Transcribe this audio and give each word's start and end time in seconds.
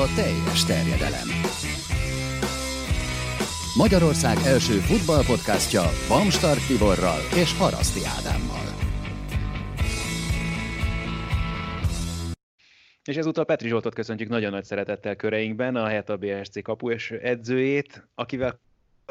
a 0.00 0.14
teljes 0.14 0.64
terjedelem. 0.64 1.28
Magyarország 3.76 4.36
első 4.46 4.72
futballpodcastja 4.72 5.82
Bamstart 6.08 6.66
Tiborral 6.66 7.20
és 7.42 7.58
Haraszti 7.58 8.00
Ádámmal. 8.18 8.66
És 13.04 13.16
ezúttal 13.16 13.44
Petri 13.44 13.68
Zsoltot 13.68 13.94
köszöntjük 13.94 14.28
nagyon 14.28 14.50
nagy 14.50 14.64
szeretettel 14.64 15.16
köreinkben, 15.16 15.76
a 15.76 15.86
Heta 15.86 16.16
BSC 16.16 16.62
kapu 16.62 16.90
és 16.90 17.10
edzőjét, 17.10 18.08
akivel 18.14 18.60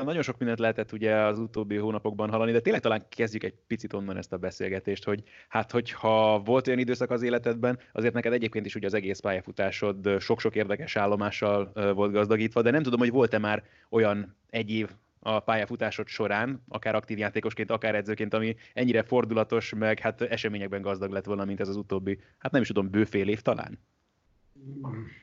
nagyon 0.04 0.22
sok 0.22 0.38
mindent 0.38 0.60
lehetett 0.60 0.92
ugye 0.92 1.16
az 1.16 1.40
utóbbi 1.40 1.76
hónapokban 1.76 2.30
hallani, 2.30 2.52
de 2.52 2.60
tényleg 2.60 2.82
talán 2.82 3.06
kezdjük 3.10 3.44
egy 3.44 3.54
picit 3.68 3.94
onnan 3.94 4.18
ezt 4.18 4.34
a 4.34 4.38
beszélgetést, 4.38 5.04
hogy 5.04 5.24
hát 5.48 5.72
hogyha 5.72 6.40
volt 6.40 6.68
olyan 6.68 6.80
időszak 6.80 7.12
az 7.12 7.22
életedben, 7.22 7.80
azért 7.92 8.14
neked 8.14 8.34
egyébként 8.34 8.66
is 8.66 8.76
ugye 8.76 8.88
az 8.88 8.94
egész 8.94 9.20
pályafutásod 9.20 10.20
sok-sok 10.20 10.56
érdekes 10.56 10.96
állomással 10.96 11.72
volt 11.94 12.12
gazdagítva, 12.12 12.62
de 12.62 12.72
nem 12.72 12.84
tudom, 12.84 13.00
hogy 13.00 13.12
volt-e 13.12 13.38
már 13.38 13.64
olyan 13.90 14.36
egy 14.50 14.72
év 14.72 14.90
a 15.20 15.40
pályafutásod 15.40 16.08
során, 16.08 16.64
akár 16.68 16.96
aktív 16.96 17.18
játékosként, 17.18 17.72
akár 17.72 17.96
edzőként, 17.96 18.34
ami 18.34 18.56
ennyire 18.74 19.04
fordulatos, 19.04 19.74
meg 19.74 20.00
hát 20.00 20.22
eseményekben 20.22 20.82
gazdag 20.82 21.12
lett 21.12 21.26
volna, 21.26 21.46
mint 21.46 21.60
ez 21.60 21.68
az 21.68 21.76
utóbbi, 21.76 22.20
hát 22.38 22.52
nem 22.52 22.62
is 22.62 22.68
tudom, 22.68 22.90
bőfél 22.90 23.28
év 23.28 23.42
talán? 23.42 23.80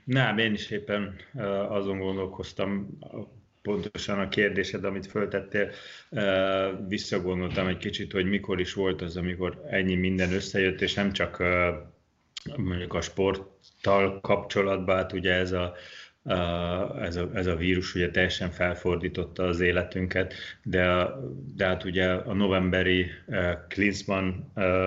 Nem, 0.04 0.38
én 0.38 0.52
is 0.52 0.70
éppen 0.70 1.14
azon 1.68 1.98
gondolkoztam, 1.98 2.98
pontosan 3.66 4.18
a 4.18 4.28
kérdésed, 4.28 4.84
amit 4.84 5.06
föltettél, 5.06 5.70
visszagondoltam 6.88 7.66
egy 7.66 7.76
kicsit, 7.76 8.12
hogy 8.12 8.26
mikor 8.26 8.60
is 8.60 8.72
volt 8.72 9.02
az, 9.02 9.16
amikor 9.16 9.62
ennyi 9.70 9.94
minden 9.94 10.32
összejött, 10.32 10.80
és 10.80 10.94
nem 10.94 11.12
csak 11.12 11.42
mondjuk 12.56 12.94
a 12.94 13.00
sporttal 13.00 14.20
kapcsolatban, 14.20 14.96
hát 14.96 15.12
ugye 15.12 15.32
ez 15.32 15.52
a, 15.52 15.74
ez 17.00 17.16
a, 17.16 17.30
ez 17.34 17.46
a 17.46 17.56
vírus 17.56 17.94
ugye 17.94 18.10
teljesen 18.10 18.50
felfordította 18.50 19.42
az 19.42 19.60
életünket, 19.60 20.34
de, 20.62 21.06
de 21.54 21.66
hát 21.66 21.84
ugye 21.84 22.12
a 22.12 22.32
novemberi 22.32 23.06
Klinsmann 23.68 24.32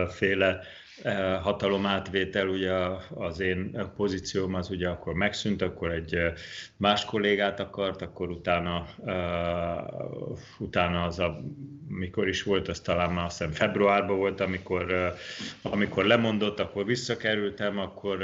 féle 0.09 0.61
Eh, 1.03 1.41
hatalomátvétel, 1.41 2.47
ugye 2.47 2.71
az 3.15 3.39
én 3.39 3.91
pozícióm 3.95 4.53
az 4.53 4.69
ugye 4.69 4.87
akkor 4.87 5.13
megszűnt, 5.13 5.61
akkor 5.61 5.91
egy 5.91 6.15
eh, 6.15 6.33
más 6.77 7.05
kollégát 7.05 7.59
akart, 7.59 8.01
akkor 8.01 8.29
utána, 8.29 8.87
uh, 8.97 10.37
utána 10.57 11.03
az 11.03 11.19
a, 11.19 11.41
mikor 11.87 12.27
is 12.27 12.43
volt, 12.43 12.67
az 12.67 12.79
talán 12.79 13.13
már 13.13 13.25
azt 13.25 13.37
hiszem 13.37 13.53
februárban 13.53 14.17
volt, 14.17 14.41
amikor, 14.41 15.13
amikor 15.61 16.05
lemondott, 16.05 16.59
akkor 16.59 16.85
visszakerültem, 16.85 17.77
akkor 17.77 18.23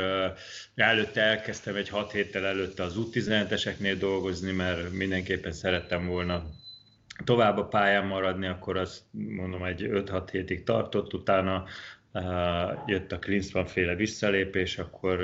előtte 0.76 1.22
elkezdtem 1.22 1.76
egy 1.76 1.90
hat 1.90 2.12
héttel 2.12 2.46
előtte 2.46 2.84
az 2.84 2.96
U17-eseknél 2.98 3.96
dolgozni, 4.00 4.52
mert 4.52 4.92
mindenképpen 4.92 5.52
szerettem 5.52 6.08
volna 6.08 6.44
tovább 7.24 7.58
a 7.58 7.66
pályán 7.66 8.06
maradni, 8.06 8.48
akkor 8.48 8.78
azt 8.78 9.02
mondom 9.12 9.64
egy 9.64 9.88
5-6 9.92 10.28
hétig 10.32 10.64
tartott, 10.64 11.14
utána 11.14 11.64
jött 12.86 13.12
a 13.12 13.20
Klinsmann 13.20 13.66
féle 13.66 13.96
visszalépés, 13.96 14.78
akkor 14.78 15.20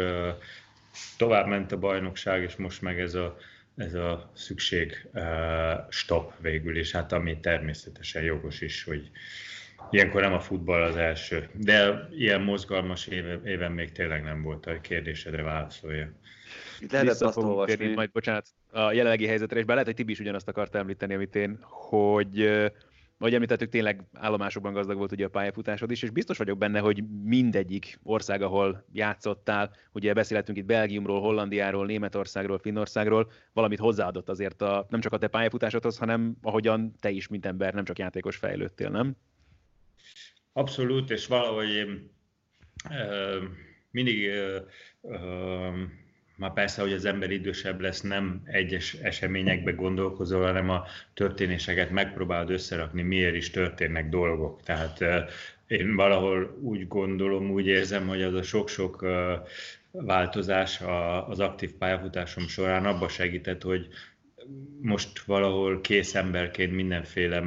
tovább 1.17 1.47
ment 1.47 1.71
a 1.71 1.77
bajnokság, 1.77 2.43
és 2.43 2.55
most 2.55 2.81
meg 2.81 2.99
ez 2.99 3.13
a, 3.13 3.37
ez 3.77 3.93
a 3.93 4.31
szükség 4.33 5.07
stop 5.89 6.33
végül 6.39 6.77
is, 6.77 6.91
hát 6.91 7.11
ami 7.11 7.39
természetesen 7.39 8.23
jogos 8.23 8.61
is, 8.61 8.83
hogy 8.83 9.09
ilyenkor 9.89 10.21
nem 10.21 10.33
a 10.33 10.39
futball 10.39 10.81
az 10.81 10.95
első. 10.95 11.49
De 11.53 12.07
ilyen 12.11 12.41
mozgalmas 12.41 13.07
éve, 13.07 13.39
éven 13.45 13.71
még 13.71 13.91
tényleg 13.91 14.23
nem 14.23 14.41
volt 14.41 14.65
a 14.65 14.81
kérdésedre 14.81 15.41
válaszolja. 15.41 16.11
Itt 16.79 16.91
lehetett 16.91 17.21
azt 17.21 17.37
olvasni. 17.37 17.93
Majd, 17.93 18.11
bocsánat, 18.11 18.47
a 18.71 18.91
jelenlegi 18.91 19.27
helyzetre, 19.27 19.59
és 19.59 19.65
bár 19.65 19.75
lehet, 19.75 19.85
hogy 19.85 19.95
Tibi 19.95 20.11
is 20.11 20.19
ugyanazt 20.19 20.47
akart 20.47 20.75
említeni, 20.75 21.13
amit 21.13 21.35
én, 21.35 21.57
hogy 21.61 22.51
ahogy 23.21 23.33
említettük, 23.33 23.69
tényleg 23.69 24.03
állomásokban 24.13 24.73
gazdag 24.73 24.97
volt 24.97 25.11
ugye 25.11 25.25
a 25.25 25.29
pályafutásod 25.29 25.91
is, 25.91 26.01
és 26.01 26.09
biztos 26.09 26.37
vagyok 26.37 26.57
benne, 26.57 26.79
hogy 26.79 27.03
mindegyik 27.23 27.99
ország, 28.03 28.41
ahol 28.41 28.85
játszottál, 28.91 29.71
ugye 29.91 30.13
beszélhetünk 30.13 30.57
itt 30.57 30.65
Belgiumról, 30.65 31.21
Hollandiáról, 31.21 31.85
Németországról, 31.85 32.59
Finnországról, 32.59 33.31
valamit 33.53 33.79
hozzáadott 33.79 34.29
azért 34.29 34.61
a, 34.61 34.85
nem 34.89 34.99
csak 35.01 35.13
a 35.13 35.17
te 35.17 35.27
pályafutásodhoz, 35.27 35.97
hanem 35.97 36.35
ahogyan 36.41 36.93
te 36.99 37.09
is, 37.09 37.27
mint 37.27 37.45
ember, 37.45 37.73
nem 37.73 37.83
csak 37.83 37.99
játékos 37.99 38.35
fejlődtél, 38.35 38.89
nem? 38.89 39.15
Abszolút, 40.53 41.09
és 41.09 41.27
valahogy 41.27 41.69
én 41.69 42.11
euh, 42.89 43.43
mindig 43.91 44.27
euh, 44.27 44.61
már 46.41 46.53
persze, 46.53 46.81
hogy 46.81 46.93
az 46.93 47.05
ember 47.05 47.31
idősebb 47.31 47.81
lesz, 47.81 48.01
nem 48.01 48.41
egyes 48.45 48.93
eseményekbe 48.93 49.71
gondolkozol, 49.71 50.41
hanem 50.41 50.69
a 50.69 50.85
történéseket 51.13 51.89
megpróbálod 51.89 52.49
összerakni, 52.49 53.01
miért 53.01 53.35
is 53.35 53.49
történnek 53.49 54.09
dolgok. 54.09 54.61
Tehát 54.63 55.03
én 55.67 55.95
valahol 55.95 56.57
úgy 56.61 56.87
gondolom, 56.87 57.51
úgy 57.51 57.67
érzem, 57.67 58.07
hogy 58.07 58.21
az 58.21 58.33
a 58.33 58.43
sok-sok 58.43 59.05
változás 59.91 60.81
az 61.27 61.39
aktív 61.39 61.71
pályafutásom 61.71 62.47
során 62.47 62.85
abba 62.85 63.07
segített, 63.07 63.61
hogy 63.61 63.87
most 64.81 65.19
valahol 65.19 65.81
kész 65.81 66.15
emberként 66.15 66.71
mindenféle 66.71 67.43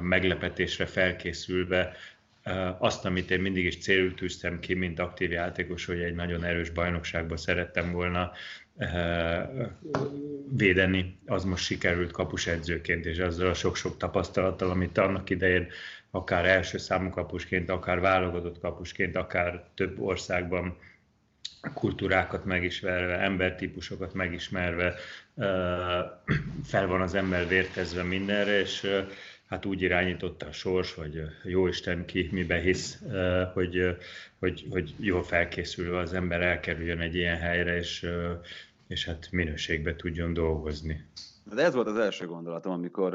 meglepetésre 0.00 0.86
felkészülve 0.86 1.92
azt, 2.78 3.04
amit 3.04 3.30
én 3.30 3.40
mindig 3.40 3.64
is 3.64 3.78
célul 3.78 4.14
tűztem 4.14 4.58
ki, 4.60 4.74
mint 4.74 4.98
aktív 4.98 5.30
játékos, 5.30 5.84
hogy 5.84 6.00
egy 6.00 6.14
nagyon 6.14 6.44
erős 6.44 6.70
bajnokságban 6.70 7.36
szerettem 7.36 7.92
volna 7.92 8.32
védeni, 10.56 11.18
az 11.26 11.44
most 11.44 11.64
sikerült 11.64 12.10
kapusedzőként, 12.10 13.06
és 13.06 13.18
azzal 13.18 13.48
a 13.48 13.54
sok-sok 13.54 13.96
tapasztalattal, 13.96 14.70
amit 14.70 14.98
annak 14.98 15.30
idején 15.30 15.66
akár 16.10 16.44
első 16.44 16.78
számú 16.78 17.10
kapusként, 17.10 17.70
akár 17.70 18.00
válogatott 18.00 18.60
kapusként, 18.60 19.16
akár 19.16 19.64
több 19.74 20.00
országban 20.00 20.76
kultúrákat 21.74 22.44
megismerve, 22.44 23.18
embertípusokat 23.18 24.14
megismerve, 24.14 24.94
fel 26.64 26.86
van 26.86 27.00
az 27.00 27.14
ember 27.14 27.48
vértezve 27.48 28.02
mindenre, 28.02 28.60
és 28.60 28.90
hát 29.46 29.64
úgy 29.64 29.82
irányította 29.82 30.46
a 30.46 30.52
sors, 30.52 30.94
vagy 30.94 31.22
jó 31.44 31.66
Isten 31.66 32.04
ki 32.04 32.28
miben 32.32 32.60
hisz, 32.60 33.02
hogy, 33.54 33.96
hogy, 34.38 34.66
hogy 34.70 34.94
jól 34.98 35.22
felkészülve 35.22 35.98
az 35.98 36.12
ember 36.12 36.40
elkerüljön 36.40 37.00
egy 37.00 37.14
ilyen 37.14 37.36
helyre, 37.36 37.76
és, 37.76 38.06
és 38.86 39.04
hát 39.06 39.28
minőségbe 39.30 39.96
tudjon 39.96 40.32
dolgozni. 40.32 41.04
De 41.54 41.62
ez 41.62 41.74
volt 41.74 41.86
az 41.86 41.98
első 41.98 42.26
gondolatom, 42.26 42.72
amikor 42.72 43.14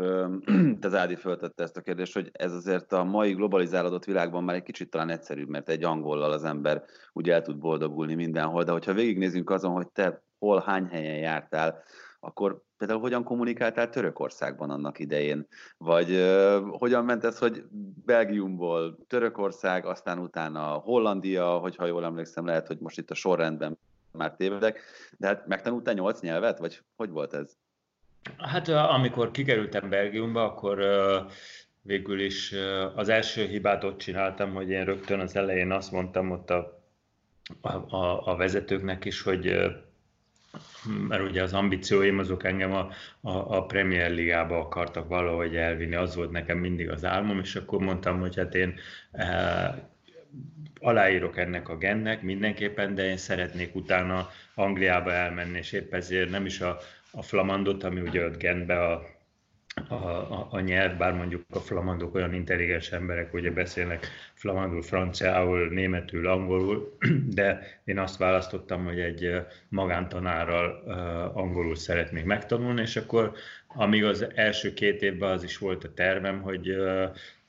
te 0.81 0.89
Zádi 0.89 1.15
föltette 1.15 1.63
ezt 1.63 1.77
a 1.77 1.81
kérdést, 1.81 2.13
hogy 2.13 2.29
ez 2.33 2.53
azért 2.53 2.91
a 2.91 3.03
mai 3.03 3.33
globalizálódott 3.33 4.05
világban 4.05 4.43
már 4.43 4.55
egy 4.55 4.63
kicsit 4.63 4.89
talán 4.89 5.09
egyszerűbb, 5.09 5.49
mert 5.49 5.69
egy 5.69 5.83
angollal 5.83 6.31
az 6.31 6.43
ember 6.43 6.83
úgy 7.13 7.29
el 7.29 7.41
tud 7.41 7.57
boldogulni 7.57 8.13
mindenhol, 8.13 8.63
de 8.63 8.71
hogyha 8.71 8.93
végignézünk 8.93 9.49
azon, 9.49 9.71
hogy 9.71 9.87
te 9.87 10.23
hol, 10.39 10.63
hány 10.65 10.85
helyen 10.85 11.17
jártál, 11.17 11.83
akkor 12.19 12.61
például 12.81 13.01
hogyan 13.01 13.23
kommunikáltál 13.23 13.89
Törökországban 13.89 14.69
annak 14.69 14.99
idején? 14.99 15.47
Vagy 15.77 16.11
uh, 16.11 16.77
hogyan 16.77 17.05
ment 17.05 17.23
ez, 17.23 17.37
hogy 17.37 17.63
Belgiumból 18.05 18.97
Törökország, 19.07 19.85
aztán 19.85 20.19
utána 20.19 20.61
Hollandia, 20.61 21.57
hogyha 21.57 21.85
jól 21.85 22.03
emlékszem, 22.03 22.45
lehet, 22.45 22.67
hogy 22.67 22.77
most 22.79 22.97
itt 22.97 23.11
a 23.11 23.15
sorrendben 23.15 23.77
már 24.11 24.35
tévedek, 24.35 24.81
de 25.17 25.27
hát 25.27 25.47
megtanultál 25.47 25.93
nyolc 25.93 26.21
nyelvet, 26.21 26.59
vagy 26.59 26.81
hogy 26.95 27.09
volt 27.09 27.33
ez? 27.33 27.57
Hát 28.37 28.67
amikor 28.67 29.31
kikerültem 29.31 29.89
Belgiumba, 29.89 30.43
akkor 30.43 30.79
uh, 30.79 31.31
végül 31.81 32.19
is 32.19 32.51
uh, 32.51 32.97
az 32.97 33.09
első 33.09 33.45
hibát 33.45 33.83
ott 33.83 33.97
csináltam, 33.97 34.53
hogy 34.53 34.69
én 34.69 34.85
rögtön 34.85 35.19
az 35.19 35.35
elején 35.35 35.71
azt 35.71 35.91
mondtam 35.91 36.31
ott 36.31 36.49
a, 36.49 36.83
a, 37.61 38.31
a 38.31 38.35
vezetőknek 38.35 39.05
is, 39.05 39.21
hogy 39.21 39.71
mert 41.07 41.23
ugye 41.23 41.43
az 41.43 41.53
ambícióim 41.53 42.19
azok 42.19 42.43
engem 42.43 42.73
a, 42.73 42.89
a, 43.21 43.57
a 43.57 43.65
Premier 43.65 44.11
Ligába 44.11 44.59
akartak 44.59 45.07
valahogy 45.07 45.55
elvinni, 45.55 45.95
az 45.95 46.15
volt 46.15 46.31
nekem 46.31 46.57
mindig 46.57 46.89
az 46.89 47.05
álmom, 47.05 47.39
és 47.39 47.55
akkor 47.55 47.79
mondtam, 47.79 48.19
hogy 48.19 48.35
hát 48.35 48.55
én 48.55 48.79
e, 49.11 49.89
aláírok 50.79 51.37
ennek 51.37 51.69
a 51.69 51.77
gennek 51.77 52.21
mindenképpen, 52.21 52.95
de 52.95 53.05
én 53.05 53.17
szeretnék 53.17 53.75
utána 53.75 54.29
Angliába 54.55 55.11
elmenni, 55.11 55.57
és 55.57 55.71
épp 55.71 55.93
ezért 55.93 56.29
nem 56.29 56.45
is 56.45 56.61
a, 56.61 56.77
a 57.11 57.21
Flamandot, 57.21 57.83
ami 57.83 58.01
ugye 58.01 58.25
ott 58.25 58.37
Gentbe 58.37 58.85
a 58.85 59.19
a, 59.91 60.31
a, 60.39 60.47
a 60.51 60.59
nyelv, 60.59 60.97
bár 60.97 61.13
mondjuk 61.13 61.45
a 61.49 61.59
flamandok 61.59 62.15
olyan 62.15 62.33
intelligens 62.33 62.91
emberek, 62.91 63.31
hogy 63.31 63.53
beszélnek 63.53 64.07
flamandul, 64.33 64.81
franciául, 64.81 65.67
németül, 65.67 66.27
angolul, 66.27 66.97
de 67.35 67.59
én 67.83 67.99
azt 67.99 68.17
választottam, 68.17 68.85
hogy 68.85 68.99
egy 68.99 69.41
magántanárral 69.69 70.83
angolul 71.33 71.75
szeretnék 71.75 72.23
megtanulni, 72.23 72.81
és 72.81 72.95
akkor 72.95 73.31
amíg 73.67 74.03
az 74.03 74.27
első 74.35 74.73
két 74.73 75.01
évben 75.01 75.31
az 75.31 75.43
is 75.43 75.57
volt 75.57 75.83
a 75.83 75.93
tervem, 75.93 76.41
hogy 76.41 76.75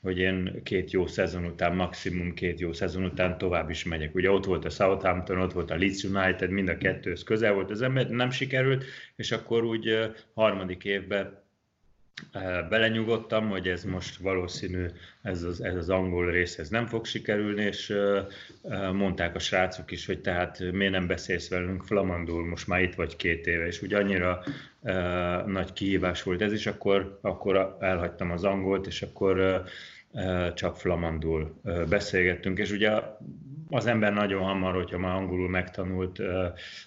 hogy 0.03 0.19
én 0.19 0.61
két 0.63 0.91
jó 0.91 1.07
szezon 1.07 1.45
után, 1.45 1.75
maximum 1.75 2.35
két 2.35 2.61
jó 2.61 2.73
szezon 2.73 3.05
után 3.05 3.39
tovább 3.39 3.71
is 3.71 3.85
megyek. 3.85 4.15
Ugye 4.15 4.31
ott 4.31 4.45
volt 4.45 4.65
a 4.65 4.71
Southampton, 4.71 5.39
ott 5.39 5.53
volt 5.53 5.71
a 5.71 5.77
Leeds 5.77 6.05
United, 6.05 6.51
mind 6.51 6.69
a 6.69 6.79
kettőhöz 6.79 7.23
közel 7.23 7.53
volt 7.53 7.71
az 7.71 7.83
ember, 7.83 8.09
nem 8.09 8.31
sikerült, 8.31 8.85
és 9.17 9.33
akkor 9.33 9.65
úgy 9.65 10.11
harmadik 10.35 10.85
évben 10.85 11.42
belenyugodtam, 12.69 13.49
hogy 13.49 13.69
ez 13.69 13.85
most 13.85 14.17
valószínű, 14.17 14.87
ez 15.23 15.43
az, 15.43 15.61
ez 15.61 15.75
az 15.75 15.89
angol 15.89 16.31
rész 16.31 16.59
ez 16.59 16.69
nem 16.69 16.87
fog 16.87 17.07
sikerülni, 17.07 17.63
és 17.63 17.95
mondták 18.93 19.35
a 19.35 19.39
srácok 19.39 19.91
is, 19.91 20.07
hogy 20.07 20.21
tehát 20.21 20.59
miért 20.73 20.93
nem 20.93 21.07
beszélsz 21.07 21.49
velünk 21.49 21.85
flamandul, 21.85 22.47
most 22.47 22.67
már 22.67 22.83
itt 22.83 22.95
vagy 22.95 23.17
két 23.17 23.47
éve, 23.47 23.67
és 23.67 23.83
úgy 23.83 23.95
annyira 23.95 24.45
nagy 25.47 25.73
kihívás 25.73 26.23
volt 26.23 26.43
ez, 26.43 26.53
és 26.53 26.67
akkor, 26.67 27.19
akkor 27.23 27.77
elhagytam 27.81 28.31
az 28.31 28.45
angolt, 28.45 28.87
és 28.87 29.03
akkor 29.03 29.65
csak 30.55 30.77
flamandul 30.77 31.61
beszélgettünk, 31.89 32.59
és 32.59 32.71
ugye 32.71 33.01
az 33.69 33.87
ember 33.87 34.13
nagyon 34.13 34.43
hamar, 34.43 34.75
hogyha 34.75 34.99
már 34.99 35.15
angolul 35.15 35.49
megtanult, 35.49 36.21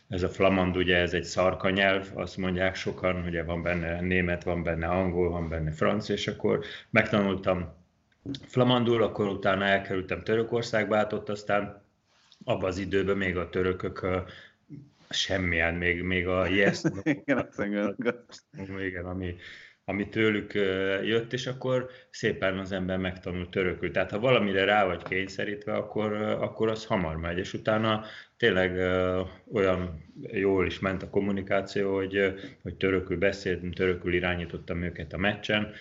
ez 0.08 0.24
a 0.24 0.30
flamand, 0.30 0.78
ugye 0.78 0.98
ez 0.98 1.14
egy 1.14 1.24
szarka 1.24 1.70
nyelv, 1.70 2.12
azt 2.14 2.38
mondják 2.38 2.76
sokan, 2.76 3.24
ugye 3.26 3.44
van 3.44 3.62
benne 3.62 4.02
német, 4.02 4.44
van 4.44 4.64
benne 4.64 4.88
angol, 4.88 5.30
van 5.30 5.50
benne 5.50 5.72
francia, 5.72 6.16
és 6.16 6.28
akkor 6.28 6.66
megtanultam 6.90 7.74
flamandul, 8.48 9.04
akkor 9.04 9.28
utána 9.28 9.66
elkerültem 9.66 10.22
Törökországba, 10.22 10.98
át 10.98 11.14
ott 11.14 11.30
aztán 11.30 11.84
abban 12.44 12.70
az 12.70 12.78
időben 12.78 13.18
még 13.18 13.38
a 13.38 13.50
törökök 13.50 14.08
semmilyen, 15.10 15.74
még, 15.74 16.02
még 16.02 16.28
a 16.28 16.48
yes, 16.48 16.82
igen, 17.04 17.50
igen, 18.80 19.06
ami, 19.06 19.36
ami 19.86 20.10
tőlük 20.10 20.54
jött, 21.04 21.34
és 21.34 21.48
akkor 21.48 21.90
szépen 22.10 22.58
az 22.58 22.72
ember 22.72 22.98
megtanul 22.98 23.50
törökül. 23.50 23.92
Tehát 23.92 24.12
ha 24.12 24.20
valamire 24.20 24.64
rá 24.64 24.86
vagy 24.86 25.04
kényszerítve, 25.04 25.74
akkor, 25.74 26.14
akkor 26.22 26.70
az 26.70 26.86
hamar 26.86 27.16
megy, 27.18 27.38
és 27.38 27.54
utána 27.54 28.04
tényleg 28.38 28.78
olyan 29.52 30.04
jól 30.32 30.66
is 30.66 30.80
ment 30.80 31.04
a 31.04 31.10
kommunikáció, 31.10 31.96
hogy, 31.96 32.34
hogy 32.62 32.76
törökül 32.76 33.18
beszéltem, 33.18 33.72
törökül 33.72 34.14
irányítottam 34.14 34.84
őket 34.84 35.14
a 35.14 35.18
meccsen, 35.18 35.74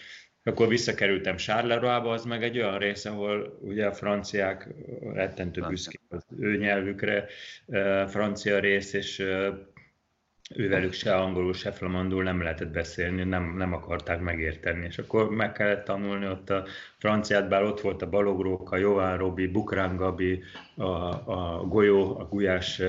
akkor 0.46 0.68
visszakerültem 0.68 1.36
Charleroi-ba, 1.36 2.10
az 2.10 2.24
meg 2.24 2.42
egy 2.42 2.58
olyan 2.58 2.78
rész, 2.78 3.04
ahol 3.04 3.58
ugye 3.60 3.86
a 3.86 3.92
franciák 3.92 4.68
rettentő 5.12 5.64
büszkék 5.68 6.00
az 6.08 6.24
ő 6.38 6.56
nyelvükre, 6.56 7.26
francia 8.06 8.58
rész, 8.58 8.92
és 8.92 9.22
ővelük 10.50 10.92
se 10.92 11.14
angolul, 11.14 11.52
se 11.52 11.72
flamandul 11.72 12.22
nem 12.22 12.42
lehetett 12.42 12.70
beszélni, 12.70 13.22
nem, 13.22 13.56
nem 13.56 13.72
akarták 13.72 14.20
megérteni, 14.20 14.84
és 14.84 14.98
akkor 14.98 15.30
meg 15.30 15.52
kellett 15.52 15.84
tanulni 15.84 16.26
ott 16.26 16.50
a 16.50 16.66
franciát, 16.98 17.48
bár 17.48 17.62
ott 17.62 17.80
volt 17.80 18.02
a 18.02 18.08
Balogróka, 18.08 18.76
Jován 18.76 19.18
Robi, 19.18 19.46
Bukrán 19.46 19.96
Gabi, 19.96 20.42
a, 20.76 20.84
a 20.84 21.64
Golyó, 21.66 22.18
a 22.18 22.24
Gulyás, 22.28 22.82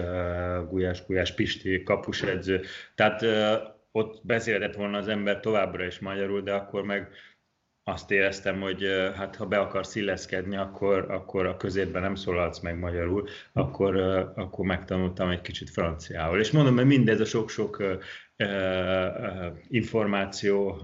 Gulyás, 0.69 1.06
Gulyás 1.06 1.34
Pisti 1.34 1.84
kapusedző, 1.84 2.62
tehát 2.96 3.25
ott 3.92 4.19
beszélhetett 4.24 4.75
volna 4.75 4.98
az 4.98 5.08
ember 5.08 5.40
továbbra 5.40 5.86
is 5.86 6.00
magyarul, 6.00 6.42
de 6.42 6.54
akkor 6.54 6.84
meg 6.84 7.10
azt 7.88 8.12
éreztem, 8.12 8.62
hogy 8.62 8.86
hát 9.16 9.36
ha 9.36 9.46
be 9.46 9.60
akarsz 9.60 9.96
illeszkedni, 9.96 10.56
akkor, 10.58 11.12
akkor 11.12 11.46
a 11.46 11.58
középben 11.58 12.02
nem 12.02 12.16
szólalsz 12.16 12.60
meg 12.60 12.80
magyarul, 12.80 13.28
akkor, 13.54 13.96
akkor 14.36 14.66
megtanultam 14.66 15.30
egy 15.30 15.42
kicsit 15.42 15.70
franciául. 15.70 16.40
És 16.40 16.52
mondom, 16.52 16.76
hogy 16.76 16.86
mindez 16.86 17.20
a 17.20 17.26
sok-sok 17.26 17.84
információ 19.68 20.82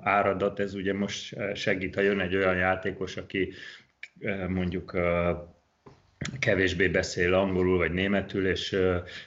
áradat, 0.00 0.60
ez 0.60 0.74
ugye 0.74 0.94
most 0.94 1.36
segít, 1.54 1.94
ha 1.94 2.00
jön 2.00 2.20
egy 2.20 2.36
olyan 2.36 2.56
játékos, 2.56 3.16
aki 3.16 3.52
mondjuk 4.48 4.98
kevésbé 6.38 6.88
beszél 6.88 7.34
angolul 7.34 7.78
vagy 7.78 7.92
németül 7.92 8.46
és, 8.46 8.76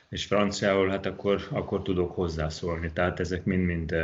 és 0.10 0.26
franciául, 0.26 0.90
hát 0.90 1.06
akkor, 1.06 1.48
akkor 1.52 1.82
tudok 1.82 2.12
hozzászólni. 2.12 2.92
Tehát 2.94 3.20
ezek 3.20 3.44
mind-mind 3.44 3.96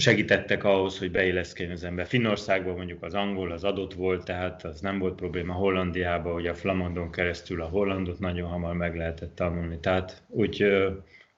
segítettek 0.00 0.64
ahhoz, 0.64 0.98
hogy 0.98 1.10
beilleszkedjen 1.10 1.74
az 1.74 1.84
ember. 1.84 2.06
Finnországban 2.06 2.76
mondjuk 2.76 3.02
az 3.02 3.14
angol 3.14 3.52
az 3.52 3.64
adott 3.64 3.94
volt, 3.94 4.24
tehát 4.24 4.64
az 4.64 4.80
nem 4.80 4.98
volt 4.98 5.14
probléma. 5.14 5.52
Hollandiában, 5.52 6.32
hogy 6.32 6.46
a 6.46 6.54
flamandon 6.54 7.10
keresztül 7.10 7.62
a 7.62 7.66
hollandot 7.66 8.18
nagyon 8.18 8.48
hamar 8.48 8.74
meg 8.74 8.96
lehetett 8.96 9.34
tanulni. 9.34 9.78
Tehát 9.80 10.22
úgy, 10.28 10.66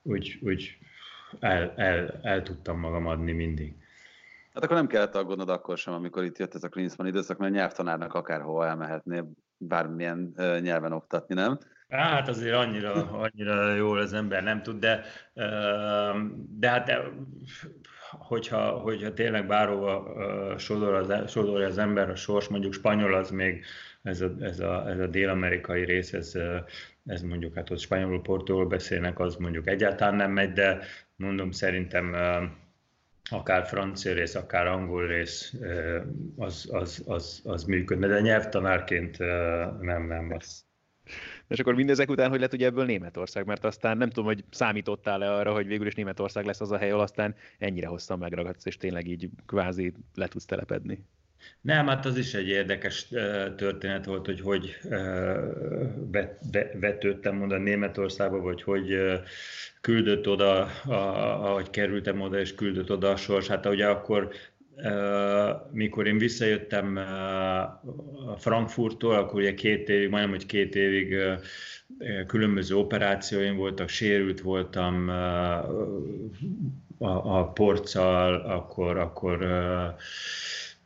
úgy, 0.02 0.38
úgy 0.42 0.78
el, 1.40 1.72
el, 1.76 2.20
el 2.22 2.42
tudtam 2.42 2.78
magam 2.78 3.06
adni 3.06 3.32
mindig. 3.32 3.74
Hát 4.54 4.64
akkor 4.64 4.76
nem 4.76 4.86
kellett 4.86 5.14
aggódnod 5.14 5.48
akkor 5.48 5.78
sem, 5.78 5.94
amikor 5.94 6.24
itt 6.24 6.38
jött 6.38 6.54
ez 6.54 6.64
a 6.64 6.68
Klinsmann 6.68 7.08
időszak, 7.08 7.38
mert 7.38 7.52
nyelvtanárnak 7.52 8.14
akárhova 8.14 8.66
elmehetné 8.66 9.22
bármilyen 9.56 10.34
nyelven 10.60 10.92
oktatni, 10.92 11.34
nem? 11.34 11.58
Hát 11.88 12.28
azért 12.28 12.54
annyira, 12.54 12.92
annyira 13.10 13.74
jól 13.74 13.98
az 13.98 14.12
ember 14.12 14.42
nem 14.42 14.62
tud, 14.62 14.78
de, 14.78 15.04
de 16.58 16.68
hát 16.68 16.92
hogyha, 18.18 18.70
hogyha 18.70 19.12
tényleg 19.12 19.46
bárhova 19.46 20.14
sodor 20.58 20.94
az, 20.94 21.30
sodorja 21.30 21.66
az 21.66 21.78
ember 21.78 22.10
a 22.10 22.14
sors, 22.14 22.48
mondjuk 22.48 22.72
spanyol 22.72 23.14
az 23.14 23.30
még, 23.30 23.64
ez 24.02 24.20
a, 24.20 24.32
ez 24.40 24.60
a, 24.60 24.88
ez 24.88 24.98
a 24.98 25.06
dél-amerikai 25.06 25.84
rész, 25.84 26.12
ez, 26.12 26.32
ez 27.06 27.22
mondjuk, 27.22 27.54
hát 27.54 27.70
ott 27.70 27.78
spanyolul, 27.78 28.22
portugól 28.22 28.66
beszélnek, 28.66 29.18
az 29.18 29.36
mondjuk 29.36 29.68
egyáltalán 29.68 30.14
nem 30.14 30.32
megy, 30.32 30.52
de 30.52 30.78
mondom, 31.16 31.50
szerintem 31.50 32.14
akár 33.30 33.66
francia 33.66 34.14
rész, 34.14 34.34
akár 34.34 34.66
angol 34.66 35.06
rész, 35.06 35.54
az, 36.36 36.68
az, 36.70 37.02
az, 37.06 37.40
az 37.44 37.64
működne, 37.64 38.06
de 38.06 38.20
nyelvtanárként 38.20 39.18
nem, 39.80 40.06
nem, 40.06 40.32
az, 40.38 40.64
és 41.48 41.58
akkor 41.58 41.74
mindezek 41.74 42.10
után, 42.10 42.30
hogy 42.30 42.40
lett 42.40 42.52
ugye 42.52 42.66
ebből 42.66 42.84
Németország, 42.84 43.46
mert 43.46 43.64
aztán 43.64 43.96
nem 43.96 44.08
tudom, 44.08 44.24
hogy 44.24 44.44
számítottál-e 44.50 45.32
arra, 45.32 45.52
hogy 45.52 45.66
végül 45.66 45.86
is 45.86 45.94
Németország 45.94 46.44
lesz 46.44 46.60
az 46.60 46.72
a 46.72 46.78
hely, 46.78 46.90
ahol 46.90 47.02
aztán 47.02 47.34
ennyire 47.58 47.86
hosszan 47.86 48.18
megragadsz, 48.18 48.66
és 48.66 48.76
tényleg 48.76 49.08
így 49.08 49.28
kvázi 49.46 49.92
le 50.14 50.26
tudsz 50.26 50.44
telepedni. 50.44 51.04
Nem, 51.60 51.86
hát 51.86 52.06
az 52.06 52.16
is 52.16 52.34
egy 52.34 52.48
érdekes 52.48 53.08
történet 53.56 54.04
volt, 54.04 54.26
hogy 54.26 54.40
hogy 54.40 54.78
vetődtem 56.80 57.42
oda 57.42 57.58
Németországba, 57.58 58.40
vagy 58.40 58.62
hogy 58.62 58.96
küldött 59.80 60.28
oda, 60.28 60.64
ahogy 61.44 61.70
kerültem 61.70 62.20
oda, 62.20 62.40
és 62.40 62.54
küldött 62.54 62.90
oda 62.90 63.10
a 63.10 63.16
sors. 63.16 63.46
Hát 63.46 63.66
ugye 63.66 63.86
akkor 63.86 64.30
mikor 65.70 66.06
én 66.06 66.18
visszajöttem 66.18 66.98
Frankfurttól, 68.36 69.14
akkor 69.14 69.40
ugye 69.40 69.54
két 69.54 69.88
évig, 69.88 70.08
majdnem, 70.08 70.30
hogy 70.30 70.46
két 70.46 70.74
évig 70.74 71.16
különböző 72.26 72.76
operációim 72.76 73.56
voltak, 73.56 73.88
sérült 73.88 74.40
voltam 74.40 75.08
a, 76.98 77.38
a 77.38 77.52
porccal, 77.52 78.34
akkor, 78.34 78.96
akkor 78.96 79.46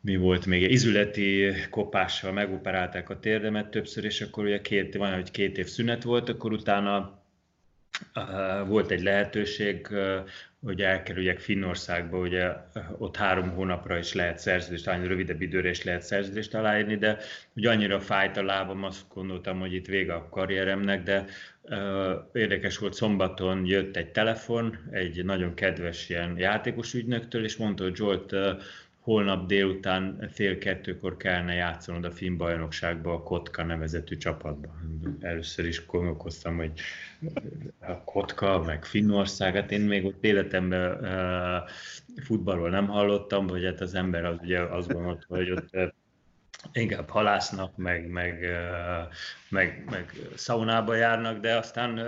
mi 0.00 0.16
volt 0.16 0.46
még, 0.46 0.70
izületi 0.70 1.52
kopással 1.70 2.32
megoperálták 2.32 3.10
a 3.10 3.18
térdemet 3.18 3.70
többször, 3.70 4.04
és 4.04 4.20
akkor 4.20 4.44
ugye 4.44 4.60
két, 4.60 4.94
van, 4.94 5.14
hogy 5.14 5.30
két 5.30 5.58
év 5.58 5.66
szünet 5.66 6.02
volt, 6.02 6.28
akkor 6.28 6.52
utána 6.52 7.22
volt 8.66 8.90
egy 8.90 9.02
lehetőség, 9.02 9.88
hogy 10.66 10.82
elkerüljek 10.82 11.38
Finnországba, 11.38 12.18
ugye 12.18 12.52
ott 12.98 13.16
három 13.16 13.50
hónapra 13.50 13.98
is 13.98 14.12
lehet 14.12 14.38
szerződést, 14.38 14.84
talán 14.84 15.06
rövidebb 15.06 15.40
időre 15.40 15.68
is 15.68 15.84
lehet 15.84 16.02
szerződést 16.02 16.54
aláírni, 16.54 16.96
de 16.96 17.18
ugye 17.56 17.70
annyira 17.70 18.00
fájt 18.00 18.36
a 18.36 18.42
lábam, 18.42 18.84
azt 18.84 19.00
gondoltam, 19.14 19.60
hogy 19.60 19.72
itt 19.72 19.86
vége 19.86 20.14
a 20.14 20.28
karrieremnek, 20.28 21.02
de 21.02 21.24
uh, 21.62 21.78
érdekes 22.32 22.78
volt, 22.78 22.94
szombaton 22.94 23.66
jött 23.66 23.96
egy 23.96 24.10
telefon, 24.12 24.78
egy 24.90 25.24
nagyon 25.24 25.54
kedves 25.54 26.08
ilyen 26.08 26.38
játékos 26.38 26.94
ügynöktől, 26.94 27.44
és 27.44 27.56
mondta, 27.56 27.82
hogy 27.82 27.96
Zsolt, 27.96 28.34
holnap 29.06 29.46
délután 29.46 30.28
fél 30.32 30.58
kettőkor 30.58 31.16
kellene 31.16 31.54
játszanod 31.54 32.04
a 32.04 32.10
finn 32.10 32.36
bajnokságba 32.36 33.12
a 33.12 33.22
Kotka 33.22 33.64
nevezetű 33.64 34.16
csapatban. 34.16 35.16
Először 35.20 35.66
is 35.66 35.86
gondolkoztam, 35.86 36.56
hogy 36.56 36.72
a 37.80 38.04
Kotka, 38.04 38.62
meg 38.62 38.84
Finnország, 38.84 39.54
hát 39.54 39.70
én 39.70 39.80
még 39.80 40.04
ott 40.04 40.24
életemben 40.24 40.92
uh, 40.92 41.70
futballról 42.24 42.70
nem 42.70 42.86
hallottam, 42.86 43.46
vagy 43.46 43.64
hát 43.64 43.80
az 43.80 43.94
ember 43.94 44.24
az 44.24 44.36
ugye 44.42 44.60
azt 44.60 44.92
gondolta, 44.92 45.26
hogy 45.28 45.50
ott 45.50 45.70
inkább 46.72 47.10
halásznak, 47.10 47.76
meg, 47.76 48.08
meg, 48.08 48.46
meg, 49.48 49.84
meg 49.90 50.12
szaunába 50.34 50.94
járnak, 50.94 51.40
de 51.40 51.56
aztán 51.56 52.00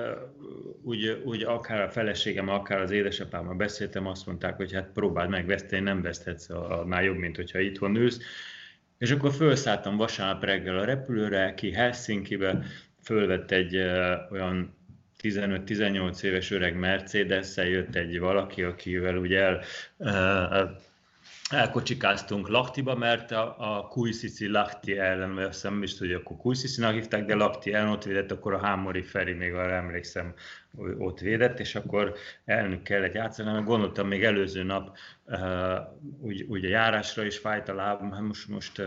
úgy, 0.83 1.23
úgy 1.25 1.43
akár 1.43 1.81
a 1.81 1.91
feleségem, 1.91 2.49
akár 2.49 2.81
az 2.81 2.91
édesapámmal 2.91 3.55
beszéltem, 3.55 4.07
azt 4.07 4.27
mondták, 4.27 4.57
hogy 4.57 4.73
hát 4.73 4.91
próbáld 4.95 5.31
meg 5.31 5.47
veszteni, 5.47 5.83
nem 5.83 6.03
veszthetsz, 6.03 6.51
annál 6.51 7.03
jobb, 7.03 7.17
mint 7.17 7.37
hogyha 7.37 7.59
itthon 7.59 7.97
ülsz. 7.97 8.19
És 8.99 9.11
akkor 9.11 9.33
felszálltam 9.33 9.97
vasárnap 9.97 10.45
reggel 10.45 10.79
a 10.79 10.85
repülőre, 10.85 11.55
ki 11.55 11.73
Helsinki-be, 11.73 12.63
fölvett 13.03 13.51
egy 13.51 13.77
olyan 14.31 14.77
15-18 15.23 16.23
éves 16.23 16.51
öreg 16.51 16.79
mercedes 16.79 17.57
jött 17.57 17.95
egy 17.95 18.19
valaki, 18.19 18.63
akivel 18.63 19.17
ugye 19.17 19.41
el, 19.41 19.61
elkocsikáztunk 21.51 22.49
Laktiba, 22.49 22.95
mert 22.95 23.31
a, 23.31 23.57
a 23.59 23.89
Kujszici 23.89 24.49
Lakti 24.49 24.99
ellen, 24.99 25.35
vagy 25.35 25.45
azt 25.45 25.63
nem 25.63 25.83
is 25.83 25.95
tudja, 25.95 26.19
akkor 26.19 26.37
Kujszicinak 26.37 26.93
hívták, 26.93 27.25
de 27.25 27.35
Lakti 27.35 27.73
ellen 27.73 27.89
ott 27.89 28.05
védett, 28.05 28.31
akkor 28.31 28.53
a 28.53 28.59
Hámori 28.59 29.03
Feri 29.03 29.33
még 29.33 29.55
arra 29.55 29.75
emlékszem, 29.75 30.35
ott 30.99 31.21
védett, 31.21 31.61
és 31.61 31.75
akkor 31.75 32.15
elnök 32.45 32.83
kellett 32.83 33.15
játszani, 33.15 33.53
mert 33.53 33.65
gondoltam 33.65 34.09
még 34.09 34.25
előző 34.25 34.63
nap 34.63 34.97
úgy, 36.21 36.43
úgy 36.43 36.65
a 36.65 36.69
járásra 36.69 37.25
is 37.25 37.39
fájt 37.39 37.69
a 37.69 37.75
lábam, 37.75 38.13
hát 38.13 38.23
most, 38.23 38.49
most 38.49 38.83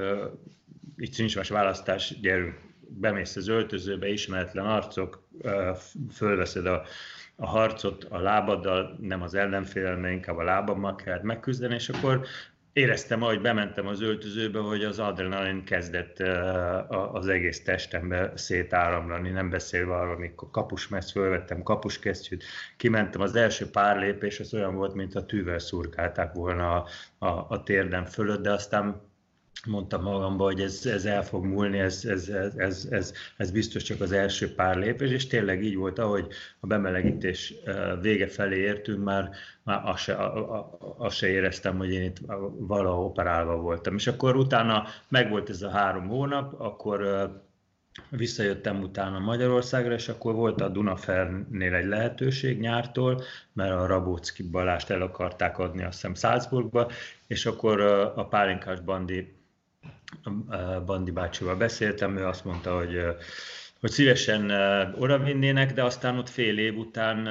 itt 0.98 1.18
nincs 1.18 1.36
más 1.36 1.50
választás, 1.50 2.20
gyerünk, 2.20 2.60
bemész 2.88 3.36
az 3.36 3.48
öltözőbe, 3.48 4.08
ismeretlen 4.08 4.65
arcok, 4.65 5.27
uh, 5.41 5.77
fölveszed 6.12 6.65
a, 6.65 6.84
a 7.36 7.48
harcot 7.48 8.03
a 8.03 8.20
lábaddal, 8.20 8.98
nem 9.01 9.22
az 9.22 9.34
ellenfélemmel, 9.34 10.12
inkább 10.12 10.38
a 10.38 10.44
lábammal 10.44 10.96
kellett 10.96 11.22
megküzdeni, 11.22 11.74
és 11.74 11.89
akkor 11.89 12.25
éreztem, 12.74 13.24
ahogy 13.24 13.42
bementem 13.42 13.88
az 13.88 14.01
öltözőbe, 14.01 14.60
hogy 14.60 14.84
az 14.84 15.00
adrenalin 15.00 15.63
kezdett 15.63 16.20
az 17.12 17.28
egész 17.28 17.63
testembe 17.63 18.32
szétáramlani, 18.36 19.30
nem 19.30 19.50
beszélve 19.50 19.96
arról, 19.96 20.16
amikor 20.16 20.50
kapusmessz 20.51 21.12
fölvettem 21.12 21.63
kapuskesztyűt, 21.63 22.44
kimentem, 22.78 23.22
az 23.22 23.36
első 23.36 23.70
pár 23.70 23.98
lépés 23.98 24.40
az 24.40 24.54
olyan 24.54 24.75
volt, 24.75 24.94
mint 24.94 25.16
a 25.16 25.25
tűvel 25.25 25.60
szurkálták 25.60 26.34
volna 26.34 26.75
a, 26.75 26.88
a, 27.25 27.46
a 27.50 27.63
térdem 27.63 28.06
fölött, 28.06 28.42
de 28.42 28.51
aztán 28.51 29.11
mondtam 29.68 30.01
magamban, 30.01 30.48
hogy 30.48 30.62
ez, 30.62 30.86
ez 30.86 31.06
el 31.06 31.24
fog 31.24 31.46
múlni, 31.46 31.80
ez, 31.80 32.06
ez, 32.06 32.27
ez, 32.30 32.88
ez, 32.89 33.13
ez, 33.38 33.51
biztos 33.51 33.84
csak 33.84 34.01
az 34.01 34.12
első 34.12 34.53
pár 34.53 34.77
lépés, 34.77 35.12
és 35.12 35.27
tényleg 35.27 35.63
így 35.63 35.75
volt, 35.75 36.00
ahogy 36.00 36.27
a 36.60 36.68
bemelegítés 36.68 37.53
vége 38.01 38.27
felé 38.27 38.58
értünk, 38.58 39.03
már, 39.03 39.30
már 39.63 39.82
azt, 39.86 40.03
se, 40.03 40.18
azt 40.98 41.15
se 41.15 41.27
éreztem, 41.27 41.77
hogy 41.77 41.91
én 41.91 42.03
itt 42.03 42.18
valahol 42.58 43.06
operálva 43.06 43.56
voltam. 43.56 43.96
És 43.96 44.08
akkor 44.08 44.36
utána 44.36 44.86
megvolt 45.08 45.50
ez 45.50 45.62
a 45.62 45.70
három 45.70 46.08
hónap, 46.08 46.62
akkor 46.62 47.30
visszajöttem 48.10 48.82
utána 48.82 49.20
Magyarországra, 49.20 49.94
és 49.94 50.10
akkor 50.10 50.34
volt 50.34 50.62
a 50.62 50.70
Dunafernél 50.70 51.74
egy 51.74 51.86
lehetőség 51.86 52.60
nyártól, 52.60 53.22
mert 53.53 53.72
a 53.72 53.86
Rabocki 53.86 54.44
Balást 54.44 54.89
el 54.89 55.01
akarták 55.01 55.58
adni 55.58 55.84
azt 55.84 55.94
hiszem 55.94 56.13
Salzburgba, 56.13 56.91
és 57.27 57.46
akkor 57.46 57.82
a 58.15 58.27
pálinkás 58.27 58.80
bandi 58.80 59.40
Bandi 60.85 61.11
bácsival 61.11 61.55
beszéltem, 61.55 62.17
ő 62.17 62.25
azt 62.25 62.45
mondta, 62.45 62.77
hogy, 62.77 63.00
hogy 63.79 63.91
szívesen 63.91 64.51
oda 64.95 65.17
vinnének, 65.17 65.73
de 65.73 65.83
aztán 65.83 66.17
ott 66.17 66.29
fél 66.29 66.57
év 66.57 66.77
után 66.77 67.27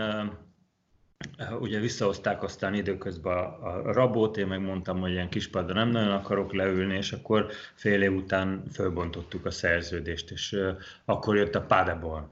ugye 1.60 1.80
visszahozták 1.80 2.42
aztán 2.42 2.74
időközben 2.74 3.36
a 3.36 3.92
rabót, 3.92 4.36
én 4.36 4.46
meg 4.46 4.60
hogy 5.00 5.10
ilyen 5.10 5.28
kispadra 5.28 5.74
nem 5.74 5.88
nagyon 5.88 6.12
akarok 6.12 6.52
leülni, 6.52 6.96
és 6.96 7.12
akkor 7.12 7.50
fél 7.74 8.02
év 8.02 8.14
után 8.14 8.62
fölbontottuk 8.72 9.46
a 9.46 9.50
szerződést, 9.50 10.30
és 10.30 10.56
akkor 11.04 11.36
jött 11.36 11.54
a 11.54 11.62
Paderborn 11.62 12.24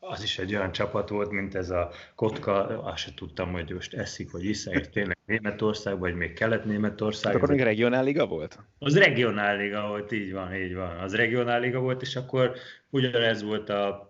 az 0.00 0.22
is 0.22 0.38
egy 0.38 0.54
olyan 0.54 0.72
csapat 0.72 1.08
volt, 1.08 1.30
mint 1.30 1.54
ez 1.54 1.70
a 1.70 1.90
kotka, 2.14 2.82
azt 2.82 2.98
se 2.98 3.10
tudtam, 3.14 3.52
hogy 3.52 3.70
most 3.70 3.94
eszik, 3.94 4.30
vagy 4.30 4.44
iszák, 4.44 4.90
tényleg 4.90 5.18
Németország, 5.26 5.98
vagy 5.98 6.14
még 6.14 6.32
Kelet-Németország. 6.32 7.34
akkor 7.36 7.48
még 7.48 7.60
regionálliga 7.60 8.26
volt? 8.26 8.58
Az 8.78 8.98
regionálliga 8.98 9.86
volt, 9.86 10.12
így 10.12 10.32
van, 10.32 10.54
így 10.54 10.74
van. 10.74 10.98
Az 10.98 11.14
regionálliga 11.14 11.78
volt, 11.78 12.02
és 12.02 12.16
akkor 12.16 12.52
ugyanez 12.90 13.42
volt 13.42 13.68
a 13.68 14.06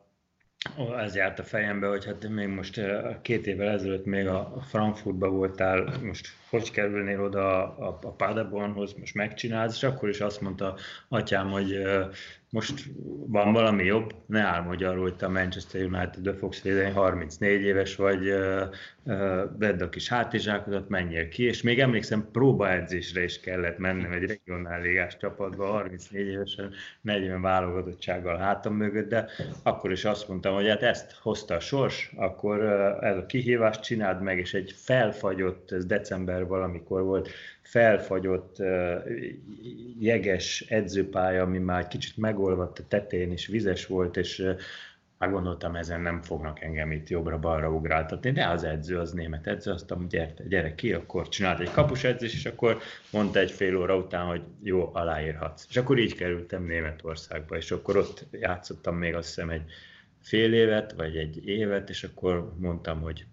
ez 0.98 1.14
járt 1.14 1.38
a 1.38 1.42
fejembe, 1.42 1.86
hogy 1.86 2.04
hát 2.04 2.28
még 2.28 2.48
most 2.48 2.80
két 3.22 3.46
évvel 3.46 3.68
ezelőtt 3.68 4.04
még 4.04 4.26
a 4.26 4.62
Frankfurtba 4.68 5.28
voltál, 5.28 5.98
most 6.02 6.28
hogy 6.50 6.70
kerülnél 6.70 7.22
oda 7.22 7.62
a, 7.76 7.98
a 8.02 8.10
Paderbornhoz, 8.10 8.94
most 8.98 9.14
megcsinálsz, 9.14 9.76
és 9.76 9.82
akkor 9.82 10.08
is 10.08 10.20
azt 10.20 10.40
mondta 10.40 10.76
atyám, 11.08 11.50
hogy 11.50 11.82
most 12.50 12.84
van 13.26 13.52
valami 13.52 13.84
jobb, 13.84 14.14
ne 14.26 14.40
álmodj 14.40 14.84
arról, 14.84 15.02
hogy 15.02 15.16
te 15.16 15.26
a 15.26 15.28
Manchester 15.28 15.84
United-be 15.84 16.34
fogsz 16.34 16.62
védeni, 16.62 16.90
34 16.90 17.60
éves 17.60 17.96
vagy, 17.96 18.32
vedd 19.58 19.82
a 19.82 19.88
kis 19.88 20.08
hátizsákodat, 20.08 20.88
menjél 20.88 21.28
ki, 21.28 21.44
és 21.44 21.62
még 21.62 21.80
emlékszem, 21.80 22.28
próbaedzésre 22.32 23.22
is 23.22 23.40
kellett 23.40 23.78
mennem 23.78 24.12
egy 24.12 24.26
regionálligás 24.26 25.16
csapatba, 25.16 25.66
34 25.66 26.26
évesen, 26.26 26.72
40 27.00 27.40
válogatottsággal 27.40 28.36
hátam 28.36 28.74
mögött, 28.74 29.08
de 29.08 29.28
akkor 29.62 29.92
is 29.92 30.04
azt 30.04 30.28
mondtam, 30.28 30.54
hogy 30.54 30.68
hát 30.68 30.82
ezt 30.82 31.12
hozta 31.12 31.54
a 31.54 31.60
sors, 31.60 32.12
akkor 32.16 32.62
ez 33.00 33.16
a 33.16 33.26
kihívást 33.26 33.82
csináld 33.82 34.22
meg, 34.22 34.38
és 34.38 34.54
egy 34.54 34.74
felfagyott, 34.76 35.72
ez 35.72 35.86
december 35.86 36.37
valamikor 36.46 37.02
volt, 37.02 37.28
felfagyott 37.62 38.56
jeges 39.98 40.60
edzőpálya, 40.60 41.42
ami 41.42 41.58
már 41.58 41.88
kicsit 41.88 42.16
megolvadt 42.16 42.78
a 42.78 42.86
tetején, 42.88 43.32
és 43.32 43.46
vizes 43.46 43.86
volt, 43.86 44.16
és 44.16 44.54
már 45.18 45.30
gondoltam, 45.30 45.74
ezen 45.74 46.00
nem 46.00 46.22
fognak 46.22 46.60
engem 46.62 46.92
itt 46.92 47.08
jobbra-balra 47.08 47.70
ugráltatni, 47.70 48.30
de 48.30 48.46
az 48.46 48.64
edző, 48.64 48.98
az 48.98 49.12
német 49.12 49.46
edző, 49.46 49.70
azt 49.70 49.94
mondta, 49.94 50.16
gyere, 50.16 50.34
gyere 50.48 50.74
ki, 50.74 50.92
akkor 50.92 51.28
csinált 51.28 51.60
egy 51.60 51.70
kapus 51.70 52.04
edzés, 52.04 52.34
és 52.34 52.46
akkor 52.46 52.78
mondta 53.12 53.38
egy 53.38 53.50
fél 53.50 53.76
óra 53.76 53.96
után, 53.96 54.26
hogy 54.26 54.42
jó, 54.62 54.90
aláírhatsz. 54.92 55.66
És 55.68 55.76
akkor 55.76 55.98
így 55.98 56.14
kerültem 56.14 56.64
Németországba, 56.64 57.56
és 57.56 57.70
akkor 57.70 57.96
ott 57.96 58.26
játszottam 58.30 58.96
még 58.96 59.14
azt 59.14 59.26
hiszem 59.26 59.50
egy 59.50 59.62
fél 60.20 60.54
évet, 60.54 60.92
vagy 60.92 61.16
egy 61.16 61.46
évet, 61.46 61.88
és 61.88 62.04
akkor 62.04 62.52
mondtam, 62.58 63.00
hogy 63.00 63.26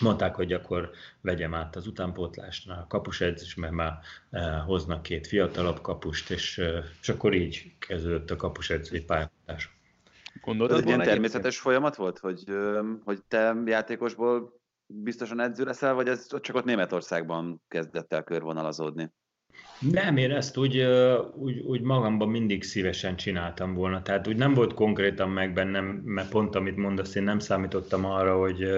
mondták, 0.00 0.34
hogy 0.34 0.52
akkor 0.52 0.90
vegyem 1.20 1.54
át 1.54 1.76
az 1.76 1.86
utánpótlásnál 1.86 2.78
a 2.78 2.86
kapusedzés, 2.86 3.54
mert 3.54 3.72
már 3.72 3.98
eh, 4.30 4.62
hoznak 4.66 5.02
két 5.02 5.26
fiatalabb 5.26 5.80
kapust, 5.80 6.30
és, 6.30 6.58
eh, 6.58 6.84
és 7.00 7.08
akkor 7.08 7.34
így 7.34 7.72
kezdődött 7.78 8.30
a 8.30 8.36
kapusedzői 8.36 9.00
pályázás. 9.00 9.78
Gondolod, 10.40 10.72
ez 10.72 10.78
egy 10.78 10.86
ilyen 10.86 10.98
természetes 10.98 11.34
egyébként? 11.34 11.62
folyamat 11.62 11.96
volt, 11.96 12.18
hogy, 12.18 12.44
hogy 13.04 13.22
te 13.28 13.54
játékosból 13.66 14.60
biztosan 14.86 15.40
edző 15.40 15.64
leszel, 15.64 15.94
vagy 15.94 16.08
ez 16.08 16.40
csak 16.40 16.56
ott 16.56 16.64
Németországban 16.64 17.62
kezdett 17.68 18.12
el 18.12 18.22
körvonalazódni? 18.22 19.10
Nem, 19.78 20.16
én 20.16 20.30
ezt 20.30 20.56
úgy, 20.56 20.86
úgy, 21.34 21.58
úgy 21.58 21.80
magamban 21.80 22.28
mindig 22.28 22.62
szívesen 22.62 23.16
csináltam 23.16 23.74
volna. 23.74 24.02
Tehát 24.02 24.28
úgy 24.28 24.36
nem 24.36 24.54
volt 24.54 24.74
konkrétan 24.74 25.30
meg 25.30 25.52
bennem, 25.52 25.84
mert 26.04 26.30
pont 26.30 26.54
amit 26.54 26.76
mondasz, 26.76 27.14
én 27.14 27.22
nem 27.22 27.38
számítottam 27.38 28.04
arra, 28.04 28.38
hogy, 28.38 28.68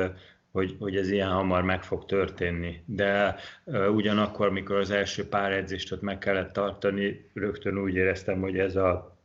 hogy, 0.52 0.76
hogy 0.78 0.96
ez 0.96 1.10
ilyen 1.10 1.28
hamar 1.28 1.62
meg 1.62 1.82
fog 1.82 2.04
történni. 2.04 2.82
De 2.86 3.36
uh, 3.64 3.94
ugyanakkor, 3.94 4.50
mikor 4.50 4.76
az 4.76 4.90
első 4.90 5.28
pár 5.28 5.52
edzést 5.52 5.92
ott 5.92 6.02
meg 6.02 6.18
kellett 6.18 6.52
tartani, 6.52 7.30
rögtön 7.34 7.78
úgy 7.78 7.94
éreztem, 7.94 8.40
hogy 8.40 8.58
ez 8.58 8.76
a, 8.76 9.18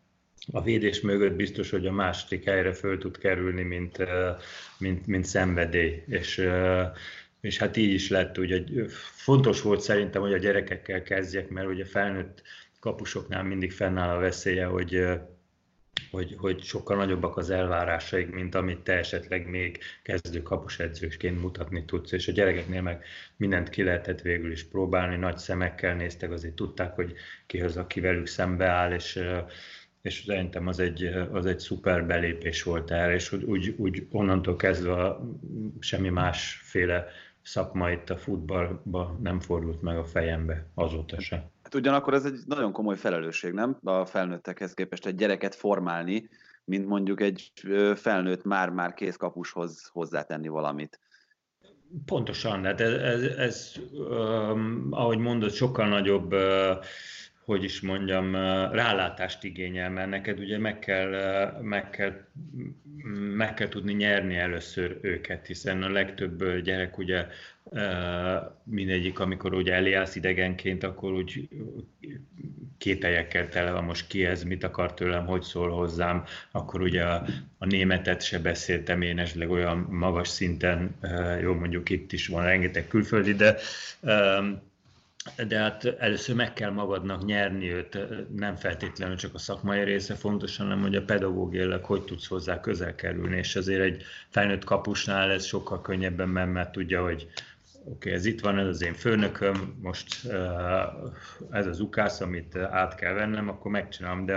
a 0.52 0.62
védés 0.62 1.02
mögött 1.02 1.36
biztos, 1.36 1.70
hogy 1.70 1.88
a 1.88 1.92
második 1.92 2.44
helyre 2.44 2.74
föl 2.74 2.98
tud 2.98 3.18
kerülni, 3.18 3.64
mint, 3.64 3.98
uh, 3.98 4.08
mint, 4.78 5.08
mint 5.08 5.26
szenvedély. 5.26 6.04
És, 6.08 6.38
uh, 6.38 6.86
és 7.42 7.58
hát 7.58 7.78
így 7.78 7.94
is 7.94 8.10
lett, 8.10 8.38
ugye 8.38 8.64
fontos 9.16 9.62
volt 9.62 9.82
szerintem, 9.82 10.22
hogy 10.22 10.34
a 10.34 10.38
gyerekekkel 10.38 11.04
kezdjek, 11.04 11.50
mert 11.50 11.68
ugye 11.68 11.86
felnőtt 11.86 12.42
kapusoknál 12.80 13.44
mindig 13.44 13.72
fennáll 13.72 14.16
a 14.16 14.20
veszélye, 14.20 14.66
hogy 14.66 15.08
hogy, 16.12 16.36
hogy 16.38 16.64
sokkal 16.64 16.98
nagyobbak 16.98 17.38
az 17.38 17.50
elvárásaik, 17.50 18.30
mint 18.30 18.56
amit 18.56 18.80
te 18.80 18.94
esetleg 18.94 19.50
még 19.50 19.80
kezdő 20.04 20.42
kapusedzősként 20.42 21.42
mutatni 21.42 21.86
tudsz, 21.86 22.12
és 22.12 22.28
a 22.28 22.32
gyerekeknél 22.32 22.82
meg 22.82 23.04
mindent 23.36 23.70
ki 23.70 23.84
lehetett 23.84 24.22
végül 24.22 24.52
is 24.52 24.64
próbálni, 24.64 25.16
nagy 25.16 25.38
szemekkel 25.38 25.96
néztek, 25.96 26.32
azért 26.32 26.56
tudták, 26.56 26.96
hogy 26.96 27.14
ki 27.46 27.62
az, 27.62 27.78
aki 27.78 28.00
velük 28.00 28.28
szembeáll, 28.28 28.94
és 28.94 29.20
és 30.02 30.24
szerintem 30.26 30.68
az 30.68 30.80
egy, 30.80 31.04
az 31.32 31.46
egy 31.46 31.60
szuper 31.60 32.06
belépés 32.06 32.64
volt 32.64 32.92
erre, 32.92 33.14
és 33.14 33.32
úgy, 33.32 33.44
úgy, 33.44 33.76
úgy 33.78 34.08
onnantól 34.12 34.56
kezdve 34.56 35.18
semmi 35.80 36.10
másféle 36.10 37.08
szakma 37.42 37.92
itt 37.92 38.10
a 38.10 38.18
futballba 38.18 39.18
nem 39.22 39.40
fordult 39.40 39.82
meg 39.82 39.98
a 39.98 40.04
fejembe 40.04 40.68
azóta 40.74 41.20
sem. 41.20 41.52
Hát 41.68 41.76
ugyanakkor 41.76 42.14
ez 42.14 42.26
egy 42.26 42.40
nagyon 42.46 42.72
komoly 42.72 42.96
felelősség, 42.96 43.54
nem? 43.54 43.78
A 43.84 44.06
felnőttekhez 44.06 44.74
képest 44.74 45.06
egy 45.06 45.16
gyereket 45.16 45.56
formálni, 45.56 46.30
mint 46.64 46.88
mondjuk 46.88 47.22
egy 47.22 47.52
felnőtt 47.96 48.44
már-már 48.44 48.94
kész 48.94 49.16
kapushoz 49.16 49.90
hozzátenni 49.94 50.48
valamit. 50.48 51.00
Pontosan, 52.06 52.64
hát 52.64 52.82
ez, 52.82 52.94
ez, 52.94 53.22
ez 53.22 53.72
um, 53.92 54.88
ahogy 54.92 55.18
mondod, 55.18 55.52
sokkal 55.52 55.88
nagyobb 55.88 56.34
uh, 56.34 56.84
hogy 57.48 57.64
is 57.64 57.82
mondjam, 57.82 58.36
rálátást 58.72 59.44
igényel, 59.44 59.90
mert 59.90 60.10
neked 60.10 60.40
ugye 60.40 60.58
meg 60.58 60.80
kell, 60.80 61.12
meg 61.62 61.90
kell, 61.90 62.14
meg 63.36 63.54
kell 63.54 63.68
tudni 63.68 63.94
nyerni 63.94 64.36
először 64.36 64.98
őket, 65.02 65.46
hiszen 65.46 65.84
a 65.84 65.90
legtöbb 65.90 66.60
gyerek 66.60 66.98
ugye 66.98 67.26
mindegyik, 68.64 69.20
amikor 69.20 69.54
ugye 69.54 69.74
eljársz 69.74 70.16
idegenként, 70.16 70.84
akkor 70.84 71.14
úgy 71.14 71.50
kételyekkel 72.78 73.50
tele 73.50 73.72
van, 73.72 73.84
most 73.84 74.08
ki 74.08 74.26
ez, 74.26 74.44
mit 74.44 74.64
akar 74.64 74.94
tőlem, 74.94 75.26
hogy 75.26 75.42
szól 75.42 75.70
hozzám, 75.70 76.24
akkor 76.52 76.82
ugye 76.82 77.04
a, 77.04 77.26
a 77.58 77.66
németet 77.66 78.22
se 78.22 78.40
beszéltem 78.40 79.02
én 79.02 79.20
esetleg 79.20 79.50
olyan 79.50 79.78
magas 79.78 80.28
szinten, 80.28 80.96
jó 81.42 81.54
mondjuk 81.54 81.90
itt 81.90 82.12
is 82.12 82.28
van 82.28 82.44
rengeteg 82.44 82.88
külföldi, 82.88 83.34
de 83.34 83.58
de 85.48 85.58
hát 85.58 85.86
először 85.86 86.36
meg 86.36 86.54
kell 86.54 86.70
magadnak 86.70 87.26
nyerni 87.26 87.72
őt, 87.72 87.98
nem 88.36 88.56
feltétlenül 88.56 89.16
csak 89.16 89.34
a 89.34 89.38
szakmai 89.38 89.84
része 89.84 90.16
fontos, 90.16 90.58
hanem 90.58 90.82
hogy 90.82 90.96
a 90.96 91.04
pedagógiailag 91.04 91.84
hogy 91.84 92.04
tudsz 92.04 92.28
hozzá 92.28 92.60
közel 92.60 92.96
kerülni, 92.96 93.38
és 93.38 93.56
azért 93.56 93.82
egy 93.82 94.04
felnőtt 94.30 94.64
kapusnál 94.64 95.32
ez 95.32 95.46
sokkal 95.46 95.82
könnyebben 95.82 96.30
megy, 96.30 96.52
mert 96.52 96.72
tudja, 96.72 97.04
hogy 97.04 97.28
oké, 97.88 98.10
okay, 98.10 98.12
ez 98.12 98.26
itt 98.26 98.42
van, 98.42 98.58
ez 98.60 98.68
az 98.68 98.84
én 98.84 98.94
főnököm, 98.94 99.76
most 99.82 100.28
ez 101.52 101.66
az 101.66 101.80
ukász, 101.80 102.22
amit 102.22 102.56
át 102.56 102.96
kell 102.96 103.14
vennem, 103.14 103.50
akkor 103.50 103.72
megcsinálom, 103.72 104.26
de 104.26 104.36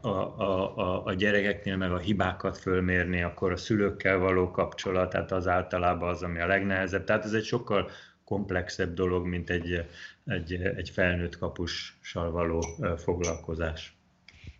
a, 0.00 0.08
a, 0.08 0.78
a, 0.78 1.04
a 1.04 1.14
gyerekeknél 1.14 1.76
meg 1.76 1.92
a 1.92 1.98
hibákat 1.98 2.58
fölmérni, 2.58 3.22
akkor 3.22 3.52
a 3.52 3.56
szülőkkel 3.56 4.18
való 4.18 4.50
kapcsolat, 4.50 5.10
tehát 5.10 5.32
az 5.32 5.48
általában 5.48 6.08
az, 6.08 6.22
ami 6.22 6.40
a 6.40 6.46
legnehezebb. 6.46 7.04
Tehát 7.04 7.24
ez 7.24 7.32
egy 7.32 7.44
sokkal 7.44 7.90
komplexebb 8.28 8.94
dolog, 8.94 9.26
mint 9.26 9.50
egy, 9.50 9.84
egy, 10.24 10.52
egy 10.52 10.90
felnőtt 10.90 11.38
kapussal 11.38 12.30
való 12.30 12.64
foglalkozás. 12.96 13.96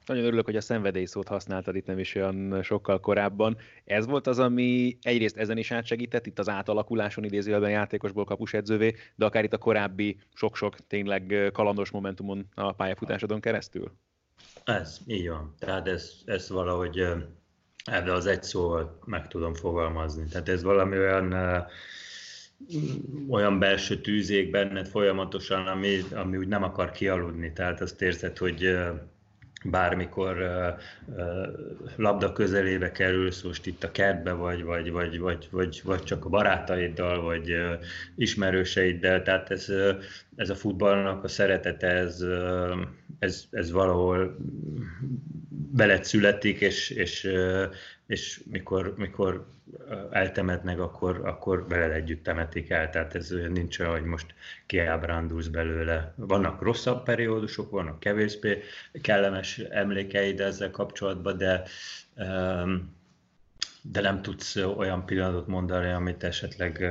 Nagyon 0.07 0.25
örülök, 0.25 0.45
hogy 0.45 0.57
a 0.57 0.61
szenvedély 0.61 1.05
szót 1.05 1.29
használtad 1.29 1.77
itt 1.77 1.87
nem 1.87 1.99
is 1.99 2.15
olyan 2.15 2.63
sokkal 2.63 3.01
korábban. 3.01 3.57
Ez 3.85 4.07
volt 4.07 4.27
az, 4.27 4.39
ami 4.39 4.99
egyrészt 5.03 5.37
ezen 5.37 5.59
is 5.59 5.71
átsegített, 5.71 6.27
itt 6.27 6.39
az 6.39 6.49
átalakuláson 6.49 7.25
idézőjelben 7.25 7.71
játékosból 7.71 8.25
kapusedzővé, 8.25 8.95
de 9.15 9.25
akár 9.25 9.45
itt 9.45 9.53
a 9.53 9.59
korábbi 9.59 10.19
sok-sok 10.35 10.87
tényleg 10.87 11.51
kalandos 11.53 11.91
momentumon 11.91 12.49
a 12.55 12.73
pályafutásodon 12.73 13.41
keresztül? 13.41 13.93
Ez, 14.65 14.99
így 15.07 15.29
van. 15.29 15.55
Tehát 15.59 15.89
ez, 15.89 16.13
ez 16.25 16.51
valahogy 16.51 17.07
ebbe 17.85 18.13
az 18.13 18.27
egy 18.27 18.43
szóval 18.43 18.99
meg 19.05 19.29
tudom 19.29 19.55
fogalmazni. 19.55 20.25
Tehát 20.27 20.49
ez 20.49 20.63
valami 20.63 20.99
olyan 20.99 21.35
olyan 23.29 23.59
belső 23.59 24.00
tűzék 24.00 24.50
benned 24.50 24.87
folyamatosan, 24.87 25.67
ami, 25.67 25.99
ami 26.15 26.37
úgy 26.37 26.49
nem 26.49 26.62
akar 26.62 26.91
kialudni. 26.91 27.53
Tehát 27.53 27.81
azt 27.81 28.03
érzed, 28.03 28.38
hogy 28.38 28.79
bármikor 29.65 30.37
labda 31.97 32.33
közelébe 32.33 32.93
kerülsz, 32.93 33.43
most 33.43 33.67
itt 33.67 33.85
a 33.85 33.91
kertbe 33.91 34.33
vagy, 34.33 34.62
vagy, 34.62 34.91
vagy, 34.91 35.19
vagy, 35.19 35.49
vagy, 35.50 35.81
vagy 35.85 36.03
csak 36.03 36.25
a 36.25 36.29
barátaiddal, 36.29 37.21
vagy 37.21 37.53
uh, 37.53 37.73
ismerőseiddel, 38.17 39.23
tehát 39.23 39.50
ez, 39.50 39.67
ez 40.37 40.50
a 40.50 40.55
futballnak 40.55 41.25
a 41.25 41.29
szeretete, 41.29 41.87
ez, 41.87 42.25
ez, 43.19 43.45
ez 43.50 43.71
valahol 43.71 44.37
veled 45.73 46.05
születik, 46.05 46.61
és, 46.61 46.91
és, 46.91 47.29
és 48.09 48.41
mikor, 48.50 48.95
mikor 48.97 49.47
eltemetnek, 50.11 50.81
akkor, 50.81 51.27
akkor 51.27 51.69
veled 51.69 51.91
együtt 51.91 52.23
temetik 52.23 52.71
el. 52.71 52.91
Tehát 52.91 53.15
ez 53.15 53.31
nincs 53.49 53.79
olyan, 53.79 53.93
hogy 53.93 54.05
most 54.05 54.35
kiábrándulsz 54.67 55.47
belőle. 55.47 56.12
Vannak 56.17 56.62
rosszabb 56.62 57.03
periódusok, 57.03 57.71
vannak 57.71 58.00
kevésbé 58.00 58.62
kellemes 59.03 59.59
emlékeid 59.59 60.41
ezzel 60.41 60.71
kapcsolatban, 60.71 61.37
de 61.37 61.62
um, 62.17 62.97
de 63.82 64.00
nem 64.00 64.23
tudsz 64.23 64.56
olyan 64.56 65.06
pillanatot 65.06 65.47
mondani, 65.47 65.90
amit 65.90 66.25
esetleg 66.25 66.88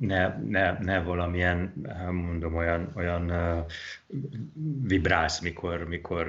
ne, 0.00 0.38
ne, 0.38 0.78
ne 0.80 1.02
valamilyen, 1.02 1.72
mondom, 2.10 2.54
olyan, 2.54 2.92
olyan 2.94 3.32
vibrálsz, 4.82 5.40
mikor, 5.40 5.88
mikor, 5.88 6.26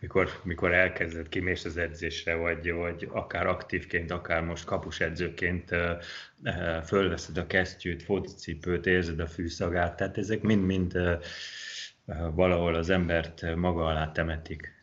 mikor, 0.00 0.28
mikor 0.42 0.72
elkezded, 0.72 1.28
kimész 1.28 1.64
az 1.64 1.76
edzésre, 1.76 2.34
vagy, 2.34 2.72
vagy 2.72 3.08
akár 3.12 3.46
aktívként, 3.46 4.10
akár 4.10 4.42
most 4.42 4.64
kapusedzőként 4.64 5.70
fölveszed 6.84 7.36
a 7.36 7.46
kesztyűt, 7.46 8.02
focicipőt, 8.02 8.86
érzed 8.86 9.20
a 9.20 9.26
fűszagát, 9.26 9.96
tehát 9.96 10.18
ezek 10.18 10.42
mind-mind 10.42 10.98
valahol 12.34 12.74
az 12.74 12.90
embert 12.90 13.56
maga 13.56 13.86
alá 13.86 14.12
temetik 14.12 14.74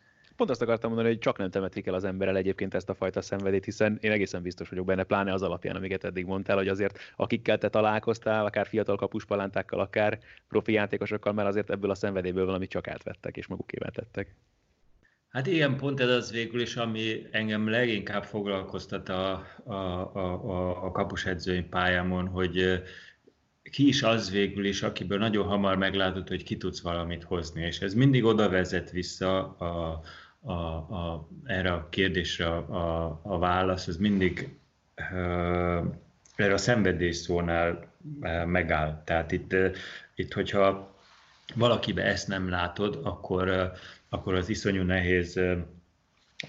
pont 0.41 0.53
azt 0.53 0.61
akartam 0.61 0.89
mondani, 0.89 1.13
hogy 1.13 1.21
csak 1.21 1.37
nem 1.37 1.49
temetik 1.49 1.87
el 1.87 1.93
az 1.93 2.03
emberrel 2.03 2.37
egyébként 2.37 2.73
ezt 2.73 2.89
a 2.89 2.93
fajta 2.93 3.21
szenvedét, 3.21 3.65
hiszen 3.65 3.97
én 4.01 4.11
egészen 4.11 4.41
biztos 4.41 4.69
vagyok 4.69 4.85
benne, 4.85 5.03
pláne 5.03 5.33
az 5.33 5.41
alapján, 5.41 5.75
amiket 5.75 6.03
eddig 6.03 6.25
mondtál, 6.25 6.57
hogy 6.57 6.67
azért 6.67 6.99
akikkel 7.15 7.57
te 7.57 7.69
találkoztál, 7.69 8.45
akár 8.45 8.67
fiatal 8.67 8.95
kapuspalántákkal, 8.95 9.79
akár 9.79 10.19
profi 10.47 10.71
játékosokkal, 10.71 11.33
mert 11.33 11.47
azért 11.47 11.69
ebből 11.69 11.89
a 11.89 11.95
szenvedélyből 11.95 12.45
valamit 12.45 12.69
csak 12.69 12.87
átvettek 12.87 13.37
és 13.37 13.47
magukével 13.47 13.91
tettek. 13.91 14.35
Hát 15.27 15.47
igen, 15.47 15.77
pont 15.77 15.99
ez 15.99 16.09
az 16.09 16.31
végül 16.31 16.61
is, 16.61 16.75
ami 16.75 17.27
engem 17.31 17.69
leginkább 17.69 18.23
foglalkoztat 18.23 19.09
a, 19.09 19.45
a, 19.63 19.73
a, 19.73 20.49
a, 20.49 20.85
a 20.85 20.91
kapusedzői 20.91 21.61
pályámon, 21.61 22.27
hogy 22.27 22.81
ki 23.71 23.87
is 23.87 24.03
az 24.03 24.31
végül 24.31 24.65
is, 24.65 24.81
akiből 24.83 25.17
nagyon 25.17 25.47
hamar 25.47 25.77
meglátod, 25.77 26.27
hogy 26.27 26.43
ki 26.43 26.57
tudsz 26.57 26.81
valamit 26.81 27.23
hozni, 27.23 27.65
és 27.65 27.79
ez 27.79 27.93
mindig 27.93 28.23
oda 28.23 28.49
vezet 28.49 28.91
vissza 28.91 29.55
a, 29.55 30.01
a, 30.43 30.51
a, 30.51 31.27
erre 31.45 31.71
a 31.73 31.89
kérdésre 31.89 32.47
a, 32.47 33.19
a 33.23 33.37
válasz, 33.39 33.87
az 33.87 33.97
mindig 33.97 34.49
erre 36.35 36.53
a 36.53 36.57
szenvedés 36.57 37.15
szónál 37.15 37.93
megáll. 38.45 39.01
Tehát 39.05 39.31
itt, 39.31 39.55
itt, 40.15 40.33
hogyha 40.33 40.95
valakibe 41.55 42.03
ezt 42.03 42.27
nem 42.27 42.49
látod, 42.49 42.99
akkor, 43.03 43.71
akkor 44.09 44.33
az 44.33 44.49
iszonyú 44.49 44.83
nehéz 44.83 45.39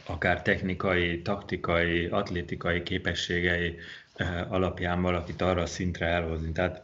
akár 0.06 0.42
technikai, 0.42 1.22
taktikai, 1.22 2.06
atlétikai 2.06 2.82
képességei 2.82 3.78
alapján 4.48 5.02
valakit 5.02 5.42
arra 5.42 5.62
a 5.62 5.66
szintre 5.66 6.06
elhozni. 6.06 6.52
Tehát, 6.52 6.82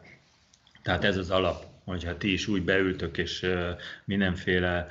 tehát 0.83 1.03
ez 1.03 1.17
az 1.17 1.29
alap, 1.29 1.65
hogyha 1.83 2.17
ti 2.17 2.31
is 2.31 2.47
úgy 2.47 2.63
beültök, 2.63 3.17
és 3.17 3.45
mindenféle 4.05 4.87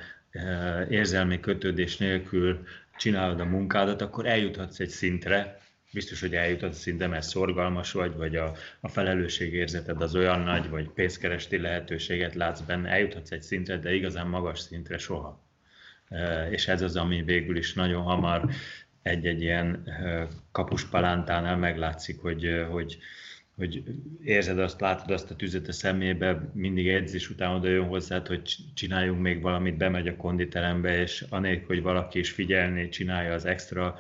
érzelmi 0.89 1.41
kötődés 1.41 1.97
nélkül 1.97 2.65
csinálod 2.97 3.41
a 3.41 3.45
munkádat, 3.45 4.03
akkor 4.03 4.27
eljuthatsz 4.27 4.81
egy 4.81 4.89
szintre, 4.89 5.59
biztos, 5.93 6.21
hogy 6.21 6.35
eljuthatsz 6.35 6.79
szintre, 6.79 7.07
mert 7.07 7.27
szorgalmas 7.27 7.93
vagy, 7.93 8.17
vagy 8.17 8.37
a, 8.37 8.53
a 8.81 8.89
felelősségérzeted 8.89 10.03
az 10.03 10.15
olyan 10.15 10.41
nagy, 10.41 10.69
vagy 10.69 10.89
pénzkeresti 10.89 11.59
lehetőséget 11.59 12.35
látsz 12.35 12.61
benne, 12.61 12.89
eljuthatsz 12.91 13.31
egy 13.31 13.43
szintre, 13.43 13.79
de 13.79 13.95
igazán 13.95 14.27
magas 14.27 14.59
szintre 14.59 14.99
soha. 14.99 15.47
És 16.51 16.69
ez 16.69 16.83
az, 16.83 16.97
ami 16.97 17.23
végül 17.23 17.57
is 17.57 17.75
nagyon 17.75 18.03
hamar 18.03 18.51
egy-egy 19.03 19.43
ilyen 19.43 19.89
kapuspalántánál 20.53 21.57
meglátszik, 21.57 22.21
hogy, 22.21 22.67
hogy 22.71 22.99
hogy 23.59 23.83
érzed 24.25 24.59
azt, 24.59 24.81
látod 24.81 25.11
azt 25.11 25.31
a 25.31 25.37
tüzet 25.37 25.69
a 25.69 25.73
szemébe, 25.73 26.51
mindig 26.55 26.89
edzés 26.89 27.31
után 27.31 27.55
oda 27.55 27.69
jön 27.69 27.87
hozzád, 27.87 28.27
hogy 28.27 28.57
csináljunk 28.75 29.21
még 29.21 29.43
valamit, 29.43 29.77
bemegy 29.77 30.09
a 30.09 30.17
konditerembe, 30.17 31.01
és 31.01 31.25
anélkül, 31.29 31.67
hogy 31.67 31.83
valaki 31.83 32.19
is 32.19 32.31
figyelni, 32.31 32.89
csinálja 32.89 33.33
az 33.33 33.45
extra 33.45 33.97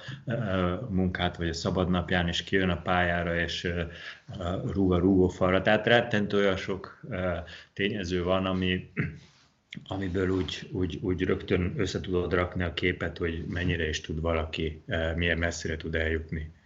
munkát, 0.90 1.36
vagy 1.36 1.48
a 1.48 1.52
szabadnapján, 1.52 2.28
és 2.28 2.44
kijön 2.44 2.68
a 2.68 2.82
pályára, 2.82 3.40
és 3.40 3.68
rúg 4.72 4.92
a 4.92 4.98
rúgófalra. 4.98 5.62
Tehát 5.62 5.86
rettentő 5.86 6.36
olyan 6.38 6.56
sok 6.56 7.00
tényező 7.72 8.22
van, 8.22 8.46
ami, 8.46 8.90
amiből 9.86 10.28
úgy, 10.28 10.68
úgy, 10.72 10.98
úgy 11.02 11.22
rögtön 11.22 11.72
össze 11.76 12.00
tudod 12.00 12.32
rakni 12.32 12.62
a 12.62 12.74
képet, 12.74 13.18
hogy 13.18 13.44
mennyire 13.48 13.88
is 13.88 14.00
tud 14.00 14.20
valaki, 14.20 14.82
milyen 15.16 15.38
messzire 15.38 15.76
tud 15.76 15.94
eljutni. 15.94 16.56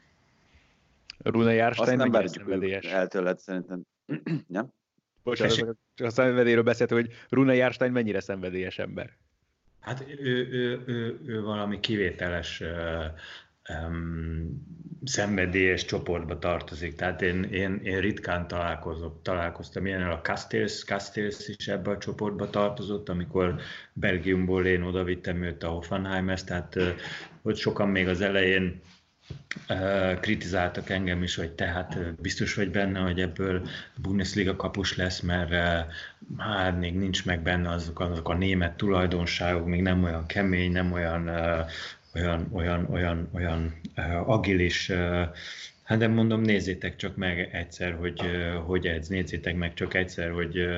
Rune 1.22 1.52
Járstein 1.52 1.96
nem 1.96 2.26
szenvedélyes. 2.26 2.84
el 2.84 3.08
tőled 3.08 3.38
szerintem. 3.38 3.82
ja? 4.48 4.74
Bocsánat, 5.22 5.76
csak 5.94 6.06
a 6.06 6.10
szenvedélyről 6.10 6.62
beszéltem, 6.62 6.96
hogy 6.96 7.12
Rune 7.28 7.54
Járstein 7.54 7.92
mennyire 7.92 8.20
szenvedélyes 8.20 8.78
ember? 8.78 9.16
Hát 9.80 10.04
ő, 10.18 10.48
ő, 10.50 10.82
ő, 10.86 11.20
ő 11.24 11.42
valami 11.42 11.80
kivételes 11.80 12.60
uh, 12.60 13.04
um, 13.88 14.66
szenvedélyes 15.04 15.84
csoportba 15.84 16.38
tartozik. 16.38 16.94
Tehát 16.94 17.22
én, 17.22 17.42
én, 17.42 17.80
én 17.82 18.00
ritkán 18.00 18.48
találkozok, 18.48 19.22
találkoztam 19.22 19.86
ilyen, 19.86 20.02
a 20.02 20.20
Castells, 20.20 20.84
Castells 20.84 21.48
is 21.48 21.68
ebbe 21.68 21.90
a 21.90 21.98
csoportba 21.98 22.50
tartozott, 22.50 23.08
amikor 23.08 23.60
Belgiumból 23.92 24.66
én 24.66 24.82
oda 24.82 25.04
vittem 25.04 25.42
őt 25.42 25.62
a 25.62 25.68
Hoffenheimhez, 25.68 26.44
tehát 26.44 26.76
uh, 26.76 26.88
ott 27.42 27.56
sokan 27.56 27.88
még 27.88 28.08
az 28.08 28.20
elején 28.20 28.80
kritizáltak 30.20 30.90
engem 30.90 31.22
is, 31.22 31.34
hogy 31.34 31.50
tehát 31.50 32.20
biztos 32.20 32.54
vagy 32.54 32.70
benne, 32.70 33.00
hogy 33.00 33.20
ebből 33.20 33.66
Bundesliga 33.96 34.56
kapus 34.56 34.96
lesz, 34.96 35.20
mert 35.20 35.50
hát 36.38 36.78
még 36.78 36.94
nincs 36.94 37.24
meg 37.24 37.42
benne 37.42 37.70
azok, 37.70 38.00
azok 38.00 38.28
a 38.28 38.34
német 38.34 38.76
tulajdonságok, 38.76 39.66
még 39.66 39.82
nem 39.82 40.04
olyan 40.04 40.26
kemény, 40.26 40.72
nem 40.72 40.92
olyan 40.92 41.30
olyan, 42.14 42.48
olyan, 42.52 42.86
olyan, 42.90 43.28
olyan 43.32 43.74
agilis, 44.26 44.90
hát 45.82 45.98
de 45.98 46.08
mondom, 46.08 46.40
nézzétek 46.40 46.96
csak 46.96 47.16
meg 47.16 47.48
egyszer, 47.52 47.92
hogy 47.92 48.20
hogy 48.64 48.86
edz, 48.86 49.08
nézzétek 49.08 49.56
meg 49.56 49.74
csak 49.74 49.94
egyszer, 49.94 50.30
hogy, 50.30 50.68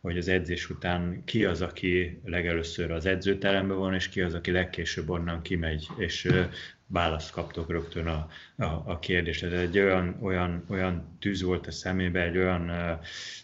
hogy 0.00 0.18
az 0.18 0.28
edzés 0.28 0.70
után 0.70 1.22
ki 1.24 1.44
az, 1.44 1.62
aki 1.62 2.20
legelőször 2.24 2.90
az 2.90 3.06
edzőteremben 3.06 3.76
van, 3.76 3.94
és 3.94 4.08
ki 4.08 4.20
az, 4.20 4.34
aki 4.34 4.50
legkésőbb 4.50 5.10
onnan 5.10 5.42
kimegy, 5.42 5.86
és 5.96 6.28
választ 6.86 7.30
kaptok 7.30 7.70
rögtön 7.70 8.06
a, 8.06 8.28
a, 8.56 8.64
a 8.64 8.98
kérdésre. 8.98 9.58
Egy 9.58 9.78
olyan, 9.78 10.16
olyan, 10.20 10.64
olyan 10.68 11.16
tűz 11.18 11.42
volt 11.42 11.66
a 11.66 11.70
szemébe, 11.70 12.22
egy 12.22 12.36
olyan 12.36 12.70
uh, 12.70 12.98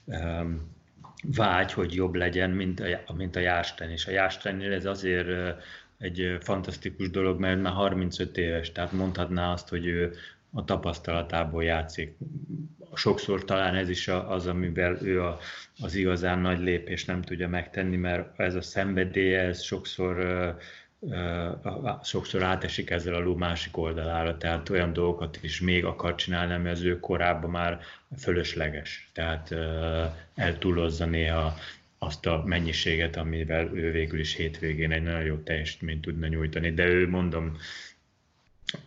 um, 0.05 0.79
vágy, 1.23 1.73
hogy 1.73 1.95
jobb 1.95 2.15
legyen, 2.15 2.51
mint 2.51 2.81
a, 3.07 3.13
mint 3.13 3.37
a 3.37 3.41
Jásten. 3.41 3.91
És 3.91 4.07
a 4.07 4.11
Jástennél 4.11 4.73
ez 4.73 4.85
azért 4.85 5.29
egy 5.99 6.37
fantasztikus 6.41 7.11
dolog, 7.11 7.41
mert 7.41 7.61
már 7.61 7.73
35 7.73 8.37
éves, 8.37 8.73
tehát 8.73 8.93
mondhatná 8.93 9.53
azt, 9.53 9.69
hogy 9.69 9.87
ő 9.87 10.15
a 10.53 10.65
tapasztalatából 10.65 11.65
játszik. 11.65 12.17
Sokszor 12.95 13.45
talán 13.45 13.75
ez 13.75 13.89
is 13.89 14.09
az, 14.09 14.47
amivel 14.47 14.99
ő 15.03 15.23
a, 15.23 15.39
az 15.81 15.95
igazán 15.95 16.39
nagy 16.39 16.59
lépés 16.59 17.05
nem 17.05 17.23
tudja 17.23 17.49
megtenni, 17.49 17.97
mert 17.97 18.41
ez 18.41 18.55
a 18.55 18.63
szenvedély, 18.63 19.35
ez 19.35 19.63
sokszor 19.63 20.17
sokszor 22.03 22.43
átesik 22.43 22.91
ezzel 22.91 23.15
a 23.15 23.19
ló 23.19 23.35
másik 23.35 23.77
oldalára, 23.77 24.37
tehát 24.37 24.69
olyan 24.69 24.93
dolgokat 24.93 25.39
is 25.43 25.61
még 25.61 25.85
akar 25.85 26.15
csinálni, 26.15 26.53
ami 26.53 26.69
az 26.69 26.83
ő 26.83 27.01
korábban 27.01 27.51
már 27.51 27.81
fölösleges. 28.19 29.11
Tehát 29.13 29.55
eltúlozza 30.35 31.05
néha 31.05 31.55
azt 31.99 32.27
a 32.27 32.43
mennyiséget, 32.47 33.17
amivel 33.17 33.77
ő 33.77 33.91
végül 33.91 34.21
is 34.21 34.35
hétvégén 34.35 34.93
egy 34.93 35.03
nagyon 35.03 35.23
jó 35.23 35.37
teljesítményt 35.37 36.01
tudna 36.01 36.27
nyújtani. 36.27 36.73
De 36.73 36.87
ő, 36.87 37.09
mondom, 37.09 37.57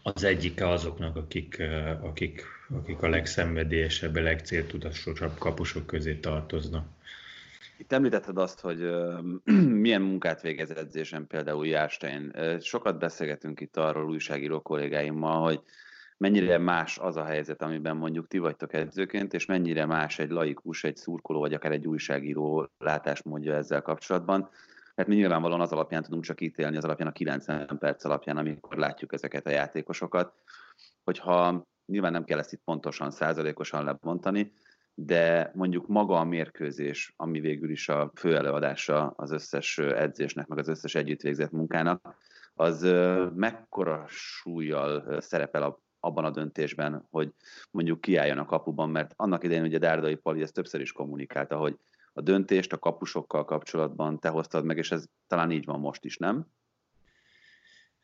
az 0.01 0.23
egyike 0.23 0.69
azoknak, 0.69 1.15
akik, 1.15 1.61
akik, 2.01 2.43
akik 2.69 3.01
a 3.01 3.09
legszenvedélyesebb, 3.09 4.15
a 4.15 4.21
legcéltudatosabb 4.21 5.37
kapusok 5.37 5.85
közé 5.85 6.13
tartoznak. 6.13 6.87
Itt 7.77 7.91
említetted 7.91 8.37
azt, 8.37 8.59
hogy 8.59 8.89
milyen 9.83 10.01
munkát 10.01 10.41
végez 10.41 10.71
edzésen 10.71 11.27
például 11.27 11.67
Járstein. 11.67 12.33
Sokat 12.59 12.99
beszélgetünk 12.99 13.59
itt 13.59 13.77
arról 13.77 14.09
újságíró 14.09 14.61
kollégáimmal, 14.61 15.41
hogy 15.41 15.61
mennyire 16.17 16.57
más 16.57 16.97
az 16.97 17.15
a 17.15 17.23
helyzet, 17.23 17.61
amiben 17.61 17.97
mondjuk 17.97 18.27
ti 18.27 18.37
vagytok 18.37 18.73
edzőként, 18.73 19.33
és 19.33 19.45
mennyire 19.45 19.85
más 19.85 20.19
egy 20.19 20.29
laikus, 20.29 20.83
egy 20.83 20.95
szurkoló, 20.95 21.39
vagy 21.39 21.53
akár 21.53 21.71
egy 21.71 21.87
újságíró 21.87 22.69
látásmódja 22.77 23.55
ezzel 23.55 23.81
kapcsolatban. 23.81 24.49
Hát 24.95 25.07
mi 25.07 25.15
nyilvánvalóan 25.15 25.61
az 25.61 25.71
alapján 25.71 26.03
tudunk 26.03 26.23
csak 26.23 26.41
ítélni, 26.41 26.77
az 26.77 26.83
alapján 26.83 27.07
a 27.07 27.11
90 27.11 27.77
perc 27.79 28.05
alapján, 28.05 28.37
amikor 28.37 28.77
látjuk 28.77 29.13
ezeket 29.13 29.45
a 29.45 29.49
játékosokat, 29.49 30.33
hogyha 31.03 31.67
nyilván 31.85 32.11
nem 32.11 32.23
kell 32.23 32.39
ezt 32.39 32.53
itt 32.53 32.63
pontosan, 32.63 33.11
százalékosan 33.11 33.83
lebontani, 33.83 34.53
de 34.95 35.51
mondjuk 35.53 35.87
maga 35.87 36.19
a 36.19 36.23
mérkőzés, 36.23 37.13
ami 37.17 37.39
végül 37.39 37.69
is 37.69 37.89
a 37.89 38.11
fő 38.15 38.35
előadása 38.35 39.07
az 39.07 39.31
összes 39.31 39.77
edzésnek, 39.77 40.47
meg 40.47 40.57
az 40.57 40.67
összes 40.67 40.95
együtt 40.95 41.51
munkának, 41.51 42.15
az 42.53 42.81
mekkora 43.35 44.05
súlyjal 44.07 45.21
szerepel 45.21 45.79
abban 45.99 46.25
a 46.25 46.29
döntésben, 46.29 47.07
hogy 47.09 47.33
mondjuk 47.71 48.01
kiálljon 48.01 48.37
a 48.37 48.45
kapuban, 48.45 48.89
mert 48.89 49.13
annak 49.15 49.43
idején 49.43 49.63
ugye 49.63 49.77
Dárdai 49.77 50.15
Pali 50.15 50.41
ezt 50.41 50.53
többször 50.53 50.81
is 50.81 50.91
kommunikálta, 50.91 51.57
hogy 51.57 51.77
a 52.13 52.21
döntést 52.21 52.73
a 52.73 52.77
kapusokkal 52.77 53.45
kapcsolatban 53.45 54.19
te 54.19 54.29
hoztad 54.29 54.65
meg, 54.65 54.77
és 54.77 54.91
ez 54.91 55.05
talán 55.27 55.51
így 55.51 55.65
van 55.65 55.79
most 55.79 56.05
is, 56.05 56.17
nem? 56.17 56.45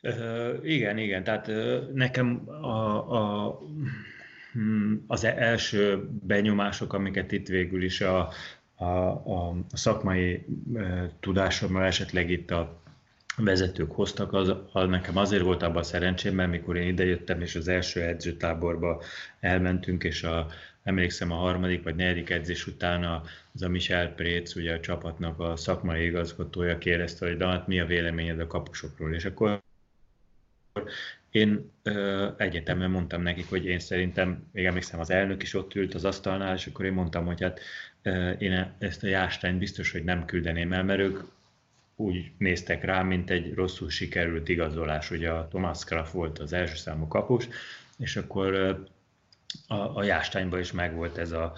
Uh, 0.02 0.60
igen, 0.62 0.98
igen. 0.98 1.24
Tehát 1.24 1.48
uh, 1.48 1.90
nekem 1.94 2.50
a, 2.50 3.48
a 3.48 3.60
az 5.08 5.24
első 5.24 6.10
benyomások, 6.28 6.94
amiket 6.94 7.32
itt 7.32 7.48
végül 7.48 7.84
is 7.84 8.02
a, 8.02 8.30
a, 8.76 8.86
a 8.86 9.56
szakmai 9.74 10.46
e, 10.76 11.12
tudásommal 11.20 11.84
esetleg 11.84 12.30
itt 12.30 12.52
a 12.52 12.82
vezetők 13.38 13.92
hoztak, 13.92 14.34
az, 14.34 14.54
az 14.72 14.90
nekem 14.90 15.18
azért 15.18 15.44
volt 15.44 15.64
abban 15.64 15.78
a 15.78 15.84
szerencsém, 15.84 16.36
mert 16.36 16.50
mikor 16.50 16.78
én 16.78 16.88
idejöttem, 16.88 17.42
és 17.42 17.56
az 17.56 17.68
első 17.68 18.02
edzőtáborba 18.02 19.02
elmentünk, 19.40 20.04
és 20.04 20.24
a, 20.24 20.48
emlékszem 20.84 21.32
a 21.32 21.36
harmadik 21.36 21.84
vagy 21.84 21.96
negyedik 21.96 22.30
edzés 22.30 22.68
után 22.68 23.22
az 23.54 23.62
a 23.62 23.70
Michel 23.70 24.14
Préc, 24.14 24.56
ugye 24.56 24.74
a 24.74 24.80
csapatnak 24.80 25.40
a 25.40 25.56
szakmai 25.56 26.06
igazgatója 26.06 26.78
kérdezte, 26.78 27.28
hogy 27.28 27.38
de 27.38 27.46
hát 27.46 27.68
mi 27.68 27.80
a 27.80 27.86
véleményed 27.86 28.40
a 28.40 28.48
kapusokról, 28.48 29.14
és 29.14 29.26
akkor 29.26 29.62
én 31.32 31.72
ö, 31.84 32.28
egyetemben 32.38 32.92
mondtam 32.92 33.22
nekik, 33.22 33.50
hogy 33.50 33.66
én 33.66 33.80
szerintem, 33.80 34.48
még 34.52 34.66
emlékszem, 34.66 35.00
az 35.00 35.10
elnök 35.10 35.42
is 35.42 35.54
ott 35.54 35.76
ült 35.76 35.94
az 35.94 36.06
asztalnál, 36.06 36.56
és 36.56 36.68
akkor 36.68 36.86
én 36.86 36.94
mondtam, 36.94 37.26
hogy 37.26 37.42
hát 37.42 37.60
ö, 38.02 38.30
én 38.30 38.76
ezt 38.78 39.04
a 39.04 39.08
Jástányt 39.08 39.58
biztos, 39.58 39.92
hogy 39.92 40.04
nem 40.04 40.26
küldeném 40.26 40.74
el, 40.74 40.84
mert 40.84 41.00
ők 41.00 41.20
úgy 41.96 42.32
néztek 42.38 42.84
rá, 42.84 43.02
mint 43.02 43.30
egy 43.30 43.54
rosszul 43.54 43.90
sikerült 43.90 44.50
igazolás. 44.50 45.12
Ugye 45.12 45.30
a 45.30 45.48
Thomas 45.48 45.84
Kraft 45.84 46.12
volt 46.12 46.40
az 46.40 46.54
első 46.54 46.76
számú 46.76 47.08
kapus, 47.08 47.48
és 47.98 48.16
akkor 48.16 48.56
a, 49.68 49.76
a 49.76 50.04
Jástányban 50.04 50.60
is 50.60 50.72
megvolt 50.72 51.18
ez 51.18 51.32
a, 51.32 51.54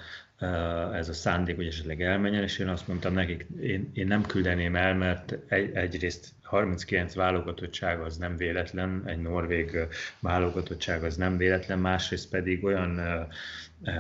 ez 0.94 1.10
a 1.10 1.14
szándék, 1.14 1.56
hogy 1.56 1.68
esetleg 1.68 2.02
elmenjen, 2.02 2.44
és 2.44 2.58
én 2.58 2.68
azt 2.68 2.88
mondtam 2.88 3.14
nekik, 3.14 3.46
én, 3.62 3.92
én 3.94 4.08
nem 4.08 4.22
küldeném 4.26 4.76
el, 4.76 4.96
mert 4.96 5.38
egy, 5.48 5.76
egyrészt 5.76 6.28
39 6.42 7.14
válogatottság 7.14 8.00
az 8.00 8.18
nem 8.18 8.38
véletlen, 8.38 9.04
egy 9.06 9.22
norvég 9.22 9.78
válogatottság 10.20 11.04
az 11.04 11.16
nem 11.16 11.38
véletlen, 11.38 11.80
másrészt 11.80 12.30
pedig 12.30 12.64
olyan 12.64 13.02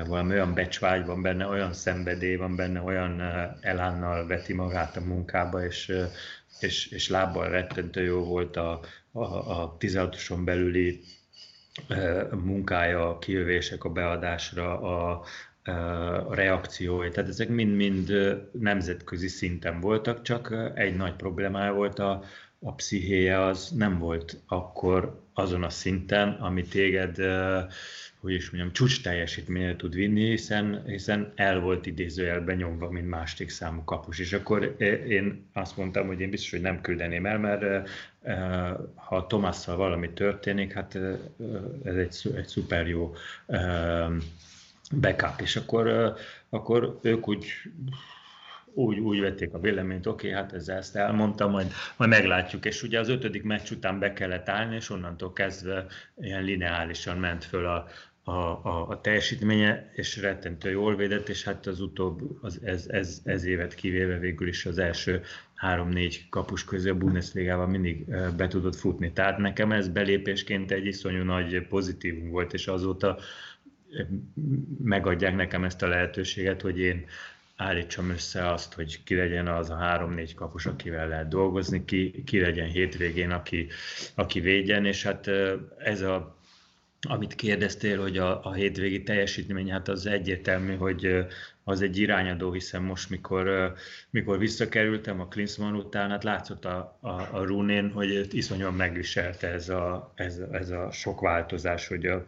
valami 0.07 0.33
olyan 0.33 0.53
becsvágy 0.53 1.05
van 1.05 1.21
benne, 1.21 1.47
olyan 1.47 1.73
szenvedély 1.73 2.35
van 2.35 2.55
benne, 2.55 2.81
olyan 2.81 3.21
elánnal 3.61 4.27
veti 4.27 4.53
magát 4.53 4.97
a 4.97 5.01
munkába, 5.01 5.65
és, 5.65 5.93
és, 6.59 6.87
és 6.87 7.09
lábbal 7.09 7.49
rettentő 7.49 8.03
jó 8.03 8.23
volt 8.23 8.55
a, 8.55 8.79
a, 9.11 9.21
a 9.61 9.77
16-oson 9.79 10.45
belüli 10.45 11.01
munkája, 12.31 13.09
a 13.09 13.19
kijövések 13.19 13.83
a 13.83 13.89
beadásra, 13.89 14.81
a, 14.81 15.23
reakciói, 16.29 17.09
tehát 17.09 17.29
ezek 17.29 17.49
mind-mind 17.49 18.13
nemzetközi 18.51 19.27
szinten 19.27 19.79
voltak, 19.79 20.21
csak 20.21 20.71
egy 20.75 20.95
nagy 20.95 21.13
problémája 21.13 21.73
volt 21.73 21.99
a, 21.99 22.23
a 22.59 22.73
pszichéje, 22.73 23.41
az 23.41 23.69
nem 23.69 23.99
volt 23.99 24.41
akkor 24.47 25.21
azon 25.33 25.63
a 25.63 25.69
szinten, 25.69 26.29
ami 26.29 26.63
téged, 26.63 27.15
hogy 28.19 28.33
is 28.33 28.49
mondjam, 28.49 28.73
csúcs 28.73 29.01
teljesítményre 29.01 29.75
tud 29.75 29.93
vinni, 29.93 30.29
hiszen, 30.29 30.83
hiszen 30.85 31.31
el 31.35 31.59
volt 31.59 31.85
idézőjelben 31.85 32.57
nyomva, 32.57 32.89
mint 32.89 33.09
másik 33.09 33.49
számú 33.49 33.83
kapus. 33.83 34.19
És 34.19 34.33
akkor 34.33 34.75
én 35.07 35.45
azt 35.53 35.77
mondtam, 35.77 36.07
hogy 36.07 36.19
én 36.19 36.29
biztos, 36.29 36.51
hogy 36.51 36.61
nem 36.61 36.81
küldeném 36.81 37.25
el, 37.25 37.37
mert 37.37 37.89
ha 38.95 39.27
Tomasszal 39.27 39.75
valami 39.75 40.09
történik, 40.09 40.73
hát 40.73 40.95
ez 41.83 41.95
egy, 41.95 42.33
egy 42.35 42.47
szuper 42.47 42.87
jó 42.87 43.13
backup, 44.99 45.41
és 45.41 45.55
akkor, 45.55 46.13
akkor 46.49 46.99
ők 47.01 47.27
úgy 47.27 47.45
úgy, 48.73 48.99
úgy 48.99 49.19
vették 49.19 49.53
a 49.53 49.59
véleményt, 49.59 50.07
oké, 50.07 50.27
okay, 50.27 50.41
hát 50.41 50.53
ezzel 50.53 50.77
ezt 50.77 50.95
elmondtam, 50.95 51.51
majd, 51.51 51.71
majd 51.97 52.09
meglátjuk. 52.09 52.65
És 52.65 52.83
ugye 52.83 52.99
az 52.99 53.09
ötödik 53.09 53.43
meccs 53.43 53.71
után 53.71 53.99
be 53.99 54.13
kellett 54.13 54.49
állni, 54.49 54.75
és 54.75 54.89
onnantól 54.89 55.33
kezdve 55.33 55.85
ilyen 56.17 56.43
lineálisan 56.43 57.17
ment 57.17 57.43
föl 57.43 57.65
a, 57.65 57.87
a, 58.23 58.31
a, 58.31 58.87
a 58.89 59.01
teljesítménye, 59.01 59.91
és 59.93 60.17
rettentő 60.17 60.69
jól 60.69 60.95
védett, 60.95 61.29
és 61.29 61.43
hát 61.43 61.67
az 61.67 61.81
utóbb, 61.81 62.37
az, 62.41 62.59
ez, 62.63 62.85
ez, 62.87 63.21
ez 63.23 63.43
évet 63.43 63.75
kivéve 63.75 64.17
végül 64.17 64.47
is 64.47 64.65
az 64.65 64.77
első 64.77 65.21
három-négy 65.55 66.25
kapus 66.29 66.65
közé 66.65 66.89
a 66.89 66.95
Bundesligában 66.95 67.69
mindig 67.69 68.05
be 68.37 68.47
tudott 68.47 68.75
futni. 68.75 69.11
Tehát 69.11 69.37
nekem 69.37 69.71
ez 69.71 69.87
belépésként 69.87 70.71
egy 70.71 70.85
iszonyú 70.85 71.23
nagy 71.23 71.67
pozitívum 71.67 72.29
volt, 72.29 72.53
és 72.53 72.67
azóta 72.67 73.17
megadják 74.83 75.35
nekem 75.35 75.63
ezt 75.63 75.81
a 75.81 75.87
lehetőséget, 75.87 76.61
hogy 76.61 76.79
én 76.79 77.05
állítsam 77.55 78.09
össze 78.09 78.51
azt, 78.51 78.73
hogy 78.73 79.03
ki 79.03 79.15
legyen 79.15 79.47
az 79.47 79.69
a 79.69 79.75
három-négy 79.75 80.33
kapus, 80.33 80.65
akivel 80.65 81.07
lehet 81.07 81.27
dolgozni, 81.27 81.85
ki, 81.85 82.23
ki 82.25 82.39
legyen 82.39 82.67
hétvégén, 82.67 83.31
aki, 83.31 83.67
aki 84.15 84.39
védjen, 84.39 84.85
és 84.85 85.03
hát 85.03 85.29
ez 85.77 86.01
a 86.01 86.39
amit 87.07 87.35
kérdeztél, 87.35 88.01
hogy 88.01 88.17
a, 88.17 88.45
a 88.45 88.53
hétvégi 88.53 89.03
teljesítmény, 89.03 89.71
hát 89.71 89.87
az 89.87 90.05
egyértelmű, 90.05 90.75
hogy 90.75 91.25
az 91.63 91.81
egy 91.81 91.97
irányadó, 91.97 92.51
hiszen 92.51 92.81
most, 92.81 93.09
mikor, 93.09 93.73
mikor 94.09 94.37
visszakerültem 94.37 95.19
a 95.19 95.27
Klinsmann 95.27 95.75
után, 95.75 96.09
hát 96.09 96.23
látszott 96.23 96.65
a, 96.65 96.97
a, 96.99 97.09
a 97.09 97.43
Runén, 97.43 97.91
hogy 97.91 98.27
iszonyan 98.31 98.73
megviselte 98.73 99.47
ez 99.47 99.69
a, 99.69 100.11
ez, 100.15 100.41
ez 100.51 100.69
a 100.69 100.91
sok 100.91 101.21
változás, 101.21 101.87
hogy 101.87 102.05
a, 102.05 102.25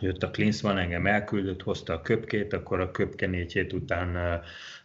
jött 0.00 0.22
a 0.22 0.30
Klinsmann, 0.30 0.76
engem 0.76 1.06
elküldött, 1.06 1.62
hozta 1.62 1.92
a 1.92 2.02
köpkét, 2.02 2.52
akkor 2.52 2.80
a 2.80 2.90
köpke 2.90 3.26
négy 3.26 3.52
hét 3.52 3.72
után 3.72 4.40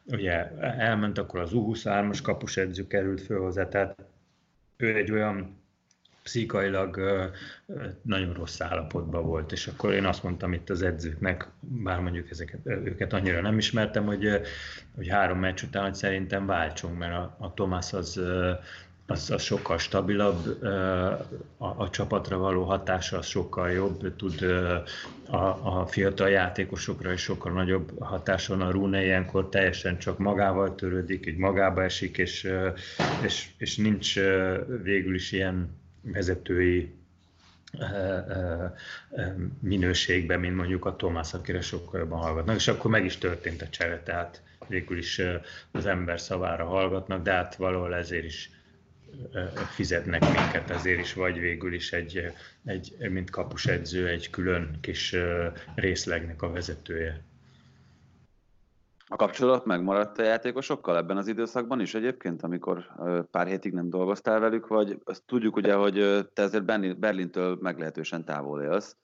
ugye 0.05 0.51
elment, 0.59 1.17
akkor 1.17 1.39
az 1.39 1.51
U23-as 1.53 2.19
kapusedző 2.23 2.87
került 2.87 3.21
föl 3.21 3.39
hozzá, 3.39 3.67
tehát 3.67 3.95
ő 4.77 4.95
egy 4.95 5.11
olyan 5.11 5.59
pszichailag 6.23 6.99
nagyon 8.01 8.33
rossz 8.33 8.61
állapotban 8.61 9.25
volt, 9.25 9.51
és 9.51 9.67
akkor 9.67 9.93
én 9.93 10.05
azt 10.05 10.23
mondtam 10.23 10.53
itt 10.53 10.69
az 10.69 10.81
edzőknek, 10.81 11.47
bár 11.59 11.99
mondjuk 11.99 12.29
ezeket, 12.29 12.59
őket 12.65 13.13
annyira 13.13 13.41
nem 13.41 13.57
ismertem, 13.57 14.05
hogy, 14.05 14.41
hogy 14.95 15.07
három 15.07 15.39
meccs 15.39 15.63
után, 15.63 15.83
hogy 15.83 15.95
szerintem 15.95 16.45
váltsunk, 16.45 16.97
mert 16.97 17.13
a, 17.13 17.35
a 17.39 17.53
Thomas 17.53 17.93
az 17.93 18.21
az, 19.11 19.31
az 19.31 19.41
sokkal 19.41 19.77
stabilabb, 19.77 20.63
a, 21.57 21.65
a 21.77 21.89
csapatra 21.89 22.37
való 22.37 22.63
hatása 22.63 23.17
az 23.17 23.25
sokkal 23.25 23.71
jobb, 23.71 24.15
tud 24.15 24.41
a, 25.29 25.37
a 25.79 25.85
fiatal 25.87 26.29
játékosokra 26.29 27.11
is 27.11 27.21
sokkal 27.21 27.51
nagyobb 27.51 27.99
hatása 27.99 28.57
van. 28.57 28.67
A 28.67 28.71
Rune 28.71 29.03
ilyenkor 29.03 29.49
teljesen 29.49 29.97
csak 29.97 30.17
magával 30.17 30.75
törődik, 30.75 31.25
így 31.25 31.37
magába 31.37 31.83
esik, 31.83 32.17
és, 32.17 32.51
és, 33.23 33.49
és 33.57 33.77
nincs 33.77 34.15
végül 34.83 35.15
is 35.15 35.31
ilyen 35.31 35.79
vezetői 36.01 36.93
minőségben, 39.59 40.39
mint 40.39 40.55
mondjuk 40.55 40.85
a 40.85 40.95
Tomás, 40.95 41.33
akire 41.33 41.61
sokkal 41.61 41.99
jobban 41.99 42.19
hallgatnak, 42.19 42.55
és 42.55 42.67
akkor 42.67 42.91
meg 42.91 43.05
is 43.05 43.17
történt 43.17 43.61
a 43.61 43.69
csere, 43.69 44.01
tehát 44.03 44.41
végül 44.67 44.97
is 44.97 45.21
az 45.71 45.85
ember 45.85 46.19
szavára 46.19 46.65
hallgatnak, 46.65 47.23
de 47.23 47.31
hát 47.31 47.55
valahol 47.55 47.95
ezért 47.95 48.23
is 48.23 48.49
fizetnek 49.69 50.21
minket, 50.21 50.69
ezért 50.69 50.99
is 50.99 51.13
vagy 51.13 51.39
végül 51.39 51.73
is 51.73 51.93
egy, 51.93 52.33
egy 52.65 53.09
mint 53.09 53.29
kapusedző, 53.29 54.07
egy 54.07 54.29
külön 54.29 54.77
kis 54.81 55.15
részlegnek 55.75 56.41
a 56.41 56.51
vezetője. 56.51 57.23
A 59.07 59.15
kapcsolat 59.15 59.65
megmaradt 59.65 60.19
a 60.19 60.23
játékosokkal 60.23 60.97
ebben 60.97 61.17
az 61.17 61.27
időszakban 61.27 61.79
is 61.79 61.93
egyébként, 61.93 62.43
amikor 62.43 62.91
pár 63.31 63.47
hétig 63.47 63.73
nem 63.73 63.89
dolgoztál 63.89 64.39
velük, 64.39 64.67
vagy 64.67 64.99
azt 65.03 65.23
tudjuk 65.25 65.55
ugye, 65.55 65.73
hogy 65.73 66.27
te 66.33 66.41
ezért 66.41 66.99
Berlintől 66.99 67.57
meglehetősen 67.61 68.25
távol 68.25 68.61
élsz, 68.61 68.95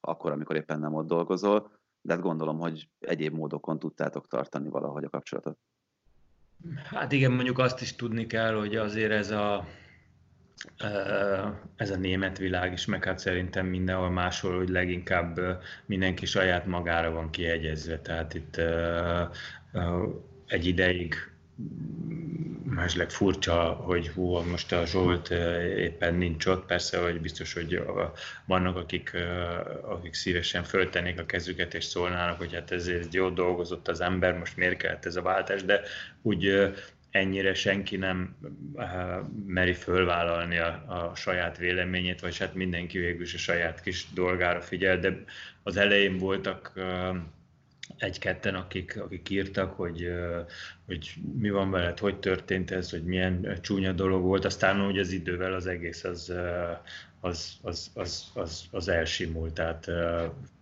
akkor, 0.00 0.32
amikor 0.32 0.56
éppen 0.56 0.80
nem 0.80 0.94
ott 0.94 1.06
dolgozol, 1.06 1.70
de 2.00 2.12
hát 2.12 2.22
gondolom, 2.22 2.58
hogy 2.58 2.88
egyéb 3.00 3.34
módokon 3.34 3.78
tudtátok 3.78 4.28
tartani 4.28 4.68
valahogy 4.68 5.04
a 5.04 5.08
kapcsolatot. 5.10 5.58
Hát 6.84 7.12
igen, 7.12 7.32
mondjuk 7.32 7.58
azt 7.58 7.80
is 7.80 7.96
tudni 7.96 8.26
kell, 8.26 8.54
hogy 8.54 8.76
azért 8.76 9.12
ez 9.12 9.30
a, 9.30 9.66
ez 11.76 11.90
a 11.90 11.96
német 11.96 12.38
világ 12.38 12.72
is, 12.72 12.84
meg 12.84 13.04
hát 13.04 13.18
szerintem 13.18 13.66
mindenhol 13.66 14.10
máshol, 14.10 14.56
hogy 14.56 14.68
leginkább 14.68 15.40
mindenki 15.86 16.26
saját 16.26 16.66
magára 16.66 17.10
van 17.10 17.30
kiegyezve. 17.30 17.98
Tehát 17.98 18.34
itt 18.34 18.60
egy 20.46 20.66
ideig 20.66 21.14
másleg 22.64 23.10
furcsa, 23.10 23.72
hogy 23.72 24.08
hú, 24.08 24.38
most 24.38 24.72
a 24.72 24.86
Zsolt 24.86 25.30
éppen 25.76 26.14
nincs 26.14 26.46
ott, 26.46 26.66
persze, 26.66 26.98
hogy 26.98 27.20
biztos, 27.20 27.52
hogy 27.52 27.82
vannak, 28.46 28.76
akik, 28.76 29.16
akik 29.82 30.14
szívesen 30.14 30.64
föltennék 30.64 31.20
a 31.20 31.26
kezüket 31.26 31.74
és 31.74 31.84
szólnának, 31.84 32.38
hogy 32.38 32.54
hát 32.54 32.70
ezért 32.70 33.14
jó 33.14 33.28
dolgozott 33.28 33.88
az 33.88 34.00
ember, 34.00 34.38
most 34.38 34.56
miért 34.56 34.76
kellett 34.76 35.04
ez 35.04 35.16
a 35.16 35.22
váltás, 35.22 35.64
de 35.64 35.80
úgy 36.22 36.72
ennyire 37.10 37.54
senki 37.54 37.96
nem 37.96 38.36
meri 39.46 39.72
fölvállalni 39.72 40.58
a, 40.58 40.84
a 40.86 41.14
saját 41.14 41.58
véleményét, 41.58 42.20
vagy 42.20 42.38
hát 42.38 42.54
mindenki 42.54 42.98
végül 42.98 43.22
is 43.22 43.34
a 43.34 43.38
saját 43.38 43.80
kis 43.80 44.06
dolgára 44.14 44.60
figyel, 44.60 44.98
de 44.98 45.24
az 45.62 45.76
elején 45.76 46.18
voltak 46.18 46.72
egy-ketten, 47.96 48.54
akik, 48.54 49.00
akik 49.00 49.30
írtak, 49.30 49.72
hogy, 49.72 50.08
hogy 50.86 51.14
mi 51.38 51.50
van 51.50 51.70
veled, 51.70 51.98
hogy 51.98 52.18
történt 52.20 52.70
ez, 52.70 52.90
hogy 52.90 53.04
milyen 53.04 53.58
csúnya 53.60 53.92
dolog 53.92 54.22
volt, 54.22 54.44
aztán 54.44 54.84
hogy 54.84 54.98
az 54.98 55.10
idővel 55.10 55.54
az 55.54 55.66
egész 55.66 56.04
az, 56.04 56.32
az, 57.20 57.52
az, 57.62 57.90
az, 57.94 58.24
az, 58.34 58.64
az 58.70 58.88
elsimult, 58.88 59.54
tehát 59.54 59.90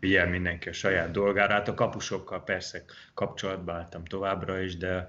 figyel 0.00 0.28
mindenki 0.28 0.68
a 0.68 0.72
saját 0.72 1.10
dolgára. 1.10 1.52
Hát 1.52 1.68
a 1.68 1.74
kapusokkal 1.74 2.44
persze 2.44 2.84
kapcsolatba 3.14 3.72
álltam 3.72 4.04
továbbra 4.04 4.60
is, 4.60 4.76
de, 4.76 5.08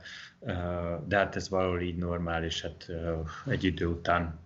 de 1.08 1.18
hát 1.18 1.36
ez 1.36 1.50
valahol 1.50 1.82
így 1.82 1.98
normális, 1.98 2.62
hát 2.62 2.92
egy 3.48 3.64
idő 3.64 3.86
után 3.86 4.40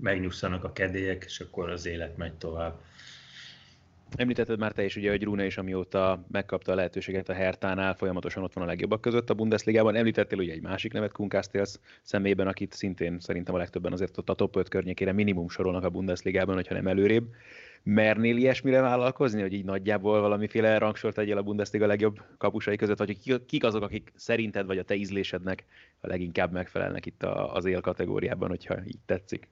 megnyugszanak 0.00 0.64
a 0.64 0.72
kedélyek, 0.72 1.24
és 1.24 1.40
akkor 1.40 1.70
az 1.70 1.86
élet 1.86 2.16
megy 2.16 2.34
tovább. 2.34 2.80
Említetted 4.16 4.58
már 4.58 4.72
te 4.72 4.84
is, 4.84 4.96
ugye, 4.96 5.10
hogy 5.10 5.22
Rune 5.22 5.44
is 5.46 5.58
amióta 5.58 6.24
megkapta 6.30 6.72
a 6.72 6.74
lehetőséget 6.74 7.28
a 7.28 7.32
Hertánál, 7.32 7.94
folyamatosan 7.94 8.42
ott 8.42 8.52
van 8.52 8.64
a 8.64 8.66
legjobbak 8.66 9.00
között 9.00 9.30
a 9.30 9.34
Bundesligában. 9.34 9.94
Említettél 9.94 10.38
ugye 10.38 10.52
egy 10.52 10.62
másik 10.62 10.92
nevet, 10.92 11.12
Kunkástéls 11.12 11.74
szemében, 12.02 12.46
akit 12.46 12.72
szintén 12.72 13.20
szerintem 13.20 13.54
a 13.54 13.58
legtöbben 13.58 13.92
azért 13.92 14.18
ott 14.18 14.28
a 14.28 14.34
top 14.34 14.56
5 14.56 14.68
környékére 14.68 15.12
minimum 15.12 15.48
sorolnak 15.48 15.84
a 15.84 15.90
Bundesligában, 15.90 16.54
hogyha 16.54 16.74
nem 16.74 16.86
előrébb. 16.86 17.24
Mernél 17.82 18.36
ilyesmire 18.36 18.80
vállalkozni, 18.80 19.40
hogy 19.40 19.52
így 19.52 19.64
nagyjából 19.64 20.20
valamiféle 20.20 20.78
rangsort 20.78 21.14
tegyél 21.14 21.38
a 21.38 21.42
Bundesliga 21.42 21.86
legjobb 21.86 22.22
kapusai 22.38 22.76
között, 22.76 22.98
vagy 22.98 23.44
kik 23.46 23.64
azok, 23.64 23.82
akik 23.82 24.12
szerinted 24.16 24.66
vagy 24.66 24.78
a 24.78 24.84
te 24.84 24.94
ízlésednek 24.94 25.64
a 26.00 26.06
leginkább 26.06 26.52
megfelelnek 26.52 27.06
itt 27.06 27.22
az 27.52 27.64
él 27.64 27.80
kategóriában, 27.80 28.48
hogyha 28.48 28.76
így 28.86 28.98
tetszik? 29.06 29.48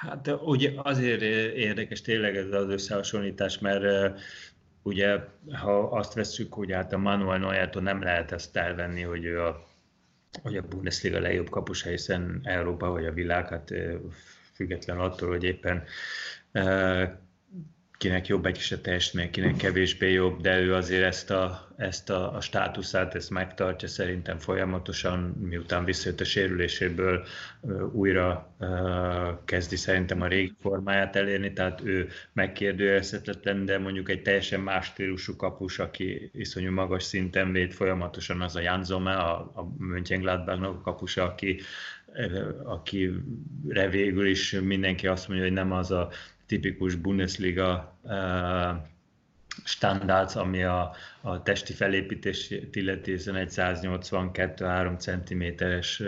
Hát 0.00 0.30
ugye 0.40 0.72
azért 0.76 1.22
érdekes 1.56 2.00
tényleg 2.00 2.36
ez 2.36 2.52
az 2.52 2.68
összehasonlítás, 2.68 3.58
mert 3.58 4.14
ugye 4.82 5.18
ha 5.52 5.78
azt 5.78 6.14
veszük, 6.14 6.52
hogy 6.52 6.72
hát 6.72 6.92
a 6.92 6.98
Manuel 6.98 7.38
Neuertól 7.38 7.82
nem 7.82 8.02
lehet 8.02 8.32
ezt 8.32 8.56
elvenni, 8.56 9.02
hogy 9.02 9.24
ő 9.24 9.42
a, 9.42 9.66
hogy 10.42 10.56
a 10.56 10.62
Bundesliga 10.62 11.20
legjobb 11.20 11.48
kapusa, 11.48 11.88
hiszen 11.88 12.40
Európa 12.42 12.90
vagy 12.90 13.06
a 13.06 13.12
világ, 13.12 13.48
hát 13.48 13.74
független 14.54 14.98
attól, 14.98 15.28
hogy 15.28 15.44
éppen 15.44 15.84
kinek 17.98 18.26
jobb 18.26 18.46
egy 18.46 18.56
kis 18.56 18.72
a 18.72 18.80
teljesítmény, 18.80 19.30
kinek 19.30 19.56
kevésbé 19.56 20.12
jobb, 20.12 20.40
de 20.40 20.60
ő 20.60 20.74
azért 20.74 21.04
ezt 21.04 21.30
a, 21.30 21.68
ezt 21.76 22.10
a, 22.10 22.34
a 22.34 22.40
státuszát, 22.40 23.14
ezt 23.14 23.30
megtartja 23.30 23.88
szerintem 23.88 24.38
folyamatosan, 24.38 25.20
miután 25.20 25.84
visszajött 25.84 26.20
a 26.20 26.24
sérüléséből, 26.24 27.26
újra 27.92 28.54
uh, 28.58 28.68
kezdi 29.44 29.76
szerintem 29.76 30.20
a 30.20 30.26
régi 30.26 30.54
formáját 30.60 31.16
elérni, 31.16 31.52
tehát 31.52 31.80
ő 31.84 32.08
megkérdőjelezhetetlen, 32.32 33.64
de 33.64 33.78
mondjuk 33.78 34.08
egy 34.08 34.22
teljesen 34.22 34.60
más 34.60 34.86
stílusú 34.86 35.36
kapus, 35.36 35.78
aki 35.78 36.30
iszonyú 36.34 36.72
magas 36.72 37.02
szinten 37.02 37.52
véd 37.52 37.72
folyamatosan, 37.72 38.40
az 38.40 38.56
a 38.56 38.60
Jan 38.60 38.84
Zome, 38.84 39.14
a, 39.14 39.38
a 39.38 39.74
Mönchengladbachnak 39.78 40.74
a 40.74 40.80
kapusa, 40.80 41.24
aki 41.24 41.60
akire 42.64 43.88
végül 43.90 44.26
is 44.26 44.52
mindenki 44.52 45.06
azt 45.06 45.28
mondja, 45.28 45.46
hogy 45.46 45.54
nem 45.54 45.72
az 45.72 45.90
a 45.90 46.10
tipikus 46.48 46.94
Bundesliga 46.94 47.98
standards, 49.64 50.36
ami 50.36 50.62
a, 50.62 50.94
a 51.20 51.42
testi 51.42 51.72
felépítés 51.72 52.54
illeti, 52.72 53.10
hiszen 53.10 53.36
egy 53.36 53.52
182-3 53.52 54.98
cm-es 54.98 56.02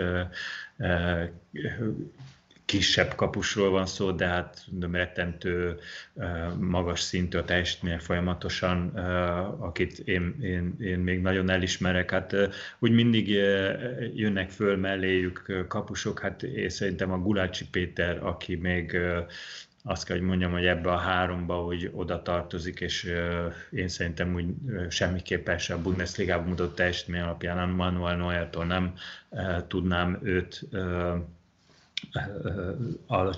kisebb 2.70 3.14
kapusról 3.14 3.70
van 3.70 3.86
szó, 3.86 4.10
de 4.10 4.26
hát 4.26 4.64
mondom, 4.70 4.94
rettentő 4.94 5.78
magas 6.58 7.00
szintű 7.00 7.38
a 7.38 7.44
teljesítménye 7.44 7.98
folyamatosan, 7.98 8.88
akit 9.58 9.98
én, 9.98 10.36
én, 10.42 10.74
én 10.80 10.98
még 10.98 11.20
nagyon 11.20 11.50
elismerek. 11.50 12.10
Hát 12.10 12.36
úgy 12.78 12.90
mindig 12.90 13.28
jönnek 14.14 14.50
föl 14.50 14.76
melléjük 14.76 15.64
kapusok, 15.68 16.20
hát 16.20 16.42
én 16.42 16.68
szerintem 16.68 17.12
a 17.12 17.18
Gulácsi 17.18 17.64
Péter, 17.70 18.26
aki 18.26 18.54
még 18.54 18.98
azt 19.82 20.04
kell, 20.04 20.16
hogy 20.16 20.26
mondjam, 20.26 20.52
hogy 20.52 20.66
ebbe 20.66 20.92
a 20.92 20.96
háromba, 20.96 21.54
hogy 21.54 21.90
oda 21.94 22.22
tartozik, 22.22 22.80
és 22.80 23.12
én 23.70 23.88
szerintem 23.88 24.34
úgy 24.34 24.54
semmiképpen 24.90 25.58
sem 25.58 25.78
a 25.78 25.82
Bundesliga-ban 25.82 26.48
mutat 26.48 26.74
teljesítmény 26.74 27.20
alapján 27.20 27.68
Manuel 27.68 28.16
Neuertól 28.16 28.64
nem 28.64 28.94
tudnám 29.66 30.18
őt 30.22 30.66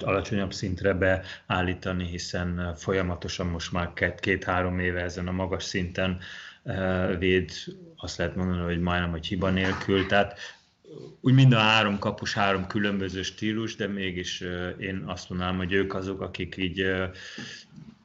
alacsonyabb 0.00 0.52
szintre 0.52 0.94
beállítani, 0.94 2.06
hiszen 2.06 2.74
folyamatosan 2.76 3.46
most 3.46 3.72
már 3.72 3.92
két-három 4.16 4.78
éve 4.78 5.00
ezen 5.00 5.28
a 5.28 5.32
magas 5.32 5.64
szinten 5.64 6.18
véd, 7.18 7.50
azt 7.96 8.18
lehet 8.18 8.36
mondani, 8.36 8.62
hogy 8.62 8.80
majdnem, 8.80 9.10
hogy 9.10 9.26
hiba 9.26 9.50
nélkül, 9.50 10.06
tehát 10.06 10.38
úgy 11.20 11.34
mind 11.34 11.52
a 11.52 11.58
három 11.58 11.98
kapus 11.98 12.34
három 12.34 12.66
különböző 12.66 13.22
stílus, 13.22 13.76
de 13.76 13.86
mégis 13.86 14.40
én 14.78 15.02
azt 15.06 15.28
mondanám, 15.28 15.56
hogy 15.56 15.72
ők 15.72 15.94
azok, 15.94 16.20
akik 16.20 16.56
így, 16.56 16.86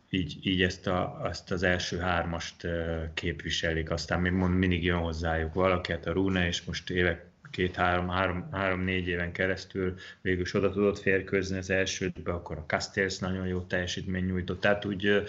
így, 0.09 0.37
így 0.41 0.61
ezt, 0.61 0.87
a, 0.87 1.21
ezt 1.29 1.51
az 1.51 1.63
első 1.63 1.97
hármast 1.97 2.67
képviselik. 3.13 3.91
Aztán 3.91 4.21
még 4.21 4.31
mond, 4.31 4.57
mindig 4.57 4.83
jön 4.83 4.97
hozzájuk 4.97 5.53
valaki, 5.53 5.91
hát 5.91 6.05
a 6.05 6.11
Rune, 6.11 6.47
és 6.47 6.63
most 6.63 6.89
évek 6.89 7.25
két-három, 7.51 8.09
három, 8.09 8.47
három-négy 8.51 9.07
éven 9.07 9.31
keresztül 9.31 9.95
végül 10.21 10.41
is 10.41 10.53
oda 10.53 10.71
tudott 10.71 10.99
férkőzni 10.99 11.57
az 11.57 11.69
elsődbe, 11.69 12.31
akkor 12.31 12.57
a 12.57 12.65
Castells 12.67 13.17
nagyon 13.17 13.47
jó 13.47 13.61
teljesítmény 13.61 14.25
nyújtott. 14.25 14.59
Tehát 14.59 14.85
úgy 14.85 15.23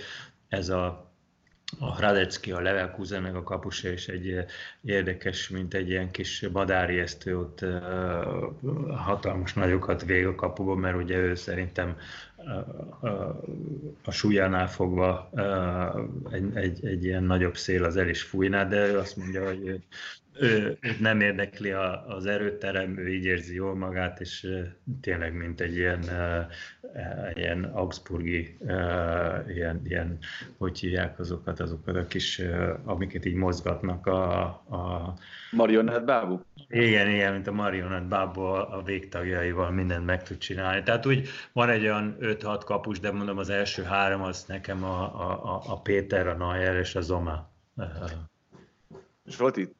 ez 0.48 0.68
a 0.68 1.07
a 1.78 2.00
Radecki, 2.00 2.52
a 2.52 2.60
Leverkusen 2.60 3.22
meg 3.22 3.36
a 3.36 3.42
kapusa 3.42 3.88
is 3.88 4.08
egy 4.08 4.30
eh, 4.30 4.44
érdekes, 4.84 5.48
mint 5.48 5.74
egy 5.74 5.88
ilyen 5.88 6.10
kis 6.10 6.42
esztő, 7.00 7.38
ott 7.38 7.60
uh, 7.62 7.76
hatalmas 8.96 9.54
nagyokat 9.54 10.04
vég 10.04 10.26
a 10.26 10.34
kapuban, 10.34 10.78
mert 10.78 10.96
ugye 10.96 11.16
ő 11.16 11.34
szerintem 11.34 11.96
uh, 12.36 13.28
a 14.04 14.10
súlyánál 14.10 14.68
fogva 14.68 15.30
egy, 16.30 16.56
egy, 16.56 16.86
egy 16.86 17.04
ilyen 17.04 17.24
nagyobb 17.24 17.56
szél 17.56 17.84
az 17.84 17.96
el 17.96 18.08
is 18.08 18.22
fújná, 18.22 18.64
de 18.64 18.86
ő 18.86 18.98
azt 18.98 19.16
mondja, 19.16 19.46
hogy 19.46 19.80
ő, 20.40 20.78
őt 20.80 21.00
nem 21.00 21.20
érdekli 21.20 21.70
a, 21.70 22.06
az 22.06 22.26
erőterem, 22.26 22.98
ő 22.98 23.08
így 23.08 23.24
érzi 23.24 23.54
jól 23.54 23.74
magát, 23.74 24.20
és 24.20 24.48
tényleg 25.00 25.34
mint 25.34 25.60
egy 25.60 25.76
ilyen, 25.76 26.04
ilyen 27.32 27.64
augsburgi, 27.64 28.56
ilyen, 29.48 29.80
ilyen, 29.84 30.18
hogy 30.56 30.78
hívják 30.78 31.18
azokat, 31.18 31.60
azokat 31.60 31.96
a 31.96 32.06
kis, 32.06 32.42
amiket 32.84 33.24
így 33.24 33.34
mozgatnak 33.34 34.06
a... 34.06 34.40
a 34.48 35.14
Marionett 35.50 36.04
bábú? 36.04 36.40
Igen, 36.68 37.10
igen, 37.10 37.32
mint 37.32 37.46
a 37.46 37.52
marionett 37.52 38.08
bábú 38.08 38.40
a 38.40 38.82
végtagjaival 38.84 39.70
mindent 39.70 40.04
meg 40.04 40.22
tud 40.22 40.38
csinálni. 40.38 40.82
Tehát 40.82 41.06
úgy 41.06 41.28
van 41.52 41.68
egy 41.68 41.82
olyan 41.82 42.16
5-6 42.20 42.60
kapus, 42.64 43.00
de 43.00 43.12
mondom 43.12 43.38
az 43.38 43.48
első 43.48 43.82
három 43.82 44.22
az 44.22 44.44
nekem 44.44 44.84
a, 44.84 45.02
a, 45.02 45.62
a 45.66 45.80
Péter, 45.80 46.26
a 46.26 46.34
Nayer 46.34 46.76
és 46.76 46.94
a 46.94 47.00
Zoma. 47.00 47.50
Zsolti, 49.26 49.74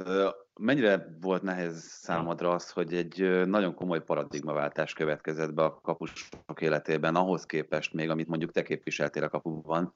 mennyire 0.59 1.17
volt 1.21 1.43
nehéz 1.43 1.83
számodra 1.83 2.51
az, 2.51 2.71
hogy 2.71 2.95
egy 2.95 3.47
nagyon 3.47 3.75
komoly 3.75 4.03
paradigmaváltás 4.03 4.93
következett 4.93 5.55
be 5.55 5.63
a 5.63 5.81
kapusok 5.81 6.61
életében, 6.61 7.15
ahhoz 7.15 7.47
képest 7.47 7.93
még, 7.93 8.11
amit 8.11 8.29
mondjuk 8.29 8.53
te 8.53 8.63
képviseltél 8.63 9.23
a 9.23 9.29
kapuban, 9.29 9.95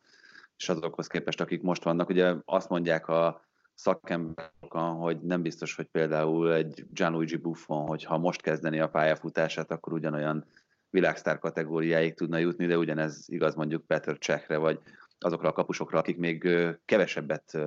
és 0.57 0.68
azokhoz 0.68 1.07
képest, 1.07 1.40
akik 1.40 1.62
most 1.62 1.85
vannak. 1.85 2.09
Ugye 2.09 2.35
azt 2.44 2.68
mondják 2.68 3.09
a 3.09 3.44
szakemberek, 3.75 4.72
hogy 4.98 5.20
nem 5.20 5.42
biztos, 5.42 5.77
hogy 5.77 5.87
például 5.87 6.55
egy 6.55 6.87
Gianluigi 6.90 7.37
Buffon, 7.37 7.87
hogyha 7.87 8.18
most 8.18 8.42
kezdeni 8.42 8.81
a 8.81 8.88
pályafutását, 8.88 9.70
akkor 9.70 9.92
ugyanolyan 9.92 10.44
világsztár 10.90 11.38
kategóriáig 11.38 12.14
tudna 12.14 12.38
jutni, 12.38 12.66
de 12.66 12.79
ugyanez 12.79 13.25
igaz 13.27 13.55
mondjuk 13.55 13.87
Petr 13.87 14.18
Csekre, 14.18 14.57
vagy 14.57 14.81
azokra 15.18 15.48
a 15.48 15.53
kapusokra, 15.53 15.98
akik 15.98 16.18
még 16.18 16.48
kevesebbet 16.85 17.59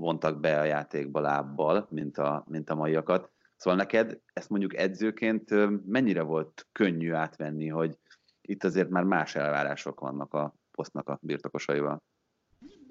vontak 0.00 0.40
be 0.40 0.60
a 0.60 0.64
játékba 0.64 1.20
lábbal, 1.20 1.86
mint 1.90 2.18
a, 2.18 2.44
mint 2.48 2.70
a 2.70 2.74
maiakat. 2.74 3.30
Szóval 3.56 3.78
neked 3.78 4.20
ezt 4.32 4.50
mondjuk 4.50 4.76
edzőként 4.76 5.50
mennyire 5.86 6.22
volt 6.22 6.66
könnyű 6.72 7.12
átvenni, 7.12 7.68
hogy 7.68 7.98
itt 8.40 8.64
azért 8.64 8.88
már 8.88 9.04
más 9.04 9.34
elvárások 9.34 10.00
vannak 10.00 10.34
a 10.34 10.54
posztnak 10.70 11.08
a 11.08 11.18
birtokosaival? 11.22 12.02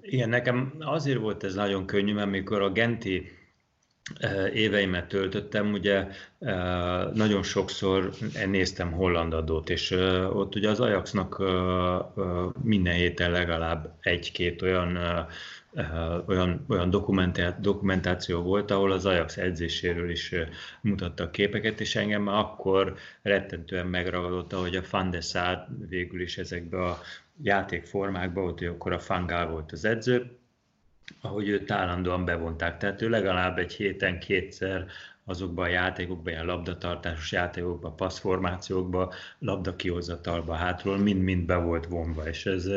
Igen, 0.00 0.28
nekem 0.28 0.74
azért 0.78 1.18
volt 1.18 1.44
ez 1.44 1.54
nagyon 1.54 1.86
könnyű, 1.86 2.14
mert 2.14 2.30
mikor 2.30 2.62
a 2.62 2.72
Genti 2.72 3.30
éveimet 4.52 5.08
töltöttem, 5.08 5.72
ugye 5.72 6.06
nagyon 7.12 7.42
sokszor 7.42 8.10
néztem 8.46 8.92
holland 8.92 9.32
adót, 9.32 9.70
és 9.70 9.90
ott 10.32 10.54
ugye 10.54 10.68
az 10.68 10.80
Ajaxnak 10.80 11.42
minden 12.62 12.94
héten 12.94 13.30
legalább 13.30 13.96
egy-két 14.00 14.62
olyan 14.62 14.98
olyan, 16.26 16.64
olyan 16.68 16.90
dokumentáció 17.60 18.42
volt, 18.42 18.70
ahol 18.70 18.92
az 18.92 19.06
Ajax 19.06 19.36
edzéséről 19.36 20.10
is 20.10 20.34
mutattak 20.80 21.32
képeket, 21.32 21.80
és 21.80 21.96
engem 21.96 22.22
már 22.22 22.38
akkor 22.38 22.94
rettentően 23.22 23.86
megragadott, 23.86 24.52
hogy 24.52 24.76
a 24.76 24.82
Van 24.90 25.10
de 25.10 25.20
Sar 25.20 25.66
végül 25.88 26.20
is 26.20 26.38
ezekbe 26.38 26.84
a 26.84 26.98
játékformákba, 27.42 28.40
volt, 28.40 28.58
hogy 28.58 28.68
akkor 28.68 28.92
a 28.92 28.98
Fangál 28.98 29.48
volt 29.48 29.72
az 29.72 29.84
edző, 29.84 30.38
ahogy 31.20 31.48
őt 31.48 31.70
állandóan 31.70 32.24
bevonták. 32.24 32.78
Tehát 32.78 33.02
ő 33.02 33.08
legalább 33.08 33.58
egy 33.58 33.72
héten 33.72 34.18
kétszer 34.18 34.86
azokban 35.24 35.64
a 35.64 35.68
játékokban, 35.68 36.32
ilyen 36.32 36.46
labdatartásos 36.46 37.32
játékokban, 37.32 37.96
passzformációkban, 37.96 39.10
labdakihozatalba 39.38 40.54
hátról 40.54 40.98
mind-mind 40.98 41.46
be 41.46 41.56
volt 41.56 41.86
vonva, 41.86 42.28
és 42.28 42.46
ez, 42.46 42.68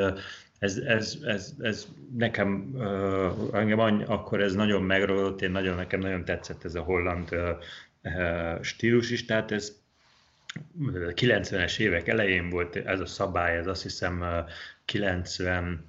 ez, 0.64 0.78
ez, 0.78 1.18
ez, 1.26 1.54
ez 1.60 1.88
nekem, 2.18 2.72
uh, 2.74 3.60
engem 3.60 4.04
akkor 4.08 4.42
ez 4.42 4.54
nagyon 4.54 4.84
megragadott, 4.84 5.42
én 5.42 5.52
nagyon, 5.52 5.76
nekem 5.76 6.00
nagyon 6.00 6.26
tetszett 6.26 6.64
ez 6.64 6.76
a 6.76 6.82
holland 6.82 7.30
uh, 8.02 8.62
stílus 8.62 9.12
is, 9.12 9.26
tehát 9.26 9.52
ez 9.52 9.82
90-es 10.80 11.80
évek 11.80 12.08
elején 12.08 12.50
volt 12.50 12.76
ez 12.76 13.00
a 13.00 13.06
szabály, 13.06 13.58
ez 13.58 13.68
azt 13.68 13.82
hiszem 13.82 14.24
90 14.86 15.86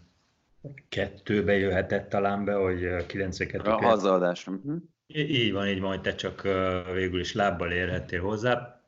kettőbe 0.88 1.52
jöhetett 1.56 2.08
talán 2.08 2.44
be, 2.44 2.54
hogy 2.54 3.06
92 3.06 3.70
A 3.70 3.82
hazaadás. 3.82 4.46
Uh-huh. 4.46 4.76
Így 5.06 5.52
van, 5.52 5.68
így 5.68 5.80
van, 5.80 5.90
hogy 5.90 6.00
te 6.00 6.14
csak 6.14 6.42
végül 6.92 7.20
is 7.20 7.32
lábbal 7.32 7.72
érhettél 7.72 8.20
hozzá, 8.20 8.80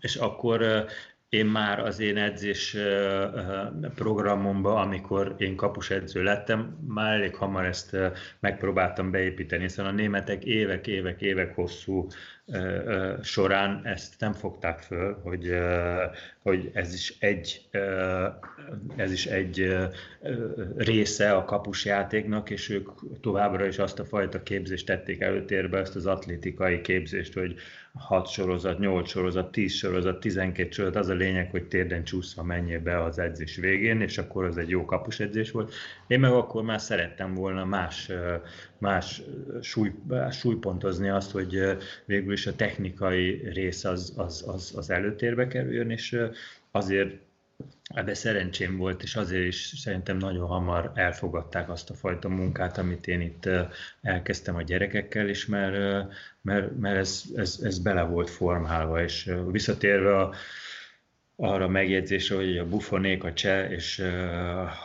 és 0.00 0.16
akkor 0.16 0.86
én 1.34 1.46
már 1.46 1.80
az 1.80 2.00
én 2.00 2.16
edzés 2.16 2.76
programomba, 3.94 4.80
amikor 4.80 5.34
én 5.38 5.56
kapusedző 5.56 6.22
lettem, 6.22 6.78
már 6.88 7.12
elég 7.12 7.34
hamar 7.34 7.64
ezt 7.64 7.96
megpróbáltam 8.40 9.10
beépíteni, 9.10 9.62
hiszen 9.62 9.86
a 9.86 9.90
németek 9.90 10.44
évek, 10.44 10.86
évek, 10.86 11.20
évek 11.20 11.54
hosszú 11.54 12.06
során 13.22 13.80
ezt 13.84 14.14
nem 14.18 14.32
fogták 14.32 14.78
föl, 14.78 15.18
hogy, 15.22 15.54
hogy 16.42 16.70
ez 16.74 16.94
is 16.94 17.16
egy, 17.18 17.68
ez 18.96 19.12
is 19.12 19.26
egy 19.26 19.76
része 20.76 21.32
a 21.32 21.44
kapusjátéknak, 21.44 22.50
és 22.50 22.68
ők 22.68 22.88
továbbra 23.20 23.66
is 23.66 23.78
azt 23.78 23.98
a 23.98 24.04
fajta 24.04 24.42
képzést 24.42 24.86
tették 24.86 25.20
előtérbe, 25.20 25.78
ezt 25.78 25.96
az 25.96 26.06
atlétikai 26.06 26.80
képzést, 26.80 27.34
hogy 27.34 27.54
6 27.98 28.28
sorozat, 28.28 28.78
8 28.78 29.08
sorozat, 29.08 29.52
10 29.52 29.72
sorozat, 29.72 30.20
12 30.20 30.70
sorozat, 30.70 30.96
az 30.96 31.08
a 31.08 31.14
lényeg, 31.14 31.50
hogy 31.50 31.64
térden 31.64 32.04
csúszva 32.04 32.42
menjél 32.42 32.80
be 32.80 33.02
az 33.02 33.18
edzés 33.18 33.56
végén, 33.56 34.00
és 34.00 34.18
akkor 34.18 34.44
az 34.44 34.56
egy 34.56 34.68
jó 34.68 34.84
kapusedzés 34.84 35.50
volt. 35.50 35.72
Én 36.14 36.20
meg 36.20 36.32
akkor 36.32 36.62
már 36.62 36.80
szerettem 36.80 37.34
volna 37.34 37.64
más, 37.64 38.10
más 38.78 39.22
súly, 39.60 39.92
súlypontozni 40.30 41.08
azt, 41.08 41.30
hogy 41.30 41.76
végül 42.04 42.32
is 42.32 42.46
a 42.46 42.54
technikai 42.54 43.50
rész 43.52 43.84
az, 43.84 44.12
az, 44.16 44.44
az, 44.46 44.72
az 44.76 44.90
előtérbe 44.90 45.46
kerüljön, 45.46 45.90
és 45.90 46.18
azért 46.70 47.16
Ebbe 47.94 48.14
szerencsém 48.14 48.76
volt, 48.76 49.02
és 49.02 49.16
azért 49.16 49.46
is 49.46 49.72
szerintem 49.76 50.16
nagyon 50.16 50.46
hamar 50.46 50.92
elfogadták 50.94 51.68
azt 51.70 51.90
a 51.90 51.94
fajta 51.94 52.28
munkát, 52.28 52.78
amit 52.78 53.06
én 53.06 53.20
itt 53.20 53.48
elkezdtem 54.02 54.56
a 54.56 54.62
gyerekekkel 54.62 55.28
is, 55.28 55.46
mert, 55.46 56.06
mert, 56.42 56.76
mert 56.78 56.96
ez, 56.96 57.22
ez, 57.36 57.58
ez 57.62 57.78
bele 57.78 58.02
volt 58.02 58.30
formálva, 58.30 59.02
és 59.02 59.30
visszatérve 59.50 60.18
a, 60.18 60.34
arra 61.36 61.68
megjegyzésre, 61.68 62.36
hogy 62.36 62.58
a 62.58 62.68
bufonék, 62.68 63.24
a 63.24 63.32
cseh 63.32 63.70
és 63.70 64.02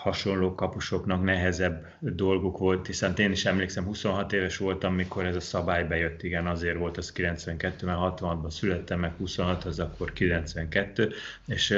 hasonló 0.01 0.55
kapusoknak 0.55 1.23
nehezebb 1.23 1.85
dolguk 1.99 2.57
volt, 2.57 2.87
hiszen 2.87 3.13
én 3.17 3.31
is 3.31 3.45
emlékszem, 3.45 3.85
26 3.85 4.33
éves 4.33 4.57
voltam, 4.57 4.93
mikor 4.93 5.25
ez 5.25 5.35
a 5.35 5.39
szabály 5.39 5.83
bejött, 5.83 6.23
igen, 6.23 6.47
azért 6.47 6.77
volt 6.77 6.97
az 6.97 7.13
92-ben, 7.15 7.97
66-ban 7.99 8.49
születtem, 8.49 8.99
meg 8.99 9.11
26, 9.17 9.63
az 9.63 9.79
akkor 9.79 10.13
92, 10.13 11.11
és 11.47 11.75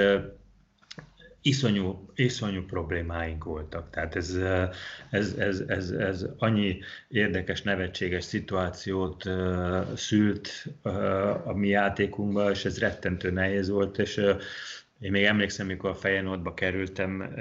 iszonyú, 1.41 2.11
iszonyú 2.15 2.65
problémáink 2.65 3.43
voltak. 3.43 3.89
Tehát 3.89 4.15
ez, 4.15 4.35
ez, 5.09 5.33
ez, 5.33 5.59
ez, 5.67 5.89
ez 5.89 6.25
annyi 6.37 6.79
érdekes, 7.07 7.61
nevetséges 7.61 8.23
szituációt 8.23 9.29
szült 9.95 10.65
a 11.43 11.53
mi 11.53 11.67
játékunkban, 11.67 12.51
és 12.51 12.65
ez 12.65 12.79
rettentő 12.79 13.31
nehéz 13.31 13.69
volt, 13.69 13.97
és 13.97 14.21
én 15.01 15.11
még 15.11 15.23
emlékszem, 15.23 15.65
mikor 15.65 15.89
a 15.89 15.95
Feyenoordba 15.95 16.53
kerültem, 16.53 17.35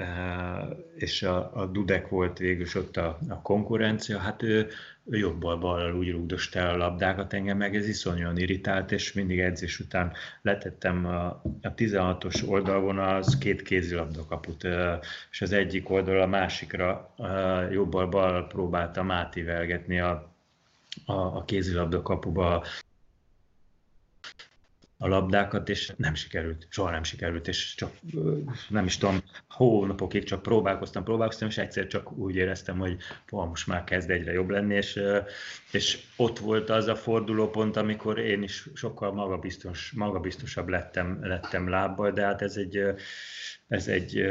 és 0.95 1.23
a, 1.23 1.51
a 1.53 1.65
Dudek 1.65 2.09
volt 2.09 2.37
végül 2.37 2.65
ott 2.75 2.97
a, 2.97 3.17
a 3.29 3.41
konkurencia, 3.41 4.17
hát 4.17 4.43
ő, 4.43 4.67
ő 5.05 5.17
jobbal 5.17 5.57
ballal 5.57 5.95
úgy 5.95 6.11
rúgdost 6.11 6.55
el 6.55 6.69
a 6.69 6.77
labdákat, 6.77 7.33
engem 7.33 7.57
meg 7.57 7.75
ez 7.75 7.87
iszonyúan 7.87 8.37
irritált, 8.37 8.91
és 8.91 9.13
mindig 9.13 9.39
edzés 9.39 9.79
után 9.79 10.11
letettem 10.41 11.05
a, 11.05 11.25
a 11.61 11.73
16-os 11.75 12.49
oldalon 12.49 12.99
az 12.99 13.37
két 13.37 13.61
kézilabda 13.61 14.25
kaput, 14.25 14.67
és 15.31 15.41
az 15.41 15.51
egyik 15.51 15.89
oldal 15.89 16.21
a 16.21 16.27
másikra 16.27 17.15
jobbal 17.71 18.07
ballal 18.07 18.47
próbáltam 18.47 19.11
átívelgetni 19.11 19.99
a, 19.99 20.33
a, 21.05 21.13
a 21.13 21.43
kézilabda 21.45 22.01
kapuba 22.01 22.63
a 25.03 25.07
labdákat, 25.07 25.69
és 25.69 25.93
nem 25.97 26.13
sikerült, 26.13 26.67
soha 26.69 26.91
nem 26.91 27.03
sikerült, 27.03 27.47
és 27.47 27.75
csak 27.75 27.91
nem 28.69 28.85
is 28.85 28.97
tudom, 28.97 29.23
hónapokig 29.49 30.23
csak 30.23 30.41
próbálkoztam, 30.41 31.03
próbálkoztam, 31.03 31.47
és 31.47 31.57
egyszer 31.57 31.87
csak 31.87 32.11
úgy 32.11 32.35
éreztem, 32.35 32.77
hogy 32.77 32.97
pó, 33.25 33.45
most 33.45 33.67
már 33.67 33.83
kezd 33.83 34.09
egyre 34.09 34.31
jobb 34.31 34.49
lenni, 34.49 34.75
és, 34.75 34.99
és 35.71 35.99
ott 36.15 36.39
volt 36.39 36.69
az 36.69 36.87
a 36.87 36.95
fordulópont, 36.95 37.77
amikor 37.77 38.19
én 38.19 38.43
is 38.43 38.67
sokkal 38.73 39.13
magabiztos, 39.13 39.91
magabiztosabb 39.95 40.67
lettem, 40.67 41.19
lettem 41.21 41.69
lábbal, 41.69 42.11
de 42.11 42.25
hát 42.25 42.41
ez 42.41 42.55
egy, 42.55 42.83
ez 43.67 43.87
egy 43.87 44.23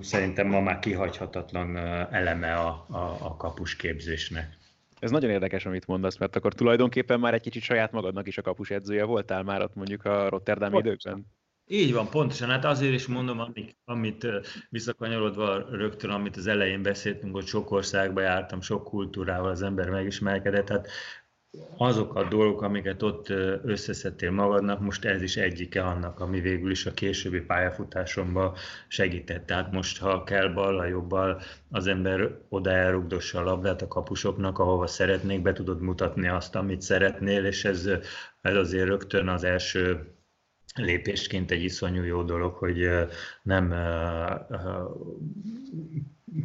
szerintem 0.00 0.46
ma 0.46 0.60
már 0.60 0.78
kihagyhatatlan 0.78 1.76
eleme 2.12 2.54
a, 2.54 2.86
a, 2.88 3.16
a 3.20 3.36
kapusképzésnek. 3.36 4.55
Ez 4.98 5.10
nagyon 5.10 5.30
érdekes, 5.30 5.66
amit 5.66 5.86
mondasz, 5.86 6.18
mert 6.18 6.36
akkor 6.36 6.54
tulajdonképpen 6.54 7.20
már 7.20 7.34
egy 7.34 7.40
kicsit 7.40 7.62
saját 7.62 7.92
magadnak 7.92 8.26
is 8.26 8.38
a 8.38 8.42
kapus 8.42 8.70
edzője 8.70 9.04
voltál 9.04 9.42
már 9.42 9.62
ott 9.62 9.74
mondjuk 9.74 10.04
a 10.04 10.28
Rotterdam 10.28 10.74
időkben. 10.74 11.26
Így 11.68 11.92
van, 11.92 12.08
pontosan. 12.10 12.48
Hát 12.48 12.64
azért 12.64 12.94
is 12.94 13.06
mondom, 13.06 13.40
amit, 13.40 13.76
amit 13.84 14.26
visszakanyarodva 14.68 15.58
rögtön, 15.70 16.10
amit 16.10 16.36
az 16.36 16.46
elején 16.46 16.82
beszéltünk, 16.82 17.34
hogy 17.34 17.46
sok 17.46 17.70
országba 17.70 18.20
jártam, 18.20 18.60
sok 18.60 18.84
kultúrával 18.84 19.50
az 19.50 19.62
ember 19.62 19.90
megismerkedett. 19.90 20.68
Hát 20.68 20.88
azok 21.76 22.14
a 22.14 22.24
dolgok, 22.28 22.62
amiket 22.62 23.02
ott 23.02 23.28
összeszedtél 23.62 24.30
magadnak, 24.30 24.80
most 24.80 25.04
ez 25.04 25.22
is 25.22 25.36
egyike 25.36 25.82
annak, 25.82 26.20
ami 26.20 26.40
végül 26.40 26.70
is 26.70 26.86
a 26.86 26.94
későbbi 26.94 27.40
pályafutásomban 27.40 28.54
segített. 28.88 29.46
Tehát 29.46 29.72
most, 29.72 29.98
ha 29.98 30.24
kell 30.24 30.48
bal, 30.48 30.86
jobbal, 30.88 31.40
az 31.70 31.86
ember 31.86 32.38
oda 32.48 32.70
elrugdossa 32.70 33.38
a 33.38 33.44
labdát 33.44 33.82
a 33.82 33.88
kapusoknak, 33.88 34.58
ahova 34.58 34.86
szeretnék, 34.86 35.42
be 35.42 35.52
tudod 35.52 35.80
mutatni 35.80 36.28
azt, 36.28 36.54
amit 36.54 36.82
szeretnél, 36.82 37.44
és 37.44 37.64
ez, 37.64 37.88
ez 38.42 38.56
azért 38.56 38.86
rögtön 38.86 39.28
az 39.28 39.44
első 39.44 40.10
lépésként 40.74 41.50
egy 41.50 41.62
iszonyú 41.62 42.02
jó 42.02 42.22
dolog, 42.22 42.54
hogy 42.54 42.88
nem 43.42 43.74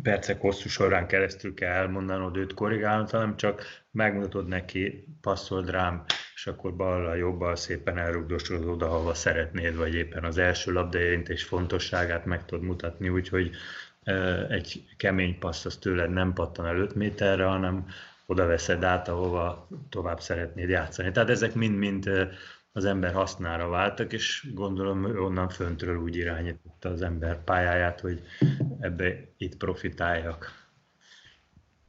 percek 0.04 0.42
hosszú 0.42 0.70
során 0.70 1.08
keresztül 1.08 1.54
kell 1.54 1.72
elmondanod 1.72 2.38
őt 2.38 2.54
korrigálnod, 2.54 3.10
hanem 3.10 3.38
csak 3.38 3.64
megmutatod 3.92 4.48
neki, 4.48 5.08
passzold 5.22 5.70
rám, 5.70 6.04
és 6.36 6.48
akkor 6.48 6.76
ballal, 6.76 7.18
jobbal 7.18 7.56
szépen 7.56 7.98
elrugdosod 7.98 8.66
oda, 8.66 8.86
ahova 8.86 9.14
szeretnéd, 9.14 9.76
vagy 9.76 9.94
éppen 9.94 10.24
az 10.24 10.38
első 10.38 10.72
labdaérintés 10.72 11.44
fontosságát 11.44 12.26
meg 12.26 12.46
tudod 12.46 12.64
mutatni, 12.64 13.10
úgyhogy 13.10 13.52
egy 14.50 14.84
kemény 14.98 15.40
passz 15.40 15.66
az 15.66 15.78
tőled 15.78 16.10
nem 16.10 16.34
pattan 16.34 16.66
el 16.66 16.78
5 16.78 16.96
méterre, 16.96 17.44
hanem 17.44 17.88
oda 18.26 18.46
veszed 18.46 18.84
át, 18.84 19.08
ahova 19.08 19.68
tovább 19.90 20.20
szeretnéd 20.20 20.70
játszani. 20.70 21.12
Tehát 21.12 21.30
ezek 21.30 21.54
mind-mind 21.54 22.10
az 22.74 22.86
ember 22.86 23.14
hasznára 23.14 23.70
váltak, 23.70 24.14
és 24.14 24.48
gondolom 24.54 25.06
onnan 25.06 25.50
föntről 25.50 25.98
úgy 25.98 26.16
irányította 26.16 26.90
az 26.90 27.02
ember 27.02 27.44
pályáját, 27.44 28.00
hogy 28.00 28.22
ebbe 28.80 29.34
itt 29.38 29.58
profitáljak. 29.58 30.60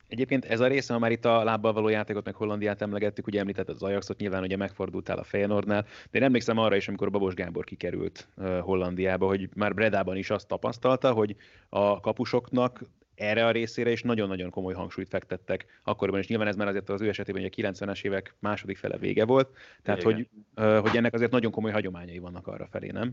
Egyébként 0.08 0.44
ez 0.44 0.60
a 0.60 0.66
része, 0.66 0.92
ha 0.92 0.98
már 0.98 1.10
itt 1.10 1.24
a 1.24 1.44
lábbal 1.44 1.72
való 1.72 1.88
játékot, 1.88 2.24
meg 2.24 2.34
Hollandiát 2.34 2.82
emlegettük, 2.82 3.26
ugye 3.26 3.40
említett 3.40 3.68
az 3.68 3.82
Ajaxot, 3.82 4.18
nyilván 4.18 4.42
ugye 4.42 4.56
megfordultál 4.56 5.18
a 5.18 5.24
Feyenoordnál, 5.24 5.86
de 6.10 6.18
én 6.18 6.24
emlékszem 6.24 6.58
arra 6.58 6.76
is, 6.76 6.88
amikor 6.88 7.10
Babos 7.10 7.34
Gábor 7.34 7.64
kikerült 7.64 8.28
Hollandiába, 8.60 9.26
hogy 9.26 9.48
már 9.54 9.74
Bredában 9.74 10.16
is 10.16 10.30
azt 10.30 10.48
tapasztalta, 10.48 11.12
hogy 11.12 11.36
a 11.68 12.00
kapusoknak 12.00 12.82
erre 13.22 13.46
a 13.46 13.50
részére 13.50 13.90
is 13.90 14.02
nagyon-nagyon 14.02 14.50
komoly 14.50 14.74
hangsúlyt 14.74 15.08
fektettek 15.08 15.80
akkoriban, 15.82 16.20
és 16.20 16.26
nyilván 16.26 16.48
ez 16.48 16.56
már 16.56 16.68
azért 16.68 16.88
az 16.88 17.00
ő 17.00 17.08
esetében 17.08 17.42
hogy 17.42 17.64
a 17.64 17.70
90-es 17.70 18.04
évek 18.04 18.34
második 18.38 18.76
fele 18.76 18.96
vége 18.96 19.24
volt, 19.24 19.56
tehát 19.82 20.02
hogy, 20.02 20.28
hogy 20.54 20.96
ennek 20.96 21.14
azért 21.14 21.30
nagyon 21.30 21.52
komoly 21.52 21.70
hagyományai 21.70 22.18
vannak 22.18 22.46
arra 22.46 22.66
felé, 22.70 22.90
nem? 22.90 23.12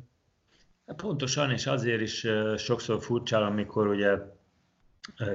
Hát 0.87 1.01
pontosan, 1.01 1.51
és 1.51 1.67
azért 1.67 2.01
is 2.01 2.27
sokszor 2.57 3.01
furcsál, 3.01 3.43
amikor 3.43 3.87
ugye 3.87 4.17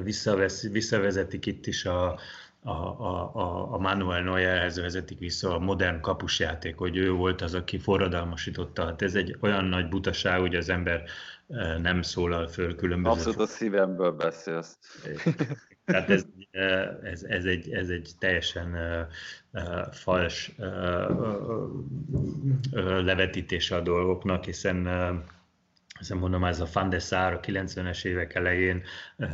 visszavesz, 0.03 0.69
visszavezetik 0.69 1.47
itt 1.47 1.67
is 1.67 1.85
a, 1.85 2.19
a, 2.61 2.71
a, 2.71 3.73
a 3.73 3.79
Manuel 3.79 4.23
Neuerhez 4.23 4.81
vezetik 4.81 5.19
vissza 5.19 5.55
a 5.55 5.59
modern 5.59 6.01
kapusjáték, 6.01 6.77
hogy 6.77 6.97
ő 6.97 7.11
volt 7.11 7.43
az, 7.43 7.55
aki 7.55 7.79
forradalmasította. 7.79 8.85
Hát 8.85 9.03
ez 9.03 9.15
egy 9.15 9.37
olyan 9.41 9.65
nagy 9.65 9.89
butaság, 9.89 10.41
hogy 10.41 10.55
az 10.55 10.69
ember 10.69 11.03
nem 11.83 12.03
szólal 12.03 12.47
föl 12.47 12.75
különböző... 12.75 13.15
Abszolút 13.15 13.41
a 13.41 13.47
szívemből 13.47 14.13
beszélsz. 14.13 14.79
Tehát 15.85 16.11
ez, 16.11 16.25
ez, 17.03 17.23
ez, 17.23 17.45
egy, 17.45 17.73
ez 17.73 17.89
egy 17.89 18.11
teljesen 18.19 18.77
fals 19.91 20.55
levetítése 22.81 23.77
a 23.77 23.81
dolgoknak, 23.81 24.45
hiszen 24.45 24.87
hiszen 25.99 26.17
mondom, 26.17 26.45
ez 26.45 26.61
a 26.61 26.69
Van 26.73 26.89
de 26.89 26.99
Sar 26.99 27.33
a 27.33 27.41
90-es 27.41 28.05
évek 28.05 28.35
elején 28.35 28.83
uh, 29.17 29.29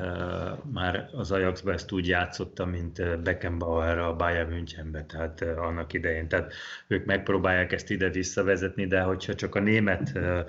már 0.73 1.09
az 1.13 1.33
Ajaxban 1.33 1.75
ezt 1.75 1.93
úgy 1.93 2.09
játszotta, 2.09 2.65
mint 2.65 3.23
Beckenbauer 3.23 3.99
a 3.99 4.17
Bayern 4.17 4.49
Münchenbe, 4.49 5.05
tehát 5.05 5.41
uh, 5.41 5.63
annak 5.63 5.93
idején. 5.93 6.29
Tehát 6.29 6.53
ők 6.87 7.05
megpróbálják 7.05 7.73
ezt 7.73 7.91
ide 7.91 8.11
visszavezetni, 8.11 8.87
de 8.87 9.01
hogyha 9.01 9.35
csak 9.35 9.55
a 9.55 9.61
német 9.61 10.13
uh, 10.15 10.41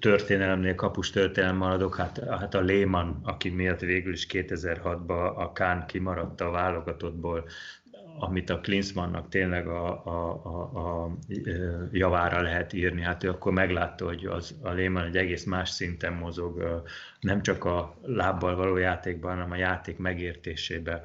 történelemnél, 0.00 0.74
kapus 0.74 1.10
történelem 1.10 1.56
maradok, 1.56 1.96
hát, 1.96 2.18
hát 2.28 2.54
a 2.54 2.60
Lehmann, 2.60 3.10
aki 3.22 3.48
miatt 3.48 3.80
végül 3.80 4.12
is 4.12 4.26
2006-ban 4.30 5.34
a 5.34 5.52
Kán 5.52 5.86
kimaradt 5.86 6.40
a 6.40 6.50
válogatottból, 6.50 7.48
amit 8.22 8.50
a 8.50 8.60
Klinsmannnak 8.60 9.28
tényleg 9.28 9.66
a, 9.66 10.04
a, 10.04 10.40
a, 10.44 10.78
a 10.78 11.16
javára 11.92 12.42
lehet 12.42 12.72
írni, 12.72 13.02
hát 13.02 13.24
ő 13.24 13.28
akkor 13.28 13.52
meglátta, 13.52 14.04
hogy 14.04 14.26
az, 14.26 14.54
a 14.62 14.70
Lehmann 14.70 15.04
egy 15.04 15.16
egész 15.16 15.44
más 15.44 15.68
szinten 15.70 16.12
mozog, 16.12 16.82
nem 17.20 17.42
csak 17.42 17.64
a 17.64 17.96
lábbal 18.02 18.56
való 18.56 18.76
játékban, 18.76 19.30
hanem 19.30 19.50
a 19.50 19.56
játék 19.56 19.98
megértésében 19.98 21.02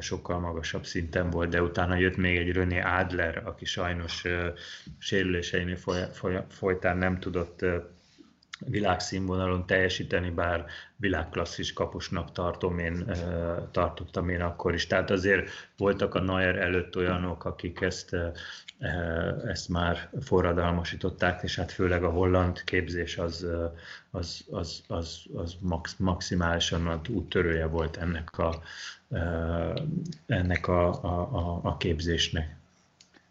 sokkal 0.00 0.38
magasabb 0.38 0.84
szinten 0.84 1.30
volt, 1.30 1.48
de 1.48 1.62
utána 1.62 1.96
jött 1.96 2.16
még 2.16 2.36
egy 2.36 2.52
René 2.52 2.80
Adler, 2.80 3.42
aki 3.44 3.64
sajnos 3.64 4.24
sérüléseinél 4.98 5.78
folytán 6.48 6.98
nem 6.98 7.18
tudott 7.18 7.64
világszínvonalon 8.66 9.66
teljesíteni, 9.66 10.30
bár 10.30 10.66
világklasszis 10.96 11.72
kapusnak 11.72 12.32
tartom 12.32 12.78
én, 12.78 13.12
tartottam 13.70 14.28
én 14.28 14.40
akkor 14.40 14.74
is. 14.74 14.86
Tehát 14.86 15.10
azért 15.10 15.50
voltak 15.76 16.14
a 16.14 16.20
Nair 16.20 16.56
előtt 16.56 16.96
olyanok, 16.96 17.44
akik 17.44 17.80
ezt, 17.80 18.16
ezt 19.46 19.68
már 19.68 20.10
forradalmasították, 20.20 21.42
és 21.42 21.56
hát 21.56 21.72
főleg 21.72 22.04
a 22.04 22.10
holland 22.10 22.64
képzés 22.64 23.18
az, 23.18 23.46
az, 24.10 24.44
az, 24.50 24.82
az, 24.88 25.22
az 25.34 25.56
max, 25.60 25.96
maximálisan 25.96 27.00
úttörője 27.08 27.66
volt 27.66 27.96
ennek 27.96 28.38
a, 28.38 28.62
ennek 30.26 30.68
a, 30.68 31.02
a, 31.02 31.60
a 31.62 31.76
képzésnek. 31.76 32.56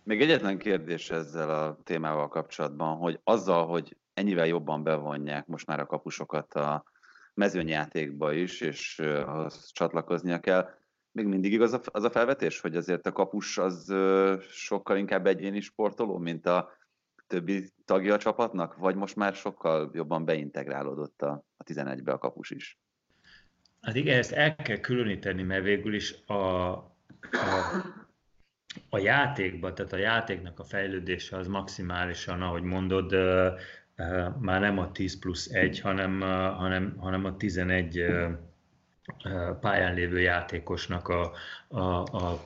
Még 0.03 0.21
egyetlen 0.21 0.57
kérdés 0.57 1.09
ezzel 1.09 1.49
a 1.49 1.78
témával 1.84 2.28
kapcsolatban, 2.28 2.97
hogy 2.97 3.19
azzal, 3.23 3.67
hogy 3.67 3.95
ennyivel 4.18 4.47
jobban 4.47 4.84
bevonják 4.84 5.45
most 5.45 5.68
már 5.68 5.80
a 5.80 5.86
kapusokat 5.86 6.53
a 6.53 6.84
mezőnyjátékba 7.34 8.34
is, 8.34 8.61
és 8.61 8.99
ahhoz 8.99 9.72
csatlakoznia 9.72 10.39
kell. 10.39 10.70
Még 11.11 11.26
mindig 11.26 11.53
igaz 11.53 11.80
az 11.91 12.03
a 12.03 12.09
felvetés, 12.09 12.59
hogy 12.59 12.76
azért 12.76 13.05
a 13.05 13.11
kapus 13.11 13.57
az 13.57 13.93
sokkal 14.49 14.97
inkább 14.97 15.26
egyéni 15.26 15.59
sportoló, 15.59 16.18
mint 16.18 16.45
a 16.45 16.72
többi 17.28 17.70
tagja 17.86 18.13
a 18.13 18.18
csapatnak, 18.18 18.76
vagy 18.76 18.95
most 18.95 19.15
már 19.15 19.34
sokkal 19.34 19.89
jobban 19.93 20.26
beintegrálódott 20.26 21.22
a, 21.22 21.43
a 21.57 21.63
11-be 21.63 22.11
a 22.11 22.18
kapus 22.18 22.49
is? 22.49 22.80
Hát 23.82 23.95
igen, 23.95 24.18
ezt 24.18 24.32
el 24.32 24.55
kell 24.55 24.78
különíteni, 24.78 25.43
mert 25.43 25.63
végül 25.63 25.93
is 25.93 26.15
a, 26.26 26.34
a, 26.34 26.88
a 28.89 28.97
játékban, 28.97 29.76
tehát 29.76 29.93
a 29.93 29.97
játéknak 29.97 30.59
a 30.59 30.63
fejlődése 30.63 31.38
az 31.38 31.47
maximálisan, 31.47 32.41
ahogy 32.41 32.63
mondod, 32.63 33.15
már 34.39 34.59
nem 34.61 34.77
a 34.77 34.91
10 34.91 35.19
plusz 35.19 35.49
1, 35.51 35.79
hanem, 35.79 36.19
hanem, 36.57 36.95
hanem 36.97 37.25
a 37.25 37.37
11 37.37 38.05
pályán 39.61 39.93
lévő 39.93 40.19
játékosnak 40.19 41.07
a, 41.07 41.31
a, 41.67 41.81
a 42.01 42.43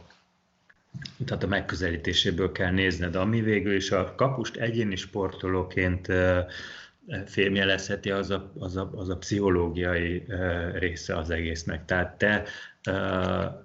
tehát 1.25 1.43
a 1.43 1.47
megközelítéséből 1.47 2.51
kell 2.51 2.71
nézned, 2.71 3.15
ami 3.15 3.41
végül 3.41 3.75
is 3.75 3.91
a 3.91 4.15
kapust 4.15 4.55
egyéni 4.55 4.95
sportolóként 4.95 6.07
fémjelezheti, 7.25 8.11
az 8.11 8.29
a, 8.29 8.51
az, 8.59 8.75
a, 8.75 8.89
az 8.95 9.09
a 9.09 9.17
pszichológiai 9.17 10.25
része 10.73 11.17
az 11.17 11.29
egésznek. 11.29 11.85
Tehát 11.85 12.17
te 12.17 12.43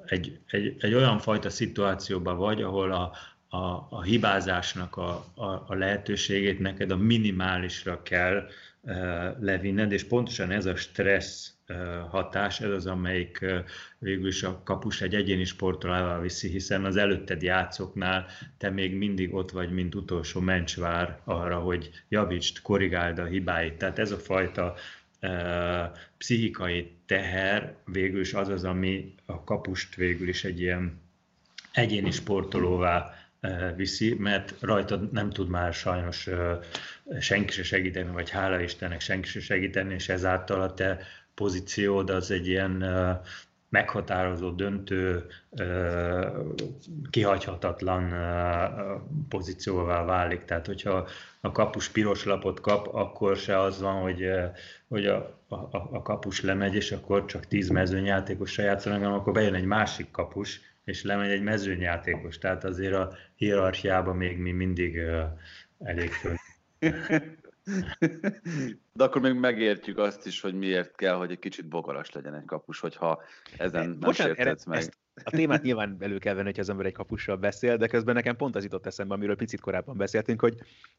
egy, 0.07 0.39
egy, 0.47 0.77
egy 0.79 0.95
olyan 0.95 1.19
fajta 1.19 1.51
szituációban 1.51 2.37
vagy, 2.37 2.63
ahol 2.63 2.93
a, 2.93 3.13
a, 3.57 3.87
a 3.91 4.03
hibázásnak 4.03 4.97
a, 4.97 5.25
a, 5.35 5.45
a 5.45 5.75
lehetőségét 5.75 6.59
neked 6.59 6.91
a 6.91 6.97
minimálisra 6.97 8.03
kell 8.03 8.47
uh, 8.81 8.95
levinned, 9.41 9.93
és 9.93 10.05
pontosan 10.05 10.51
ez 10.51 10.67
a 10.67 10.77
stressz 10.77 11.55
uh, 11.69 11.77
hatás, 12.09 12.61
ez 12.61 12.71
az, 12.71 12.87
amelyik 12.87 13.39
uh, 13.43 13.59
végül 13.99 14.27
is 14.27 14.43
a 14.43 14.61
kapus 14.65 15.01
egy 15.01 15.15
egyéni 15.15 15.45
sportolával 15.45 16.21
viszi, 16.21 16.49
hiszen 16.49 16.85
az 16.85 16.97
előtted 16.97 17.43
játszoknál 17.43 18.27
te 18.59 18.71
még 18.71 18.95
mindig 18.95 19.35
ott 19.35 19.51
vagy, 19.51 19.71
mint 19.71 19.95
utolsó 19.95 20.41
mencsvár 20.41 21.21
arra, 21.25 21.59
hogy 21.59 21.91
javítsd, 22.09 22.63
korrigáld 22.63 23.19
a 23.19 23.25
hibáit. 23.25 23.75
Tehát 23.75 23.99
ez 23.99 24.11
a 24.11 24.19
fajta 24.19 24.75
pszichikai 26.19 26.91
teher 27.07 27.75
végül 27.85 28.21
is 28.21 28.35
az 28.35 28.49
az, 28.49 28.65
ami 28.65 29.15
a 29.27 29.45
kapust 29.45 29.95
végül 29.95 30.29
is 30.29 30.45
egy 30.45 30.61
ilyen 30.61 31.01
egyéni 31.73 32.11
sportolóvá 32.11 33.15
viszi, 33.77 34.15
mert 34.19 34.55
rajta 34.61 35.01
nem 35.13 35.31
tud 35.31 35.49
már 35.49 35.75
sajnos 35.75 36.29
senki 37.21 37.53
se 37.53 37.63
segíteni, 37.63 38.13
vagy 38.13 38.31
hála 38.31 38.61
Istennek 38.61 39.01
senki 39.01 39.29
se 39.29 39.41
segíteni, 39.41 39.95
és 39.95 40.09
ezáltal 40.09 40.61
a 40.61 40.75
te 40.75 40.99
pozíciód 41.35 42.11
az 42.11 42.31
egy 42.31 42.47
ilyen 42.47 42.85
meghatározó, 43.69 44.51
döntő, 44.51 45.27
kihagyhatatlan 47.11 48.15
pozícióvá 49.29 50.05
válik. 50.05 50.45
Tehát, 50.45 50.67
hogyha 50.67 51.09
a 51.41 51.53
kapus 51.53 51.89
piros 51.89 52.25
lapot 52.25 52.61
kap, 52.61 52.95
akkor 52.95 53.37
se 53.37 53.59
az 53.59 53.81
van, 53.81 54.03
hogy, 54.03 54.31
hogy 54.89 55.07
a, 55.07 55.17
a, 55.49 55.57
a 55.71 56.03
kapus 56.03 56.43
lemegy, 56.43 56.75
és 56.75 56.93
akkor 56.93 57.25
csak 57.25 57.47
tíz 57.47 57.69
mezőnyjátékosra 57.69 58.63
játszanak, 58.63 58.99
hanem 58.99 59.19
akkor 59.19 59.33
bejön 59.33 59.55
egy 59.55 59.65
másik 59.65 60.11
kapus, 60.11 60.61
és 60.87 61.03
lemegy 61.03 61.31
egy 61.31 61.43
mezőnyjátékos, 61.43 62.39
tehát 62.39 62.65
azért 62.65 62.95
a 62.95 63.17
hierarchiában 63.35 64.17
még 64.17 64.39
mi 64.39 64.53
mindig 64.53 65.01
elég 65.79 66.11
föl. 66.11 66.35
De 68.93 69.05
akkor 69.05 69.21
még 69.21 69.33
megértjük 69.33 69.99
azt 69.99 70.27
is, 70.27 70.41
hogy 70.41 70.55
miért 70.55 70.97
kell, 70.97 71.15
hogy 71.15 71.31
egy 71.31 71.39
kicsit 71.39 71.69
bogaras 71.69 72.13
legyen 72.13 72.35
egy 72.35 72.45
kapus, 72.45 72.81
hogyha 72.81 73.23
ezen 73.57 73.89
nem 73.89 74.01
Bocsánat, 74.01 74.37
sértetsz 74.37 74.65
meg. 74.65 74.79
Ezt 74.79 74.99
a 75.25 75.31
témát 75.31 75.63
nyilván 75.63 75.97
elő 76.01 76.19
kell 76.19 76.35
venni, 76.35 76.47
hogy 76.47 76.61
az 76.61 76.69
ember 76.69 76.87
egy 76.87 76.93
kapussal 76.93 77.37
beszél, 77.37 77.77
de 77.77 77.87
közben 77.87 78.15
nekem 78.15 78.37
pont 78.37 78.57
az 78.57 78.63
jutott 78.63 78.87
eszembe, 78.87 79.15
amiről 79.15 79.37
picit 79.37 79.61
korábban 79.61 79.97
beszéltünk, 79.97 80.41
hogy 80.41 80.55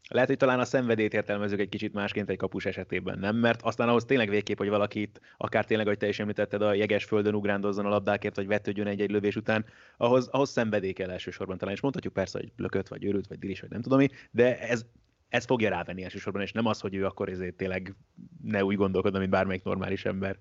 lehet, 0.09 0.27
hogy 0.27 0.37
talán 0.37 0.59
a 0.59 0.65
szenvedélyt 0.65 1.13
értelmezők 1.13 1.59
egy 1.59 1.69
kicsit 1.69 1.93
másként 1.93 2.29
egy 2.29 2.37
kapus 2.37 2.65
esetében, 2.65 3.19
nem? 3.19 3.35
Mert 3.35 3.61
aztán 3.61 3.89
ahhoz 3.89 4.05
tényleg 4.05 4.29
végképp, 4.29 4.57
hogy 4.57 4.69
valakit, 4.69 5.21
akár 5.37 5.65
tényleg, 5.65 5.87
hogy 5.87 5.97
te 5.97 6.07
is 6.07 6.19
említetted, 6.19 6.61
a 6.61 6.73
jeges 6.73 7.03
földön 7.03 7.35
ugrándozzon 7.35 7.85
a 7.85 7.89
labdákért, 7.89 8.35
vagy 8.35 8.47
vetődjön 8.47 8.87
egy-egy 8.87 9.11
lövés 9.11 9.35
után, 9.35 9.65
ahhoz, 9.97 10.27
ahhoz 10.27 10.49
szenvedély 10.49 10.93
kell 10.93 11.09
elsősorban 11.09 11.57
talán. 11.57 11.73
És 11.73 11.81
mondhatjuk 11.81 12.13
persze, 12.13 12.39
hogy 12.39 12.51
lökött, 12.55 12.87
vagy 12.87 13.05
őrült, 13.05 13.27
vagy 13.27 13.39
diris, 13.39 13.59
vagy 13.59 13.69
nem 13.69 13.81
tudom 13.81 13.97
mi, 13.97 14.09
de 14.31 14.59
ez 14.59 14.85
ez 15.29 15.45
fogja 15.45 15.69
rávenni 15.69 16.03
elsősorban, 16.03 16.41
és 16.41 16.51
nem 16.51 16.65
az, 16.65 16.79
hogy 16.79 16.95
ő 16.95 17.05
akkor 17.05 17.29
ezért 17.29 17.55
tényleg 17.55 17.95
ne 18.43 18.63
úgy 18.63 18.75
gondolkodna, 18.75 19.19
mint 19.19 19.31
bármelyik 19.31 19.63
normális 19.63 20.05
ember. 20.05 20.37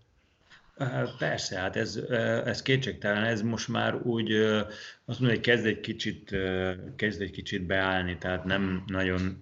Persze, 1.18 1.58
hát 1.58 1.76
ez, 1.76 1.96
ez 2.44 2.62
kétségtelen, 2.62 3.24
ez 3.24 3.42
most 3.42 3.68
már 3.68 3.94
úgy 3.94 4.32
azt 5.04 5.20
mondja, 5.20 5.28
hogy 5.28 5.40
kezd 5.40 5.66
egy 5.66 5.80
kicsit, 5.80 6.36
kezd 6.96 7.20
egy 7.20 7.30
kicsit 7.30 7.66
beállni, 7.66 8.18
tehát 8.18 8.44
nem 8.44 8.84
nagyon 8.86 9.38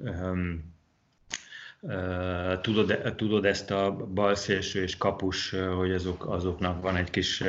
Tudod, 2.60 3.14
tudod 3.16 3.44
ezt 3.44 3.70
a 3.70 3.96
balszélső 4.14 4.82
és 4.82 4.96
kapus, 4.96 5.50
hogy 5.50 5.92
azok, 5.92 6.26
azoknak 6.26 6.82
van 6.82 6.96
egy 6.96 7.10
kis, 7.10 7.42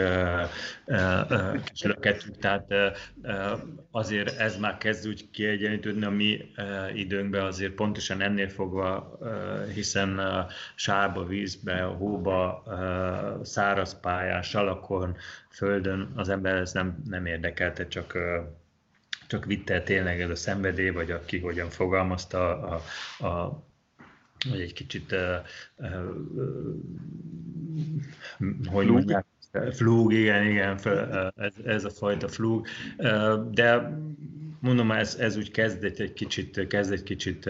kis 1.64 1.84
löketük, 1.84 2.38
tehát 2.38 2.74
azért 3.92 4.40
ez 4.40 4.58
már 4.58 4.78
kezd 4.78 5.08
úgy 5.08 5.30
kiegyenlítődni 5.32 6.06
a 6.06 6.10
mi 6.10 6.42
időnkben, 6.94 7.46
azért 7.46 7.74
pontosan 7.74 8.22
ennél 8.22 8.50
fogva, 8.50 9.20
hiszen 9.74 10.22
sárba, 10.76 11.26
vízbe, 11.26 11.82
hóba, 11.82 12.64
száraz 13.44 14.00
pályán, 14.00 14.42
salakon, 14.42 15.18
földön 15.50 16.12
az 16.16 16.30
ember 16.30 16.56
ez 16.56 16.72
nem, 16.72 17.04
nem 17.06 17.26
érdekelte, 17.26 17.88
csak 17.88 18.18
csak 19.28 19.46
vitte 19.46 19.82
tényleg 19.82 20.22
ez 20.22 20.30
a 20.30 20.36
szenvedély, 20.36 20.90
vagy 20.90 21.12
aki 21.12 21.40
hogyan 21.40 21.70
fogalmazta 21.70 22.62
a, 22.62 22.82
a, 23.26 23.64
vagy 24.50 24.60
egy 24.60 24.74
kicsit, 24.74 25.12
uh, 25.12 25.36
uh, 25.76 26.16
hogy 28.66 28.88
mondják, 28.88 29.26
flúg, 29.72 30.14
igen, 30.14 30.46
igen, 30.46 30.80
ez, 31.36 31.54
ez 31.66 31.84
a 31.86 31.90
fajta 31.90 32.28
flúg, 32.28 32.68
de 33.52 33.98
mondom, 34.60 34.92
ez, 34.92 35.16
ez 35.16 35.38
úgy 35.38 35.52
kezd 35.52 35.84
egy 35.84 36.14
kicsit, 36.14 36.68
kezd 36.68 36.92
egy 36.92 37.04
kicsit 37.04 37.50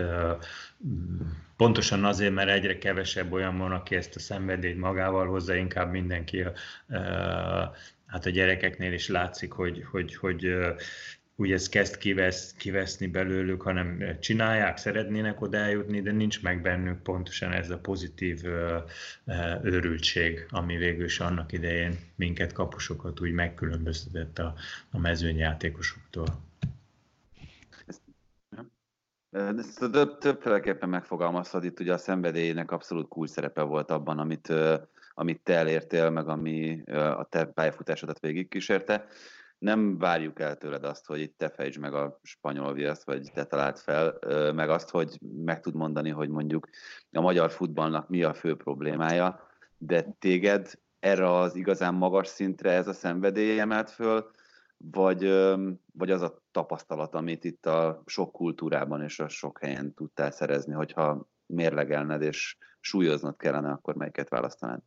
pontosan 1.58 2.04
azért, 2.04 2.34
mert 2.34 2.50
egyre 2.50 2.78
kevesebb 2.78 3.32
olyan 3.32 3.58
van, 3.58 3.72
aki 3.72 3.96
ezt 3.96 4.16
a 4.16 4.20
szenvedélyt 4.20 4.78
magával 4.78 5.28
hozza, 5.28 5.56
inkább 5.56 5.92
mindenki 5.92 6.42
a, 6.42 6.54
hát 8.06 8.26
a 8.26 8.30
gyerekeknél 8.30 8.94
is 8.94 9.08
látszik, 9.08 9.52
hogy, 9.52 9.86
hogy, 9.92 10.16
hogy 10.16 10.56
úgy 11.36 11.52
ez 11.52 11.70
kezd 11.70 11.98
kivesz, 11.98 12.54
kiveszni 12.54 13.08
belőlük, 13.08 13.62
hanem 13.62 14.18
csinálják, 14.20 14.78
szeretnének 14.78 15.42
oda 15.42 15.58
eljutni, 15.58 16.02
de 16.02 16.12
nincs 16.12 16.42
meg 16.42 16.62
bennük 16.62 17.02
pontosan 17.02 17.52
ez 17.52 17.70
a 17.70 17.78
pozitív 17.78 18.44
őrültség, 19.64 20.46
ami 20.50 20.78
végül 20.78 21.06
is 21.06 21.20
annak 21.20 21.52
idején 21.52 21.98
minket 22.16 22.54
kapusokat 22.54 23.22
úgy 23.22 23.32
megkülönböztetett 23.32 24.40
a, 24.40 24.54
a 24.92 24.98
mezőnyjátékosoktól. 24.98 26.26
Ezt 29.32 29.92
több, 29.92 30.18
többféleképpen 30.18 30.90
megfogalmazhat, 30.90 31.64
itt 31.64 31.80
ugye 31.80 31.94
a 31.94 31.98
szenvedélynek 31.98 32.72
abszolút 32.72 33.08
kulcs 33.08 33.30
szerepe 33.30 33.62
volt 33.62 33.92
abban, 33.92 34.20
amit, 34.20 34.54
amit 35.14 35.42
te 35.44 35.54
elértél, 35.54 36.10
meg 36.10 36.28
ami 36.28 36.82
a 36.92 37.28
te 37.30 37.46
pályafutásodat 37.46 38.20
végigkísérte 38.20 39.08
nem 39.66 39.98
várjuk 39.98 40.40
el 40.40 40.58
tőled 40.58 40.84
azt, 40.84 41.06
hogy 41.06 41.20
itt 41.20 41.38
te 41.38 41.50
fejtsd 41.50 41.80
meg 41.80 41.94
a 41.94 42.20
spanyol 42.24 42.74
viaszt, 42.74 43.04
vagy 43.04 43.32
te 43.34 43.46
talált 43.46 43.80
fel, 43.80 44.20
meg 44.52 44.70
azt, 44.70 44.90
hogy 44.90 45.18
meg 45.46 45.60
tud 45.60 45.76
mondani, 45.76 46.10
hogy 46.10 46.30
mondjuk 46.30 46.68
a 47.12 47.22
magyar 47.22 47.52
futballnak 47.52 48.10
mi 48.10 48.24
a 48.24 48.34
fő 48.34 48.56
problémája, 48.56 49.40
de 49.78 50.02
téged 50.20 50.72
erre 51.00 51.32
az 51.32 51.56
igazán 51.56 51.94
magas 51.94 52.28
szintre 52.28 52.72
ez 52.72 52.88
a 52.88 52.94
szenvedély 52.94 53.60
emelt 53.60 53.90
föl, 53.90 54.32
vagy, 54.78 55.24
vagy 55.94 56.12
az 56.12 56.22
a 56.22 56.42
tapasztalat, 56.52 57.16
amit 57.16 57.44
itt 57.44 57.66
a 57.66 58.04
sok 58.06 58.32
kultúrában 58.32 59.02
és 59.02 59.20
a 59.20 59.28
sok 59.28 59.60
helyen 59.60 59.94
tudtál 59.94 60.32
szerezni, 60.32 60.74
hogyha 60.74 61.30
mérlegelned 61.46 62.22
és 62.22 62.58
súlyoznod 62.80 63.38
kellene, 63.38 63.70
akkor 63.70 63.96
melyiket 63.96 64.30
választanád? 64.30 64.82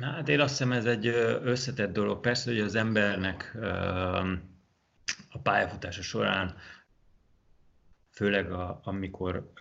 Hát 0.00 0.28
én 0.28 0.40
azt 0.40 0.50
hiszem 0.50 0.72
ez 0.72 0.84
egy 0.84 1.06
összetett 1.42 1.92
dolog. 1.92 2.20
Persze, 2.20 2.50
hogy 2.50 2.60
az 2.60 2.74
embernek 2.74 3.56
a 5.30 5.38
pályafutása 5.42 6.02
során 6.02 6.56
főleg 8.18 8.52
a, 8.52 8.80
amikor, 8.84 9.52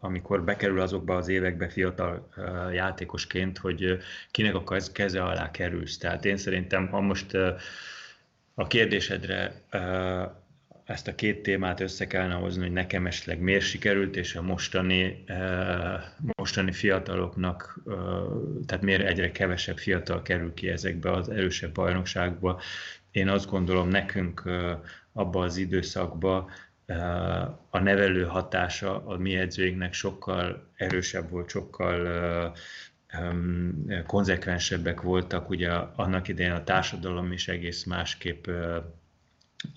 amikor 0.00 0.44
bekerül 0.44 0.80
azokba 0.80 1.16
az 1.16 1.28
évekbe 1.28 1.68
fiatal 1.68 2.28
játékosként, 2.72 3.58
hogy 3.58 3.98
kinek 4.30 4.54
a 4.54 4.80
keze 4.92 5.22
alá 5.22 5.50
kerülsz. 5.50 5.98
Tehát 5.98 6.24
én 6.24 6.36
szerintem, 6.36 6.88
ha 6.88 7.00
most 7.00 7.34
a 8.54 8.66
kérdésedre 8.66 9.62
ezt 10.84 11.08
a 11.08 11.14
két 11.14 11.42
témát 11.42 11.80
össze 11.80 12.06
kellene 12.06 12.34
hozni, 12.34 12.62
hogy 12.62 12.72
nekem 12.72 13.06
esetleg 13.06 13.40
miért 13.40 13.64
sikerült, 13.64 14.16
és 14.16 14.36
a 14.36 14.42
mostani, 14.42 15.24
eh, 15.26 16.02
mostani 16.36 16.72
fiataloknak, 16.72 17.80
eh, 17.86 17.94
tehát 18.66 18.84
miért 18.84 19.02
egyre 19.06 19.30
kevesebb 19.30 19.78
fiatal 19.78 20.22
kerül 20.22 20.54
ki 20.54 20.68
ezekbe 20.68 21.12
az 21.12 21.28
erősebb 21.28 21.74
bajnokságba. 21.74 22.60
Én 23.10 23.28
azt 23.28 23.50
gondolom, 23.50 23.88
nekünk 23.88 24.42
eh, 24.46 24.78
abba 25.12 25.42
az 25.42 25.56
időszakba 25.56 26.50
a 27.70 27.78
nevelő 27.78 28.24
hatása 28.24 29.06
a 29.06 29.16
mi 29.16 29.36
edzőinknek 29.36 29.92
sokkal 29.92 30.70
erősebb 30.76 31.30
volt, 31.30 31.48
sokkal 31.48 32.56
konzekvensebbek 34.06 35.00
voltak. 35.00 35.48
Ugye 35.48 35.70
annak 35.96 36.28
idején 36.28 36.52
a 36.52 36.64
társadalom 36.64 37.32
is 37.32 37.48
egész 37.48 37.84
másképp 37.84 38.46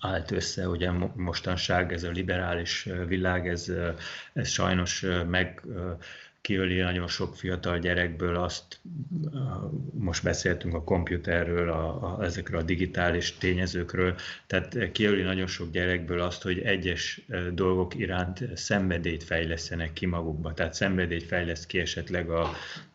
állt 0.00 0.30
össze, 0.30 0.68
ugye 0.68 0.90
mostanság 1.14 1.92
ez 1.92 2.02
a 2.02 2.10
liberális 2.10 2.88
világ, 3.06 3.48
ez, 3.48 3.72
ez 4.32 4.48
sajnos 4.48 5.06
meg 5.28 5.62
kiöli 6.40 6.80
nagyon 6.80 7.08
sok 7.08 7.36
fiatal 7.36 7.78
gyerekből 7.78 8.36
azt, 8.36 8.80
most 9.92 10.22
beszéltünk 10.22 10.74
a 10.74 10.84
komputerről, 10.84 11.70
a, 11.70 12.16
a, 12.18 12.24
ezekről 12.24 12.60
a 12.60 12.62
digitális 12.64 13.36
tényezőkről, 13.38 14.14
tehát 14.46 14.92
kiöli 14.92 15.22
nagyon 15.22 15.46
sok 15.46 15.70
gyerekből 15.70 16.20
azt, 16.20 16.42
hogy 16.42 16.58
egyes 16.58 17.20
dolgok 17.52 17.94
iránt 17.94 18.44
szenvedélyt 18.54 19.24
fejlesztenek 19.24 19.92
ki 19.92 20.06
magukba. 20.06 20.54
Tehát 20.54 20.74
szenvedélyt 20.74 21.24
fejleszt 21.24 21.66
ki 21.66 21.78
esetleg 21.78 22.30
a, 22.30 22.50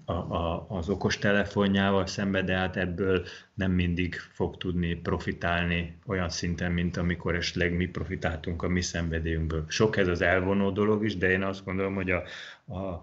a, 0.05 0.11
a, 0.11 0.65
az 0.69 0.89
okos 0.89 1.17
telefonjával 1.17 2.05
szembe, 2.05 2.41
de 2.41 2.55
hát 2.55 2.77
ebből 2.77 3.25
nem 3.53 3.71
mindig 3.71 4.15
fog 4.15 4.57
tudni 4.57 4.95
profitálni 4.95 5.97
olyan 6.05 6.29
szinten, 6.29 6.71
mint 6.71 6.97
amikor 6.97 7.35
esetleg 7.35 7.75
mi 7.75 7.85
profitáltunk 7.85 8.63
a 8.63 8.67
mi 8.67 8.81
szenvedélyünkből. 8.81 9.65
Sok 9.67 9.97
ez 9.97 10.07
az 10.07 10.21
elvonó 10.21 10.71
dolog 10.71 11.05
is, 11.05 11.17
de 11.17 11.29
én 11.29 11.43
azt 11.43 11.65
gondolom, 11.65 11.95
hogy 11.95 12.11
a, 12.11 12.23
a, 12.65 13.01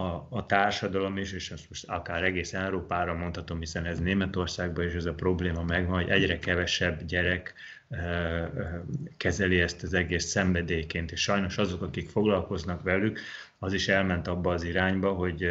a, 0.00 0.26
a 0.30 0.46
társadalom 0.46 1.16
is, 1.16 1.32
és 1.32 1.50
ezt 1.50 1.68
most 1.68 1.88
akár 1.88 2.24
egész 2.24 2.52
Európára 2.52 3.14
mondhatom, 3.14 3.58
hiszen 3.58 3.84
ez 3.84 4.00
Németországban 4.00 4.86
is 4.86 4.94
ez 4.94 5.04
a 5.04 5.14
probléma 5.14 5.62
megvan, 5.62 6.02
hogy 6.02 6.10
egyre 6.10 6.38
kevesebb 6.38 7.04
gyerek 7.04 7.54
kezeli 9.16 9.60
ezt 9.60 9.82
az 9.82 9.94
egész 9.94 10.24
szenvedélyként, 10.24 11.12
és 11.12 11.20
sajnos 11.20 11.58
azok, 11.58 11.82
akik 11.82 12.08
foglalkoznak 12.08 12.82
velük, 12.82 13.20
az 13.58 13.72
is 13.72 13.88
elment 13.88 14.28
abba 14.28 14.52
az 14.52 14.62
irányba, 14.62 15.12
hogy 15.12 15.50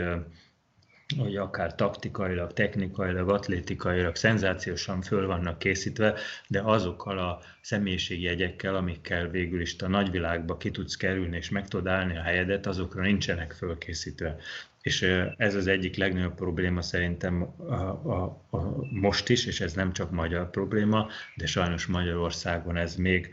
hogy 1.18 1.36
akár 1.36 1.76
taktikailag, 1.76 2.54
technikailag, 2.54 3.30
atlétikailag 3.30 4.16
szenzációsan 4.16 5.02
föl 5.02 5.28
vannak 5.28 5.60
készítve, 5.60 6.16
de 6.48 6.62
azokkal 6.62 7.18
a 7.18 7.40
személyiségjegyekkel, 7.62 8.76
amikkel 8.76 9.30
végül 9.30 9.62
is 9.62 9.76
a 9.82 9.88
nagyvilágba 9.88 10.58
ki 10.58 10.72
tudsz 10.72 10.96
kerülni 10.96 11.38
és 11.38 11.50
meg 11.50 11.68
tudod 11.68 11.88
állni 11.88 12.18
a 12.18 12.22
helyedet, 12.22 12.66
azokra 12.66 13.02
nincsenek 13.02 13.52
fölkészítve. 13.52 14.38
És 14.82 15.02
ez 15.38 15.56
az 15.56 15.68
egyik 15.68 15.96
legnagyobb 15.96 16.36
probléma 16.36 16.82
szerintem 16.82 17.42
a, 17.58 17.74
a, 17.74 18.42
a 18.50 18.60
most 18.92 19.30
is, 19.30 19.46
és 19.46 19.62
ez 19.62 19.74
nem 19.74 19.94
csak 19.94 20.12
magyar 20.12 20.50
probléma, 20.50 21.08
de 21.36 21.46
sajnos 21.46 21.86
Magyarországon 21.86 22.78
ez 22.78 22.96
még 22.96 23.30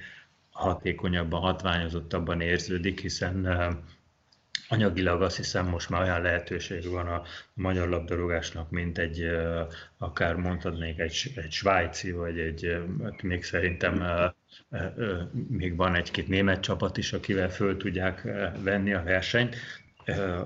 hatékonyabban, 0.51 1.41
hatványozottabban 1.41 2.41
érződik, 2.41 3.01
hiszen 3.01 3.47
anyagilag 4.69 5.23
azt 5.23 5.37
hiszem 5.37 5.67
most 5.69 5.91
már 5.91 6.03
olyan 6.03 6.23
lehetőség 6.23 6.91
van 6.91 7.07
a 7.07 7.23
magyar 7.55 7.89
labdarúgásnak, 7.89 8.71
mint 8.71 8.99
egy, 8.99 9.27
akár 9.99 10.35
mondhatnék, 10.35 10.99
egy, 10.99 11.33
egy 11.37 11.53
svájci, 11.53 12.13
vagy 12.13 12.39
egy, 12.39 12.83
hát 13.03 13.23
még 13.23 13.45
szerintem 13.45 14.03
még 15.49 15.77
van 15.77 15.95
egy-két 15.95 16.29
német 16.29 16.61
csapat 16.61 16.97
is, 16.97 17.13
akivel 17.13 17.51
föl 17.51 17.77
tudják 17.77 18.23
venni 18.63 18.95
a 18.95 19.03
versenyt. 19.03 19.57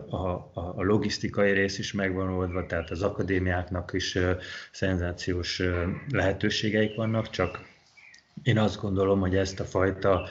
A, 0.09 0.17
a, 0.17 0.73
a 0.77 0.83
logisztikai 0.83 1.53
rész 1.53 1.79
is 1.79 1.93
megvan 1.93 2.29
oldva, 2.29 2.67
tehát 2.67 2.91
az 2.91 3.03
akadémiáknak 3.03 3.91
is 3.93 4.19
szenzációs 4.73 5.63
lehetőségeik 6.11 6.95
vannak, 6.95 7.31
csak 7.31 7.61
én 8.43 8.59
azt 8.59 8.81
gondolom, 8.81 9.21
hogy 9.21 9.37
ezt 9.37 9.61
a 9.61 9.65
fajta 9.65 10.29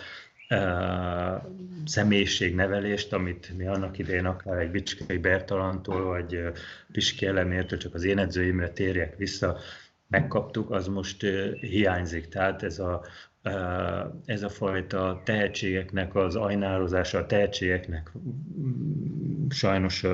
személyiségnevelést, 1.86 3.14
amit 3.14 3.58
mi 3.58 3.68
annak 3.68 3.98
idején 3.98 4.26
akár 4.26 4.58
egy 4.58 4.72
Bicskei 4.72 5.18
Bertalantól, 5.18 6.04
vagy 6.04 6.42
Piski 6.92 7.26
Elemértől, 7.26 7.80
csak 7.80 7.94
az 7.94 8.04
én 8.04 8.18
edzőimre 8.18 8.70
térjek 8.70 9.18
vissza, 9.18 9.58
megkaptuk, 10.08 10.72
az 10.72 10.88
most 10.88 11.22
hiányzik. 11.60 12.28
Tehát 12.28 12.64
ez 12.64 12.80
a, 12.80 13.06
ez 14.26 14.44
a 14.44 14.50
fajta 14.50 15.22
tehetségeknek 15.26 16.16
az 16.16 16.36
ajnározása, 16.36 17.18
a 17.18 17.26
tehetségeknek 17.26 18.12
sajnos 19.50 20.06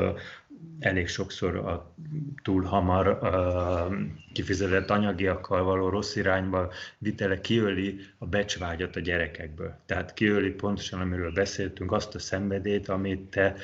elég 0.79 1.07
sokszor 1.07 1.55
a 1.55 1.95
túl 2.43 2.63
hamar 2.63 3.07
uh, 3.07 3.95
kifizetett 4.33 4.89
anyagiakkal 4.89 5.63
való 5.63 5.89
rossz 5.89 6.15
irányba 6.15 6.71
vitele 6.97 7.41
kiöli 7.41 7.99
a 8.17 8.25
becsvágyat 8.25 8.95
a 8.95 8.99
gyerekekből. 8.99 9.75
Tehát 9.85 10.13
kiöli 10.13 10.51
pontosan, 10.51 10.99
amiről 10.99 11.31
beszéltünk, 11.31 11.91
azt 11.91 12.15
a 12.15 12.19
szenvedét, 12.19 12.89
amit 12.89 13.29
te 13.29 13.55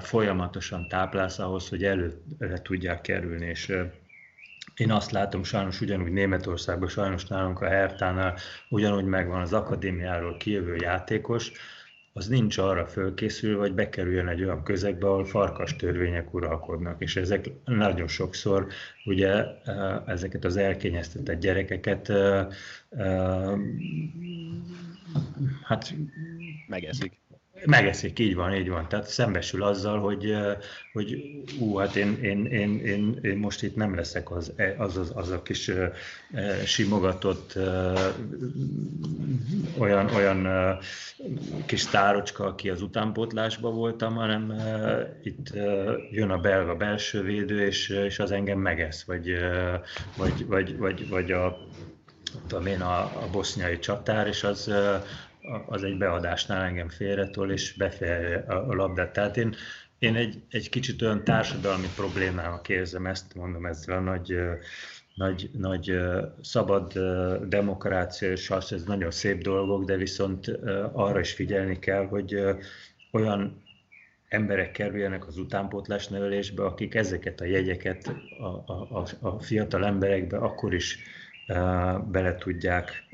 folyamatosan 0.00 0.88
táplálsz 0.88 1.38
ahhoz, 1.38 1.68
hogy 1.68 1.84
előre 1.84 2.62
tudják 2.62 3.00
kerülni. 3.00 3.46
És 3.46 3.72
én 4.76 4.90
azt 4.90 5.10
látom 5.10 5.44
sajnos 5.44 5.80
ugyanúgy 5.80 6.12
Németországban, 6.12 6.88
sajnos 6.88 7.26
nálunk 7.26 7.60
a 7.60 7.68
Hertánál 7.68 8.38
ugyanúgy 8.68 9.04
megvan 9.04 9.40
az 9.40 9.52
akadémiáról 9.52 10.36
kijövő 10.36 10.76
játékos, 10.76 11.52
az 12.16 12.28
nincs 12.28 12.58
arra 12.58 12.86
fölkészülve, 12.86 13.58
hogy 13.60 13.74
bekerüljön 13.74 14.28
egy 14.28 14.42
olyan 14.42 14.62
közegbe, 14.62 15.06
ahol 15.06 15.24
farkas 15.24 15.76
törvények 15.76 16.34
uralkodnak, 16.34 17.02
és 17.02 17.16
ezek 17.16 17.50
nagyon 17.64 18.08
sokszor 18.08 18.66
ugye 19.04 19.44
ezeket 20.06 20.44
az 20.44 20.56
elkényeztetett 20.56 21.40
gyerekeket 21.40 22.12
hát 25.62 25.94
megeszik. 26.68 27.18
Megeszik, 27.64 28.18
így 28.18 28.34
van, 28.34 28.54
így 28.54 28.68
van. 28.68 28.88
Tehát 28.88 29.06
szembesül 29.06 29.62
azzal, 29.62 30.00
hogy, 30.00 30.34
hogy 30.92 31.24
ú, 31.58 31.76
hát 31.76 31.96
én, 31.96 32.18
én, 32.22 32.44
én, 32.46 32.80
én, 32.80 33.18
én 33.22 33.36
most 33.36 33.62
itt 33.62 33.76
nem 33.76 33.94
leszek 33.94 34.30
az, 34.30 34.52
az, 34.78 34.96
az, 34.96 35.12
az 35.14 35.30
a 35.30 35.42
kis 35.42 35.70
simogatott 36.64 37.58
olyan, 39.78 40.10
olyan 40.14 40.48
kis 41.66 41.86
tárocska, 41.86 42.44
aki 42.44 42.70
az 42.70 42.82
utánpótlásban 42.82 43.74
voltam, 43.74 44.14
hanem 44.14 44.54
itt 45.22 45.52
jön 46.10 46.30
a 46.30 46.38
belga 46.38 46.74
belső 46.74 47.22
védő, 47.22 47.66
és, 47.66 47.88
és 47.88 48.18
az 48.18 48.30
engem 48.30 48.58
megesz, 48.58 49.04
vagy, 49.04 49.34
vagy, 50.16 50.46
vagy, 50.46 50.76
vagy, 50.76 51.08
vagy 51.08 51.32
a, 51.32 51.58
tudom 52.46 52.66
én, 52.66 52.80
a, 52.80 52.98
a 52.98 53.28
boszniai 53.32 53.78
csatár, 53.78 54.26
és 54.26 54.44
az, 54.44 54.70
az 55.66 55.82
egy 55.82 55.98
beadásnál 55.98 56.64
engem 56.64 56.88
félretol, 56.88 57.50
és 57.50 57.72
befejelje 57.72 58.36
a 58.38 58.74
labdát. 58.74 59.12
Tehát 59.12 59.36
én, 59.36 59.54
én 59.98 60.14
egy, 60.14 60.42
egy 60.50 60.68
kicsit 60.68 61.02
olyan 61.02 61.24
társadalmi 61.24 61.86
problémának 61.96 62.68
érzem 62.68 63.06
ezt, 63.06 63.34
mondom 63.34 63.66
ezzel 63.66 63.96
a 63.96 64.00
nagy, 64.00 64.38
nagy, 65.14 65.50
nagy 65.52 65.98
szabad 66.42 66.92
demokrácia, 67.48 68.30
és 68.30 68.50
azt, 68.50 68.72
ez 68.72 68.84
nagyon 68.84 69.10
szép 69.10 69.42
dolgok, 69.42 69.84
de 69.84 69.96
viszont 69.96 70.48
arra 70.92 71.20
is 71.20 71.32
figyelni 71.32 71.78
kell, 71.78 72.06
hogy 72.06 72.42
olyan 73.12 73.64
emberek 74.28 74.70
kerüljenek 74.70 75.26
az 75.26 75.38
utánpótlás 75.38 76.08
nevelésbe, 76.08 76.64
akik 76.64 76.94
ezeket 76.94 77.40
a 77.40 77.44
jegyeket 77.44 78.14
a, 78.38 78.72
a, 78.72 79.06
a 79.20 79.40
fiatal 79.40 79.84
emberekbe 79.84 80.38
akkor 80.38 80.74
is 80.74 80.98
bele 82.10 82.34
tudják 82.38 83.04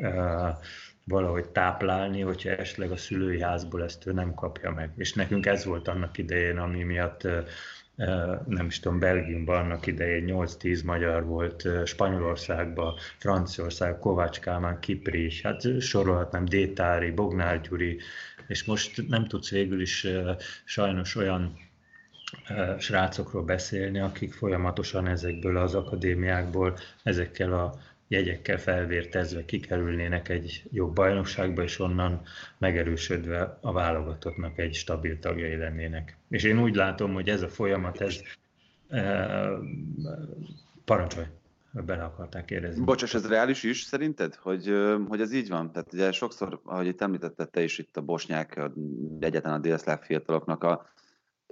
valahogy 1.05 1.49
táplálni, 1.49 2.21
hogyha 2.21 2.51
esetleg 2.51 2.91
a 2.91 2.97
szülői 2.97 3.41
házból 3.41 3.83
ezt 3.85 4.07
ő 4.07 4.13
nem 4.13 4.35
kapja 4.35 4.71
meg. 4.71 4.91
És 4.97 5.13
nekünk 5.13 5.47
ez 5.47 5.65
volt 5.65 5.89
annak 5.89 6.19
idején, 6.19 6.59
ami 6.59 6.83
miatt 6.83 7.29
nem 8.47 8.67
is 8.67 8.81
tudom, 8.81 8.99
Belgiumban 8.99 9.65
annak 9.65 9.87
idején 9.87 10.25
8-10 10.29 10.85
magyar 10.85 11.25
volt, 11.25 11.69
Spanyolországban, 11.85 12.95
Franciaország, 13.19 13.99
Kovács 13.99 14.41
Kálmán, 14.41 14.79
Kipri, 14.81 15.33
hát 15.43 15.81
sorolhatnám, 15.81 16.45
Détári, 16.45 17.11
Bognár 17.11 17.61
Gyuri, 17.61 17.99
és 18.47 18.65
most 18.65 19.09
nem 19.09 19.27
tudsz 19.27 19.51
végül 19.51 19.81
is 19.81 20.07
sajnos 20.65 21.17
olyan 21.17 21.59
srácokról 22.79 23.43
beszélni, 23.43 23.99
akik 23.99 24.33
folyamatosan 24.33 25.07
ezekből 25.07 25.57
az 25.57 25.75
akadémiákból, 25.75 26.77
ezekkel 27.03 27.53
a 27.53 27.75
jegyekkel 28.13 28.59
felvértezve 28.59 29.45
kikerülnének 29.45 30.29
egy 30.29 30.63
jobb 30.71 30.95
bajnokságba, 30.95 31.63
és 31.63 31.79
onnan 31.79 32.23
megerősödve 32.59 33.59
a 33.61 33.73
válogatottnak 33.73 34.59
egy 34.59 34.75
stabil 34.75 35.19
tagjai 35.19 35.57
lennének. 35.57 36.17
És 36.29 36.43
én 36.43 36.63
úgy 36.63 36.75
látom, 36.75 37.13
hogy 37.13 37.29
ez 37.29 37.43
a 37.43 37.49
folyamat, 37.49 38.01
ez 38.01 38.21
e, 38.89 39.49
parancsolj, 40.85 41.27
bele 41.73 42.03
akarták 42.03 42.45
kérdezni. 42.45 42.85
Bocsás, 42.85 43.15
ez 43.15 43.29
reális 43.29 43.63
is 43.63 43.83
szerinted, 43.83 44.35
hogy, 44.35 44.73
hogy 45.09 45.21
ez 45.21 45.33
így 45.33 45.49
van? 45.49 45.73
Tehát 45.73 45.93
ugye 45.93 46.13
sokszor, 46.13 46.61
ahogy 46.65 46.87
itt 46.87 47.01
említetted 47.01 47.51
te 47.51 47.63
is 47.63 47.79
itt 47.79 47.97
a 47.97 48.01
bosnyák, 48.01 48.61
egyetlen 49.21 49.53
a 49.53 49.59
délszláv 49.59 50.01
fiataloknak 50.01 50.65
a 50.65 50.87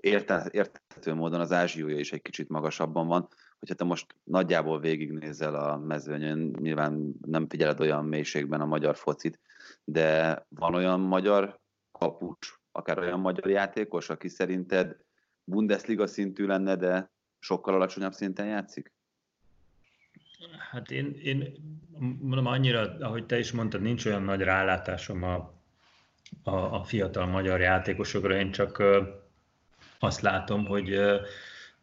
érthető 0.00 1.14
módon 1.14 1.40
az 1.40 1.52
ázsiója 1.52 1.98
is 1.98 2.12
egy 2.12 2.22
kicsit 2.22 2.48
magasabban 2.48 3.06
van 3.06 3.28
hogyha 3.60 3.74
te 3.74 3.84
most 3.84 4.14
nagyjából 4.24 4.80
végignézel 4.80 5.54
a 5.54 5.76
mezőnyön, 5.76 6.56
nyilván 6.60 7.14
nem 7.26 7.48
figyeled 7.48 7.80
olyan 7.80 8.04
mélységben 8.04 8.60
a 8.60 8.66
magyar 8.66 8.96
focit, 8.96 9.38
de 9.84 10.38
van 10.48 10.74
olyan 10.74 11.00
magyar 11.00 11.58
kapus, 11.92 12.60
akár 12.72 12.98
olyan 12.98 13.20
magyar 13.20 13.50
játékos, 13.50 14.08
aki 14.08 14.28
szerinted 14.28 14.96
Bundesliga 15.44 16.06
szintű 16.06 16.46
lenne, 16.46 16.76
de 16.76 17.10
sokkal 17.38 17.74
alacsonyabb 17.74 18.12
szinten 18.12 18.46
játszik? 18.46 18.92
Hát 20.70 20.90
én, 20.90 21.14
én 21.22 21.54
mondom 21.98 22.46
annyira, 22.46 22.96
ahogy 23.00 23.26
te 23.26 23.38
is 23.38 23.52
mondtad, 23.52 23.80
nincs 23.80 24.06
olyan 24.06 24.22
nagy 24.22 24.40
rálátásom 24.40 25.22
a, 25.22 25.34
a, 26.42 26.54
a 26.54 26.84
fiatal 26.84 27.26
magyar 27.26 27.60
játékosokra, 27.60 28.34
én 28.34 28.50
csak 28.50 28.82
azt 29.98 30.20
látom, 30.20 30.66
hogy 30.66 31.00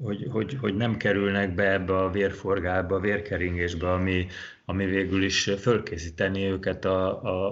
hogy, 0.03 0.27
hogy, 0.31 0.57
hogy 0.59 0.75
nem 0.75 0.97
kerülnek 0.97 1.55
be 1.55 1.71
ebbe 1.71 1.97
a 1.97 2.09
vérforgába, 2.09 2.95
a 2.95 2.99
vérkeringésbe, 2.99 3.91
ami, 3.91 4.27
ami 4.65 4.85
végül 4.85 5.23
is 5.23 5.43
fölkészíteni 5.59 6.45
őket 6.45 6.85
a, 6.85 7.23
a, 7.23 7.47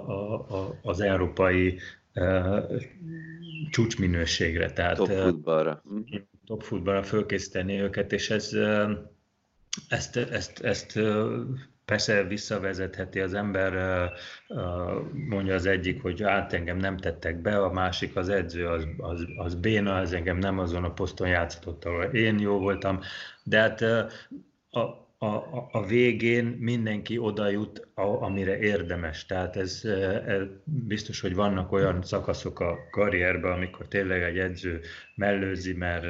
a, 0.48 0.78
az 0.82 1.00
európai 1.00 1.78
uh, 2.14 2.72
csúcsminőségre. 3.70 4.72
Tehát, 4.72 4.96
top 4.96 5.10
futballra. 5.10 5.82
Top 6.46 6.62
futballra 6.62 7.02
fölkészíteni 7.02 7.80
őket, 7.80 8.12
és 8.12 8.30
ez, 8.30 8.50
ezt, 9.88 10.16
ezt, 10.16 10.60
ezt 10.60 10.98
Persze 11.86 12.24
visszavezetheti 12.24 13.20
az 13.20 13.34
ember, 13.34 13.72
mondja 15.28 15.54
az 15.54 15.66
egyik, 15.66 16.02
hogy 16.02 16.22
át 16.22 16.52
engem 16.52 16.76
nem 16.76 16.96
tettek 16.96 17.40
be, 17.40 17.62
a 17.62 17.72
másik 17.72 18.16
az 18.16 18.28
edző, 18.28 18.66
az, 18.66 18.86
az, 18.98 19.26
az 19.36 19.54
béna, 19.54 19.96
az 19.96 20.12
engem 20.12 20.38
nem 20.38 20.58
azon 20.58 20.84
a 20.84 20.92
poszton 20.92 21.28
játszott, 21.28 21.84
ahol 21.84 22.04
én 22.04 22.38
jó 22.38 22.58
voltam. 22.58 23.00
De 23.42 23.60
hát 23.60 23.80
a, 24.70 25.06
a, 25.18 25.68
a 25.70 25.86
végén 25.86 26.44
mindenki 26.44 27.18
oda 27.18 27.48
jut, 27.48 27.88
amire 27.94 28.58
érdemes. 28.58 29.26
Tehát 29.26 29.56
ez, 29.56 29.80
ez 30.26 30.42
biztos, 30.64 31.20
hogy 31.20 31.34
vannak 31.34 31.72
olyan 31.72 32.02
szakaszok 32.02 32.60
a 32.60 32.76
karrierben, 32.90 33.52
amikor 33.52 33.88
tényleg 33.88 34.22
egy 34.22 34.38
edző 34.38 34.80
mellőzi, 35.14 35.72
mert 35.72 36.06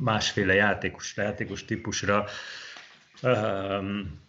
másféle 0.00 0.54
játékos, 0.54 1.16
játékos 1.16 1.64
típusra 1.64 2.24
um, 3.22 4.22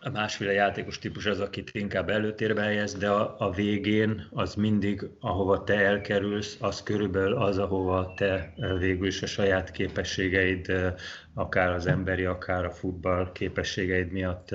a 0.00 0.10
másféle 0.10 0.52
játékos 0.52 0.98
típus 0.98 1.26
az, 1.26 1.40
akit 1.40 1.70
inkább 1.72 2.08
előtérbe 2.08 2.62
helyez, 2.62 2.94
de 2.94 3.10
a, 3.10 3.34
a 3.38 3.50
végén 3.50 4.26
az 4.30 4.54
mindig, 4.54 5.08
ahova 5.20 5.64
te 5.64 5.74
elkerülsz, 5.74 6.56
az 6.60 6.82
körülbelül 6.82 7.34
az, 7.34 7.58
ahova 7.58 8.14
te 8.16 8.54
végül 8.78 9.06
is 9.06 9.22
a 9.22 9.26
saját 9.26 9.70
képességeid, 9.70 10.72
akár 11.34 11.70
az 11.70 11.86
emberi, 11.86 12.24
akár 12.24 12.64
a 12.64 12.70
futball 12.70 13.32
képességeid 13.32 14.10
miatt 14.10 14.54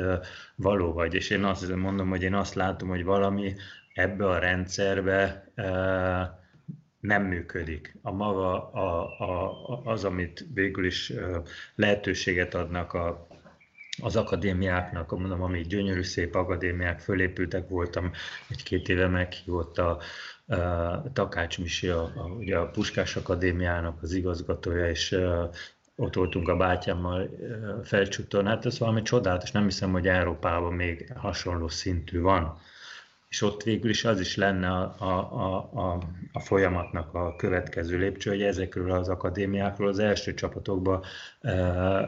való 0.55 0.93
vagy. 0.93 1.13
És 1.13 1.29
én 1.29 1.43
azt 1.43 1.75
mondom, 1.75 2.09
hogy 2.09 2.23
én 2.23 2.33
azt 2.33 2.55
látom, 2.55 2.89
hogy 2.89 3.03
valami 3.03 3.55
ebbe 3.93 4.25
a 4.25 4.39
rendszerbe 4.39 5.51
nem 6.99 7.23
működik. 7.23 7.95
A 8.01 8.11
maga 8.11 8.71
a, 8.71 9.19
a, 9.19 9.81
az, 9.83 10.03
amit 10.03 10.45
végül 10.53 10.85
is 10.85 11.13
lehetőséget 11.75 12.53
adnak 12.53 12.93
a, 12.93 13.27
az 14.01 14.15
akadémiáknak, 14.15 15.11
mondom, 15.11 15.41
ami 15.41 15.61
gyönyörű 15.61 16.01
szép 16.01 16.35
akadémiák 16.35 16.99
fölépültek, 16.99 17.69
voltam 17.69 18.11
egy-két 18.49 18.89
éve 18.89 19.07
meghívott 19.07 19.77
a, 19.77 19.99
a 20.45 21.11
Takács 21.13 21.59
Misi, 21.59 21.87
a, 21.87 22.01
a, 22.01 22.27
ugye 22.37 22.57
a 22.57 22.69
Puskás 22.69 23.15
Akadémiának 23.15 24.01
az 24.01 24.13
igazgatója, 24.13 24.89
és 24.89 25.19
ott 25.95 26.15
voltunk 26.15 26.47
a 26.47 26.57
bátyámmal 26.57 27.29
felcsúton, 27.83 28.45
hát 28.45 28.65
ez 28.65 28.79
valami 28.79 29.01
csodálatos, 29.01 29.51
nem 29.51 29.63
hiszem, 29.63 29.91
hogy 29.91 30.07
Európában 30.07 30.73
még 30.73 31.13
hasonló 31.15 31.67
szintű 31.67 32.19
van 32.19 32.59
és 33.29 33.41
ott 33.41 33.63
végül 33.63 33.89
is 33.89 34.05
az 34.05 34.19
is 34.19 34.35
lenne 34.35 34.69
a, 34.71 34.95
a, 34.99 35.69
a, 35.73 36.01
a 36.31 36.39
folyamatnak 36.39 37.13
a 37.13 37.35
következő 37.35 37.97
lépcső, 37.97 38.29
hogy 38.29 38.41
ezekről 38.41 38.91
az 38.91 39.09
akadémiákról 39.09 39.87
az 39.87 39.99
első 39.99 40.33
csapatokba 40.33 41.05
e, 41.41 41.53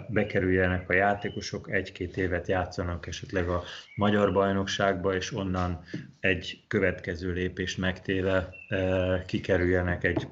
bekerüljenek 0.10 0.90
a 0.90 0.94
játékosok, 0.94 1.72
egy-két 1.72 2.18
évet 2.18 2.48
játszanak 2.48 3.08
esetleg 3.08 3.50
a 3.50 3.64
magyar 3.96 4.34
bajnokságba, 4.34 5.16
és 5.16 5.34
onnan 5.34 5.84
egy 6.20 6.64
következő 6.68 7.32
lépést 7.32 7.78
megtéve 7.78 8.50
e, 8.68 9.24
kikerüljenek 9.26 10.04
egy 10.04 10.28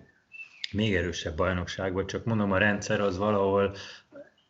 még 0.71 0.95
erősebb 0.95 1.35
bajnokságba. 1.35 2.05
Csak 2.05 2.25
mondom, 2.25 2.51
a 2.51 2.57
rendszer 2.57 2.99
az 2.99 3.17
valahol 3.17 3.75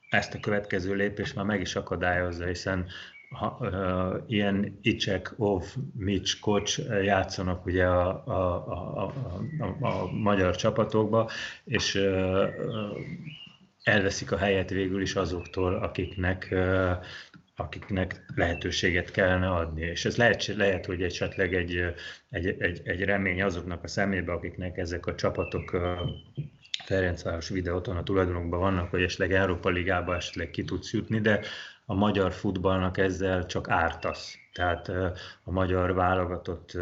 ezt 0.10 0.34
a 0.34 0.40
következő 0.40 0.94
lépést 0.94 1.36
már 1.36 1.46
meg 1.46 1.62
is 1.62 1.76
akadályozza, 1.76 2.46
hiszen 2.46 2.86
ha, 3.30 3.58
uh, 3.60 4.24
ilyen 4.28 4.80
Icsek, 4.82 5.34
Ov, 5.38 5.64
Mics, 5.94 6.40
Kocs 6.40 6.78
játszanak 7.04 7.66
ugye 7.66 7.86
a, 7.86 8.24
a, 8.26 8.68
a, 8.68 9.14
a, 9.60 9.88
a 9.88 10.12
magyar 10.12 10.56
csapatokba, 10.56 11.30
és 11.64 11.96
uh, 11.96 12.48
elveszik 13.84 14.32
a 14.32 14.38
helyet 14.38 14.70
végül 14.70 15.02
is 15.02 15.16
azoktól, 15.16 15.76
akiknek 15.76 16.48
uh, 16.52 16.98
akiknek 17.60 18.26
lehetőséget 18.36 19.12
kellene 19.12 19.50
adni. 19.50 19.82
És 19.82 20.06
ez 20.06 20.18
lehet, 20.18 20.46
lehet 20.48 20.86
hogy 20.86 21.04
esetleg 21.04 21.54
egy, 21.54 21.84
egy, 22.30 22.48
egy, 22.48 22.82
egy 22.84 23.04
remény 23.04 23.42
azoknak 23.42 23.84
a 23.84 23.88
szemébe, 23.88 24.32
akiknek 24.32 24.78
ezek 24.78 25.06
a 25.06 25.16
csapatok 25.16 25.78
Ferencváros 26.86 27.50
videóton 27.50 27.98
a 27.98 28.04
tulajdonokban 28.04 28.60
vannak, 28.60 28.90
hogy 28.90 29.02
esetleg 29.02 29.34
Európa 29.34 29.70
Ligába 29.70 30.16
esetleg 30.16 30.50
ki 30.50 30.64
tudsz 30.64 30.94
jutni, 30.94 31.20
de 31.20 31.42
a 31.90 31.94
magyar 31.94 32.32
futballnak 32.32 32.98
ezzel 32.98 33.46
csak 33.46 33.70
ártasz. 33.70 34.38
Tehát 34.54 34.88
a 35.44 35.52
magyar 35.52 35.94
válogatott 35.94 36.78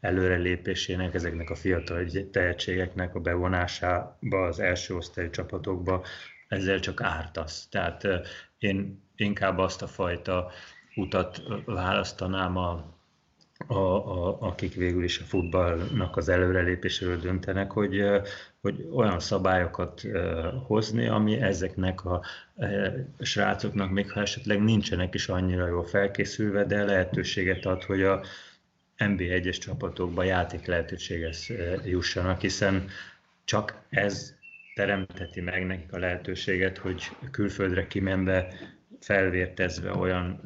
előrelépésének, 0.00 1.14
ezeknek 1.14 1.50
a 1.50 1.54
fiatal 1.54 2.06
tehetségeknek 2.30 3.14
a 3.14 3.20
bevonásába 3.20 4.46
az 4.46 4.60
első 4.60 4.96
osztályú 4.96 5.30
csapatokba, 5.30 6.04
ezzel 6.48 6.80
csak 6.80 7.02
ártasz. 7.02 7.68
Tehát 7.70 8.06
én 8.58 9.02
inkább 9.16 9.58
azt 9.58 9.82
a 9.82 9.86
fajta 9.86 10.50
utat 10.94 11.42
választanám 11.64 12.56
a 12.56 12.84
a, 13.66 13.74
a, 13.74 14.36
akik 14.40 14.74
végül 14.74 15.04
is 15.04 15.18
a 15.18 15.24
futballnak 15.24 16.16
az 16.16 16.28
előrelépéséről 16.28 17.16
döntenek, 17.16 17.70
hogy, 17.70 18.04
hogy 18.60 18.88
olyan 18.94 19.20
szabályokat 19.20 20.02
hozni, 20.66 21.06
ami 21.06 21.40
ezeknek 21.40 22.04
a 22.04 22.22
srácoknak, 23.20 23.90
még 23.90 24.10
ha 24.10 24.20
esetleg 24.20 24.62
nincsenek 24.62 25.14
is 25.14 25.28
annyira 25.28 25.66
jól 25.66 25.84
felkészülve, 25.84 26.64
de 26.64 26.84
lehetőséget 26.84 27.64
ad, 27.64 27.82
hogy 27.82 28.02
a 28.02 28.22
NB1-es 28.98 29.58
csapatokba 29.58 30.22
játék 30.22 30.66
lehetőséghez 30.66 31.52
jussanak, 31.84 32.40
hiszen 32.40 32.88
csak 33.44 33.82
ez 33.90 34.34
teremteti 34.74 35.40
meg 35.40 35.66
nekik 35.66 35.92
a 35.92 35.98
lehetőséget, 35.98 36.78
hogy 36.78 37.10
külföldre 37.30 37.86
kimenve 37.86 38.54
felvértezve 39.02 39.92
olyan 39.94 40.40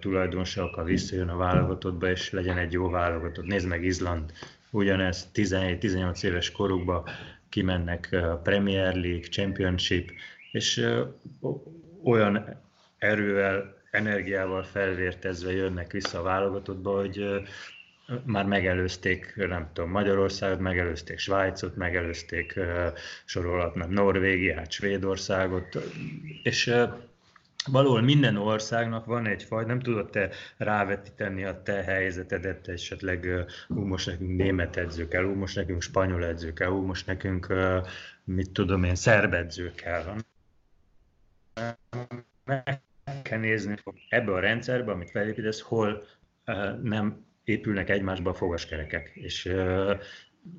tulajdonosokkal 0.00 0.84
visszajön 0.84 1.28
a 1.28 1.36
válogatottba, 1.36 2.10
és 2.10 2.30
legyen 2.30 2.58
egy 2.58 2.72
jó 2.72 2.88
válogatott. 2.90 3.46
Nézd 3.46 3.68
meg 3.68 3.84
Izland, 3.84 4.32
ugyanez 4.70 5.30
17-18 5.34 6.24
éves 6.24 6.50
korukba 6.50 7.08
kimennek 7.48 8.16
Premier 8.42 8.94
League, 8.94 9.28
Championship, 9.30 10.10
és 10.52 10.88
olyan 12.04 12.62
erővel, 12.98 13.80
energiával 13.90 14.62
felvértezve 14.62 15.52
jönnek 15.52 15.92
vissza 15.92 16.18
a 16.18 16.22
válogatottba, 16.22 17.00
hogy 17.00 17.42
már 18.24 18.46
megelőzték, 18.46 19.32
nem 19.36 19.70
tudom, 19.72 19.90
Magyarországot, 19.90 20.58
megelőzték 20.58 21.18
Svájcot, 21.18 21.76
megelőzték, 21.76 22.60
sorolhatnak 23.24 23.90
Norvégiát, 23.90 24.70
Svédországot, 24.70 25.78
és 26.42 26.74
valahol 27.70 28.00
minden 28.00 28.36
országnak 28.36 29.04
van 29.04 29.26
egy 29.26 29.42
faj, 29.42 29.64
nem 29.64 29.80
tudod 29.80 30.10
te 30.10 30.30
rávetíteni 30.56 31.44
a 31.44 31.62
te 31.62 31.82
helyzetedet, 31.82 32.68
esetleg 32.68 33.46
ú, 33.68 33.80
most 33.80 34.06
nekünk 34.06 34.36
német 34.36 34.76
edző 34.76 35.08
kell, 35.08 35.24
ú, 35.24 35.34
most 35.34 35.56
nekünk 35.56 35.82
spanyol 35.82 36.24
edző 36.24 36.52
kell, 36.52 36.70
ú, 36.70 36.82
most 36.84 37.06
nekünk, 37.06 37.54
mit 38.24 38.50
tudom 38.50 38.84
én, 38.84 38.94
szerb 38.94 39.34
edző 39.34 39.72
kell. 39.74 40.14
Meg 42.44 42.82
kell 43.22 43.38
nézni 43.38 43.76
ebbe 44.08 44.32
a 44.32 44.40
rendszerbe, 44.40 44.92
amit 44.92 45.10
felépítesz, 45.10 45.60
hol 45.60 46.04
nem 46.82 47.26
épülnek 47.44 47.90
egymásba 47.90 48.30
a 48.30 48.34
fogaskerekek. 48.34 49.10
És 49.14 49.52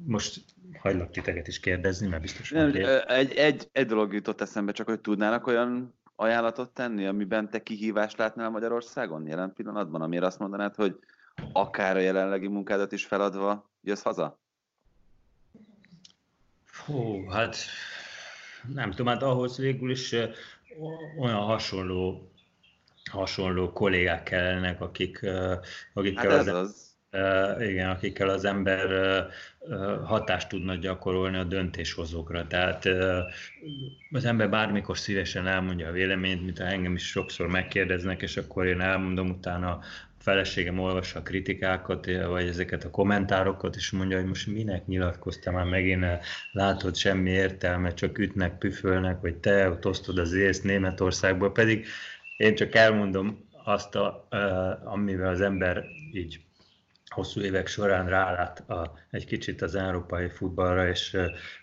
most 0.05 0.41
hagylak 0.79 1.11
titeket 1.11 1.47
is 1.47 1.59
kérdezni, 1.59 2.07
mert 2.07 2.21
biztos 2.21 2.51
nem, 2.51 2.73
egy, 3.07 3.31
egy, 3.31 3.69
egy 3.71 3.85
dolog 3.85 4.13
jutott 4.13 4.41
eszembe, 4.41 4.71
csak 4.71 4.87
hogy 4.87 4.99
tudnának 4.99 5.47
olyan 5.47 5.93
ajánlatot 6.15 6.69
tenni, 6.69 7.05
amiben 7.05 7.49
te 7.49 7.63
kihívást 7.63 8.17
látnál 8.17 8.49
Magyarországon 8.49 9.27
jelen 9.27 9.53
pillanatban, 9.53 10.01
amire 10.01 10.25
azt 10.25 10.39
mondanád, 10.39 10.75
hogy 10.75 10.99
akár 11.53 11.95
a 11.95 11.99
jelenlegi 11.99 12.47
munkádat 12.47 12.91
is 12.91 13.05
feladva 13.05 13.69
jössz 13.81 14.01
haza? 14.01 14.39
Hú, 16.85 17.27
hát 17.27 17.55
nem 18.73 18.89
tudom, 18.89 19.07
hát 19.07 19.21
ahhoz 19.23 19.57
végül 19.57 19.91
is 19.91 20.15
olyan 21.19 21.41
hasonló 21.41 22.31
hasonló 23.11 23.71
kollégák 23.71 24.23
kellenek, 24.23 24.81
akik, 24.81 25.25
akikkel 25.93 26.29
hát 26.29 26.39
az, 26.39 26.47
az 26.47 26.92
igen, 27.59 27.89
akikkel 27.89 28.29
az 28.29 28.45
ember 28.45 28.87
hatást 30.03 30.49
tudna 30.49 30.75
gyakorolni 30.75 31.37
a 31.37 31.43
döntéshozókra. 31.43 32.47
Tehát 32.47 32.89
az 34.11 34.25
ember 34.25 34.49
bármikor 34.49 34.97
szívesen 34.97 35.47
elmondja 35.47 35.87
a 35.87 35.91
véleményt, 35.91 36.43
mint 36.43 36.59
engem 36.59 36.93
is 36.93 37.07
sokszor 37.07 37.47
megkérdeznek, 37.47 38.21
és 38.21 38.37
akkor 38.37 38.65
én 38.65 38.81
elmondom 38.81 39.29
utána 39.29 39.79
feleségem 40.23 40.79
olvassa 40.79 41.19
a 41.19 41.23
kritikákat, 41.23 42.05
vagy 42.05 42.47
ezeket 42.47 42.83
a 42.83 42.89
kommentárokat, 42.89 43.75
és 43.75 43.91
mondja, 43.91 44.17
hogy 44.17 44.27
most 44.27 44.47
minek 44.47 44.85
nyilatkoztam 44.85 45.53
már 45.53 45.65
megint, 45.65 46.05
látod, 46.51 46.95
semmi 46.95 47.29
értelme, 47.29 47.93
csak 47.93 48.17
ütnek, 48.17 48.57
püfölnek, 48.57 49.21
vagy 49.21 49.35
te 49.35 49.69
ott 49.69 49.85
osztod 49.85 50.17
az 50.17 50.33
észt 50.33 50.63
Németországból, 50.63 51.51
pedig 51.51 51.85
én 52.37 52.55
csak 52.55 52.75
elmondom 52.75 53.49
azt, 53.63 53.95
a, 53.95 54.27
amivel 54.83 55.29
az 55.29 55.41
ember 55.41 55.85
így 56.13 56.39
hosszú 57.13 57.41
évek 57.41 57.67
során 57.67 58.07
rálát 58.07 58.69
a, 58.69 58.93
egy 59.11 59.25
kicsit 59.25 59.61
az 59.61 59.75
európai 59.75 60.29
futballra, 60.29 60.87
és 60.87 61.17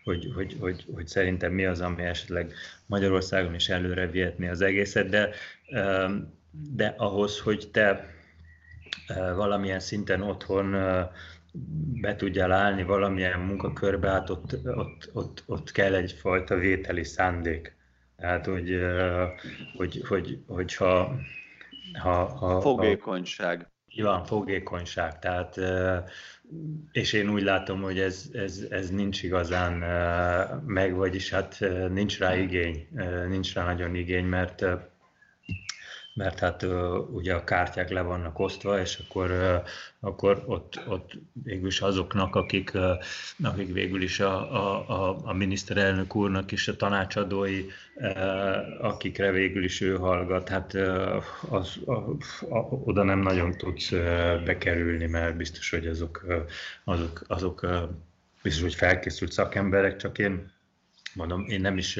hogy, 0.04 0.32
hogy, 0.34 0.56
hogy, 0.60 0.84
hogy 0.94 1.06
szerintem 1.06 1.52
mi 1.52 1.64
az, 1.64 1.80
ami 1.80 2.02
esetleg 2.02 2.52
Magyarországon 2.86 3.54
is 3.54 3.68
előre 3.68 4.06
vihetni 4.06 4.48
az 4.48 4.60
egészet, 4.60 5.08
de, 5.08 5.30
de 6.50 6.94
ahhoz, 6.96 7.40
hogy 7.40 7.68
te 7.72 8.14
valamilyen 9.34 9.80
szinten 9.80 10.22
otthon 10.22 10.70
be 12.00 12.16
tudjál 12.16 12.52
állni 12.52 12.82
valamilyen 12.82 13.40
munkakörbe, 13.40 14.10
hát 14.10 14.30
ott, 14.30 14.56
ott, 14.64 15.10
ott, 15.12 15.42
ott 15.46 15.72
kell 15.72 15.94
egyfajta 15.94 16.54
vételi 16.56 17.04
szándék. 17.04 17.76
Tehát, 18.16 18.46
hogy, 18.46 18.80
hogy, 19.76 20.02
hogy, 20.08 20.38
hogyha 20.46 21.14
ha, 22.02 22.24
ha, 22.24 22.60
Fogékonyság. 22.60 23.70
Így 23.90 24.02
van, 24.02 24.24
fogékonyság. 24.24 25.18
Tehát, 25.18 25.60
és 26.92 27.12
én 27.12 27.28
úgy 27.28 27.42
látom, 27.42 27.82
hogy 27.82 27.98
ez, 27.98 28.30
ez, 28.32 28.66
ez 28.70 28.90
nincs 28.90 29.22
igazán 29.22 29.72
meg, 30.66 30.94
vagyis 30.94 31.30
hát 31.30 31.58
nincs 31.88 32.18
rá 32.18 32.36
igény, 32.36 32.88
nincs 33.28 33.54
rá 33.54 33.64
nagyon 33.64 33.94
igény, 33.94 34.24
mert 34.24 34.64
mert 36.20 36.38
hát 36.38 36.66
ugye 37.10 37.34
a 37.34 37.44
kártyák 37.44 37.90
le 37.90 38.00
vannak 38.00 38.38
osztva, 38.38 38.80
és 38.80 38.98
akkor, 38.98 39.62
akkor 40.00 40.42
ott, 40.46 40.80
ott 40.88 41.12
végül 41.32 41.66
is 41.66 41.80
azoknak, 41.80 42.36
akik, 42.36 42.72
akik 43.42 43.72
végül 43.72 44.02
is 44.02 44.20
a, 44.20 44.34
a, 44.88 45.20
a 45.24 45.32
miniszterelnök 45.32 46.14
úrnak 46.14 46.52
is 46.52 46.68
a 46.68 46.76
tanácsadói, 46.76 47.66
akikre 48.80 49.30
végül 49.30 49.64
is 49.64 49.80
ő 49.80 49.96
hallgat, 49.96 50.48
hát 50.48 50.74
az, 51.48 51.78
a, 51.86 51.92
a, 52.48 52.58
oda 52.84 53.02
nem 53.02 53.18
nagyon 53.18 53.52
tudsz 53.52 53.90
bekerülni, 54.44 55.06
mert 55.06 55.36
biztos, 55.36 55.70
hogy 55.70 55.86
azok, 55.86 56.24
azok, 56.84 57.22
azok 57.26 57.66
biztos, 58.42 58.62
hogy 58.62 58.74
felkészült 58.74 59.32
szakemberek, 59.32 59.96
csak 59.96 60.18
én 60.18 60.52
mondom, 61.14 61.44
én 61.48 61.60
nem 61.60 61.78
is 61.78 61.98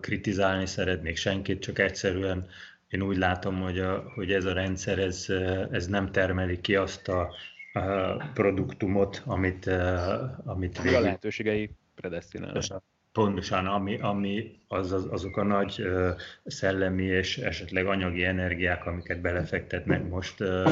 kritizálni 0.00 0.66
szeretnék 0.66 1.16
senkit, 1.16 1.60
csak 1.60 1.78
egyszerűen 1.78 2.48
én 2.88 3.02
úgy 3.02 3.16
látom, 3.16 3.60
hogy, 3.60 3.78
a, 3.78 4.12
hogy 4.14 4.32
ez 4.32 4.44
a 4.44 4.52
rendszer 4.52 4.98
ez, 4.98 5.26
ez 5.70 5.86
nem 5.86 6.10
termeli 6.10 6.60
ki 6.60 6.76
azt 6.76 7.08
a, 7.08 7.34
a 7.72 8.16
produktumot, 8.34 9.22
amit, 9.24 9.66
amit 10.44 10.82
végül... 10.82 10.98
A 10.98 11.00
lehetőségei 11.00 11.70
predestinálnak. 11.94 12.82
Pontosan, 13.12 13.66
ami, 13.66 13.98
ami 14.00 14.60
az, 14.68 14.92
az, 14.92 15.06
azok 15.10 15.36
a 15.36 15.42
nagy 15.42 15.80
uh, 15.80 16.10
szellemi 16.44 17.04
és 17.04 17.38
esetleg 17.38 17.86
anyagi 17.86 18.24
energiák, 18.24 18.86
amiket 18.86 19.20
belefektetnek 19.20 20.08
most, 20.08 20.40
uh, 20.40 20.68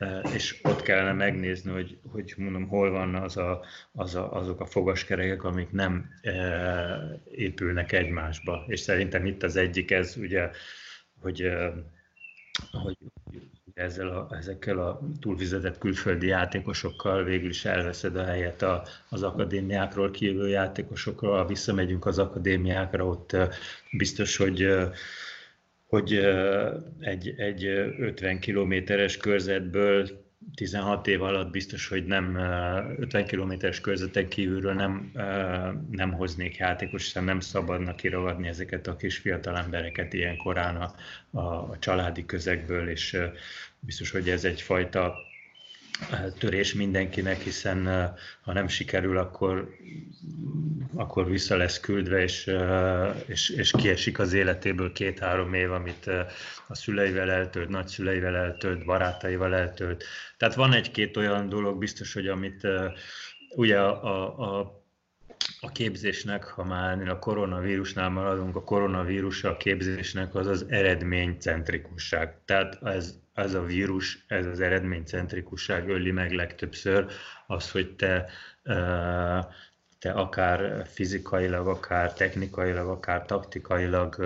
uh, 0.00 0.34
és 0.34 0.60
ott 0.62 0.82
kellene 0.82 1.12
megnézni, 1.12 1.70
hogy, 1.70 1.98
hogy 2.12 2.34
mondom, 2.36 2.68
hol 2.68 2.90
van 2.90 3.14
az 3.14 3.36
a, 3.36 3.64
az 3.92 4.14
a, 4.14 4.32
azok 4.32 4.60
a 4.60 4.66
fogaskerekek, 4.66 5.44
amik 5.44 5.70
nem 5.70 6.08
uh, 6.22 7.20
épülnek 7.30 7.92
egymásba. 7.92 8.64
És 8.66 8.80
szerintem 8.80 9.26
itt 9.26 9.42
az 9.42 9.56
egyik 9.56 9.90
ez, 9.90 10.16
ugye, 10.16 10.50
hogy, 11.20 11.48
hogy 12.70 12.96
ezzel 13.74 14.08
a, 14.08 14.36
ezekkel 14.36 14.78
a 14.78 15.00
túlvizetett 15.20 15.78
külföldi 15.78 16.26
játékosokkal 16.26 17.24
végül 17.24 17.48
is 17.48 17.64
elveszed 17.64 18.16
a 18.16 18.24
helyet 18.24 18.62
a, 18.62 18.82
az 19.08 19.22
akadémiákról 19.22 20.10
kívül 20.10 20.48
játékosokról. 20.48 21.36
Ha 21.36 21.46
visszamegyünk 21.46 22.06
az 22.06 22.18
akadémiákra, 22.18 23.06
ott 23.06 23.36
biztos, 23.90 24.36
hogy 24.36 24.68
hogy 25.86 26.14
egy, 27.00 27.34
egy 27.36 27.64
50 27.64 28.38
kilométeres 28.38 29.16
körzetből 29.16 30.25
16 30.54 31.06
év 31.06 31.22
alatt 31.22 31.50
biztos, 31.50 31.88
hogy 31.88 32.06
nem 32.06 32.36
50 32.98 33.26
kilométeres 33.26 33.80
körzeten 33.80 34.28
kívülről 34.28 34.74
nem, 34.74 35.10
nem 35.90 36.12
hoznék 36.12 36.56
játékos, 36.56 37.04
hiszen 37.04 37.24
nem 37.24 37.40
szabadna 37.40 37.94
kiragadni 37.94 38.48
ezeket 38.48 38.86
a 38.86 38.96
kis 38.96 39.18
fiatal 39.18 39.56
embereket 39.56 40.12
ilyen 40.12 40.36
korán 40.36 40.76
a, 40.76 40.94
a, 41.30 41.40
a 41.40 41.76
családi 41.78 42.26
közegből, 42.26 42.88
és 42.88 43.16
biztos, 43.80 44.10
hogy 44.10 44.28
ez 44.28 44.44
egyfajta 44.44 45.14
törés 46.38 46.74
mindenkinek, 46.74 47.40
hiszen 47.40 47.86
ha 48.40 48.52
nem 48.52 48.68
sikerül, 48.68 49.18
akkor, 49.18 49.68
akkor 50.94 51.30
vissza 51.30 51.56
lesz 51.56 51.80
küldve, 51.80 52.22
és, 52.22 52.50
és, 53.26 53.48
és 53.48 53.70
kiesik 53.78 54.18
az 54.18 54.32
életéből 54.32 54.92
két-három 54.92 55.54
év, 55.54 55.72
amit 55.72 56.06
a 56.68 56.74
szüleivel 56.74 57.30
eltölt, 57.30 57.68
nagyszüleivel 57.68 58.36
eltölt, 58.36 58.84
barátaival 58.84 59.54
eltölt. 59.54 60.04
Tehát 60.36 60.54
van 60.54 60.72
egy-két 60.72 61.16
olyan 61.16 61.48
dolog 61.48 61.78
biztos, 61.78 62.12
hogy 62.12 62.28
amit 62.28 62.66
ugye 63.56 63.80
a, 63.80 64.04
a, 64.04 64.58
a 64.58 64.84
a 65.60 65.72
képzésnek, 65.72 66.44
ha 66.44 66.64
már 66.64 67.08
a 67.08 67.18
koronavírusnál 67.18 68.08
maradunk, 68.08 68.56
a 68.56 68.64
koronavírus 68.64 69.44
a 69.44 69.56
képzésnek 69.56 70.34
az 70.34 70.46
az 70.46 70.66
eredménycentrikusság. 70.68 72.36
Tehát 72.44 72.78
ez, 72.82 73.18
ez 73.34 73.54
a 73.54 73.62
vírus, 73.62 74.24
ez 74.28 74.46
az 74.46 74.60
eredménycentrikusság 74.60 75.88
öli 75.88 76.10
meg 76.10 76.32
legtöbbször 76.32 77.06
az, 77.46 77.70
hogy 77.70 77.94
te, 77.94 78.26
te 79.98 80.10
akár 80.12 80.86
fizikailag, 80.86 81.66
akár 81.66 82.12
technikailag, 82.12 82.88
akár 82.88 83.24
taktikailag 83.24 84.16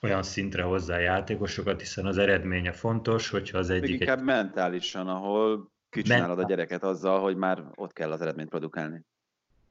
olyan 0.00 0.22
szintre 0.22 0.62
hozzá 0.62 0.98
játékosokat, 0.98 1.80
hiszen 1.80 2.06
az 2.06 2.18
eredménye 2.18 2.72
fontos, 2.72 3.30
hogyha 3.30 3.58
az 3.58 3.70
egyik... 3.70 3.90
Még 3.90 4.00
inkább 4.00 4.18
egy... 4.18 4.24
mentálisan, 4.24 5.08
ahol 5.08 5.72
kicsinálod 5.88 6.38
a 6.38 6.46
gyereket 6.46 6.82
azzal, 6.82 7.20
hogy 7.20 7.36
már 7.36 7.64
ott 7.74 7.92
kell 7.92 8.12
az 8.12 8.20
eredményt 8.20 8.48
produkálni. 8.48 9.04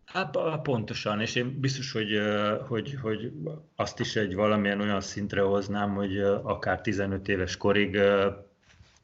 Hát 0.06 0.38
pontosan, 0.64 1.22
és 1.22 1.36
én 1.36 1.60
biztos, 1.60 1.92
hogy, 1.92 2.22
hogy, 2.68 2.98
hogy 3.02 3.32
azt 3.76 4.00
is 4.00 4.16
egy 4.16 4.36
valamilyen 4.36 4.82
olyan 4.82 5.02
szintre 5.02 5.42
hoznám, 5.42 5.94
hogy 5.94 6.20
akár 6.22 6.82
15 6.82 7.28
éves 7.28 7.58
korig 7.58 8.00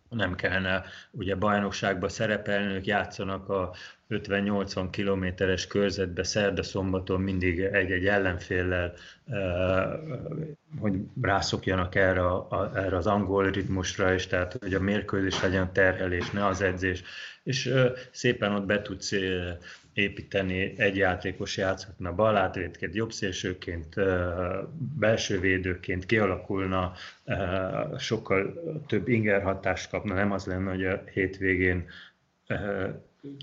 nem 0.09 0.35
kellene 0.35 0.83
ugye 1.11 1.35
bajnokságba 1.35 2.09
szerepelni, 2.09 2.73
ők 2.73 2.85
játszanak 2.85 3.49
a 3.49 3.73
50-80 4.10 4.88
kilométeres 4.91 5.68
körzetbe 5.68 6.24
szerda-szombaton 6.24 7.22
mindig 7.22 7.60
egy-egy 7.60 8.07
ellenféllel, 8.07 8.93
hogy 10.80 10.93
rászokjanak 11.22 11.95
erre, 11.95 12.26
a, 12.26 12.72
erre 12.76 12.97
az 12.97 13.07
angol 13.07 13.49
ritmusra, 13.49 14.14
és 14.14 14.28
tehát, 14.28 14.57
hogy 14.60 14.74
a 14.74 14.80
mérkőzés 14.80 15.41
legyen 15.41 15.74
terhelés, 15.74 16.30
ne 16.30 16.45
az 16.45 16.62
edzés, 16.62 17.03
és 17.43 17.74
szépen 18.12 18.51
ott 18.55 18.66
be 18.66 18.82
tudsz 18.82 19.12
építeni, 19.93 20.74
egy 20.78 20.95
játékos 20.95 21.57
játszhatna 21.57 22.16
balátvédként, 22.16 22.95
jobbszélsőként, 22.95 23.95
belső 24.99 25.39
védőként, 25.39 26.05
kialakulna, 26.05 26.93
sokkal 27.97 28.53
több 28.88 29.07
inger 29.07 29.41
hatást 29.41 29.89
kapna, 29.89 30.14
nem 30.14 30.32
az 30.32 30.45
lenne, 30.45 30.70
hogy 30.70 30.86
a 30.86 31.03
hétvégén 31.14 31.89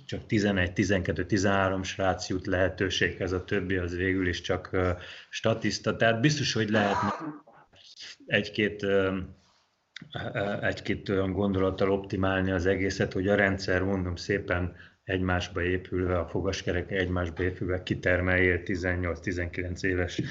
csak 0.07 0.27
11, 0.27 0.73
12, 0.73 1.27
13 1.27 1.83
srác 1.83 2.29
jut 2.29 2.47
lehetőséghez, 2.47 3.33
a 3.33 3.45
többi 3.45 3.77
az 3.77 3.97
végül 3.97 4.29
is 4.29 4.41
csak 4.41 4.71
statiszta. 5.31 5.97
Tehát 5.97 6.21
biztos, 6.21 6.53
hogy 6.53 6.71
lehetne 6.71 7.15
egy-két 8.27 8.87
egy-két 10.61 11.09
olyan 11.09 11.33
gondolattal 11.33 11.91
optimálni 11.91 12.51
az 12.51 12.67
egészet, 12.67 13.13
hogy 13.13 13.29
a 13.29 13.35
rendszer, 13.35 13.83
mondom 13.83 14.17
szépen, 14.17 14.75
egymásba 15.05 15.63
épülve, 15.63 16.19
a 16.19 16.29
fogaskerek 16.29 16.91
egymásba 16.91 17.43
épülve 17.43 17.83
kitermeljél 17.83 18.61
18-19 18.65 19.83
éves 19.83 20.23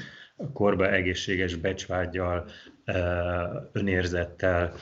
korba 0.52 0.92
egészséges 0.92 1.54
becsvágyjal, 1.54 2.50
önérzettel, 3.72 4.74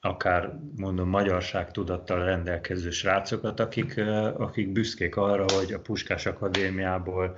akár 0.00 0.58
mondom 0.76 1.08
magyarság 1.08 1.70
tudattal 1.70 2.24
rendelkező 2.24 2.90
srácokat, 2.90 3.60
akik, 3.60 3.98
akik 4.36 4.72
büszkék 4.72 5.16
arra, 5.16 5.44
hogy 5.54 5.72
a 5.72 5.80
Puskás 5.80 6.26
Akadémiából 6.26 7.36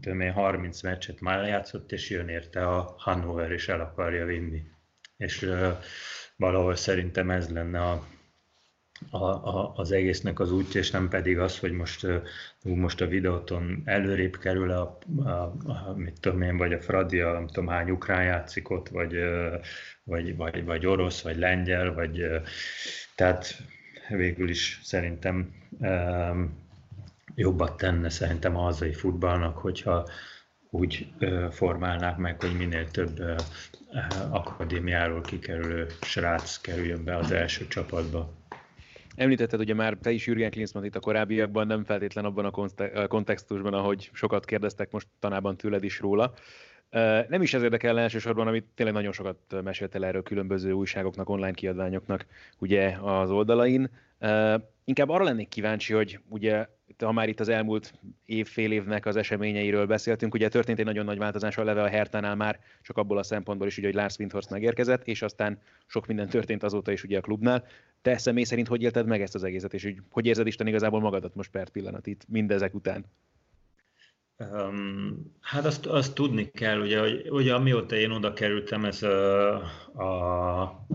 tömé 0.00 0.26
30 0.26 0.82
meccset 0.82 1.20
már 1.20 1.44
játszott, 1.44 1.92
és 1.92 2.10
jön 2.10 2.28
érte 2.28 2.66
a 2.66 2.94
Hannover, 2.98 3.50
és 3.50 3.68
el 3.68 3.80
akarja 3.80 4.24
vinni. 4.24 4.62
És 5.16 5.50
valahol 6.36 6.74
szerintem 6.74 7.30
ez 7.30 7.48
lenne 7.48 7.80
a, 7.82 8.06
a, 9.10 9.24
a, 9.24 9.72
az 9.76 9.92
egésznek 9.92 10.40
az 10.40 10.52
útja, 10.52 10.80
és 10.80 10.90
nem 10.90 11.08
pedig 11.08 11.38
az, 11.38 11.58
hogy 11.58 11.72
most, 11.72 12.06
most 12.62 13.00
a 13.00 13.06
videóton 13.06 13.82
előrébb 13.84 14.36
kerül 14.36 14.70
a, 14.70 14.98
a, 15.24 15.30
a, 15.30 15.94
mit 15.96 16.20
tudom 16.20 16.42
én, 16.42 16.56
vagy 16.56 16.72
a 16.72 16.80
Fradi, 16.80 17.20
a, 17.20 17.32
nem 17.32 17.46
tudom 17.46 17.68
hány 17.68 17.90
ukrán 17.90 18.24
játszik 18.24 18.70
ott, 18.70 18.88
vagy, 18.88 19.16
vagy, 20.04 20.36
vagy, 20.36 20.64
vagy 20.64 20.86
orosz, 20.86 21.22
vagy 21.22 21.36
lengyel, 21.36 21.94
vagy 21.94 22.26
tehát 23.14 23.62
végül 24.08 24.48
is 24.48 24.80
szerintem 24.82 25.54
jobbat 27.34 27.76
tenne 27.76 28.08
szerintem 28.08 28.56
a 28.56 28.60
hazai 28.60 28.92
futballnak, 28.92 29.58
hogyha 29.58 30.08
úgy 30.70 31.12
formálnák 31.50 32.16
meg, 32.16 32.40
hogy 32.40 32.56
minél 32.56 32.90
több 32.90 33.22
akadémiáról 34.30 35.20
kikerülő 35.20 35.86
srác 36.00 36.60
kerüljön 36.60 37.04
be 37.04 37.16
az 37.16 37.30
első 37.30 37.66
csapatba. 37.66 38.32
Említetted 39.16 39.60
ugye 39.60 39.74
már 39.74 39.96
te 40.02 40.10
is 40.10 40.26
Jürgen 40.26 40.50
Klinsmann 40.50 40.84
itt 40.84 40.96
a 40.96 41.00
korábbiakban, 41.00 41.66
nem 41.66 41.84
feltétlen 41.84 42.24
abban 42.24 42.44
a 42.44 43.06
kontextusban, 43.08 43.74
ahogy 43.74 44.10
sokat 44.12 44.44
kérdeztek 44.44 44.90
most 44.90 45.06
tanában 45.18 45.56
tőled 45.56 45.84
is 45.84 46.00
róla. 46.00 46.32
Nem 47.28 47.42
is 47.42 47.54
ez 47.54 47.62
érdekel 47.62 47.98
elsősorban, 47.98 48.46
amit 48.46 48.64
tényleg 48.74 48.94
nagyon 48.94 49.12
sokat 49.12 49.62
meséltél 49.62 50.04
erről 50.04 50.22
különböző 50.22 50.72
újságoknak, 50.72 51.28
online 51.28 51.52
kiadványoknak 51.52 52.26
ugye 52.58 52.96
az 53.00 53.30
oldalain. 53.30 53.90
Inkább 54.84 55.08
arra 55.08 55.24
lennék 55.24 55.48
kíváncsi, 55.48 55.92
hogy 55.92 56.20
ugye 56.28 56.66
ha 56.98 57.12
már 57.12 57.28
itt 57.28 57.40
az 57.40 57.48
elmúlt 57.48 57.94
év, 58.24 58.52
évnek 58.56 59.06
az 59.06 59.16
eseményeiről 59.16 59.86
beszéltünk, 59.86 60.34
ugye 60.34 60.48
történt 60.48 60.78
egy 60.78 60.84
nagyon 60.84 61.04
nagy 61.04 61.18
változás 61.18 61.56
a 61.56 61.64
leve 61.64 61.82
a 61.82 61.88
Hertánál 61.88 62.34
már, 62.34 62.58
csak 62.82 62.96
abból 62.96 63.18
a 63.18 63.22
szempontból 63.22 63.66
is, 63.66 63.78
ugye, 63.78 63.86
hogy 63.86 63.96
Lars 63.96 64.18
Windhorst 64.18 64.50
megérkezett, 64.50 65.06
és 65.06 65.22
aztán 65.22 65.58
sok 65.86 66.06
minden 66.06 66.28
történt 66.28 66.62
azóta 66.62 66.92
is 66.92 67.04
ugye 67.04 67.18
a 67.18 67.20
klubnál. 67.20 67.64
Te 68.06 68.18
személy 68.18 68.44
szerint 68.44 68.68
hogy 68.68 68.82
élted 68.82 69.06
meg 69.06 69.22
ezt 69.22 69.34
az 69.34 69.44
egészet, 69.44 69.74
és 69.74 69.82
hogy, 69.82 69.96
hogy 70.10 70.26
érzed 70.26 70.46
Isten 70.46 70.66
igazából 70.66 71.00
magadat 71.00 71.34
most 71.34 71.50
per 71.50 71.68
pillanat 71.68 72.06
itt, 72.06 72.24
mindezek 72.28 72.74
után? 72.74 73.04
Um, 74.36 75.32
hát 75.40 75.64
azt, 75.64 75.86
azt 75.86 76.14
tudni 76.14 76.50
kell, 76.50 76.80
ugye, 76.80 77.00
hogy 77.00 77.28
ugye 77.30 77.54
amióta 77.54 77.96
én 77.96 78.10
oda 78.10 78.32
kerültem, 78.32 78.84
ez 78.84 79.02
a, 79.02 79.54
a 80.02 80.86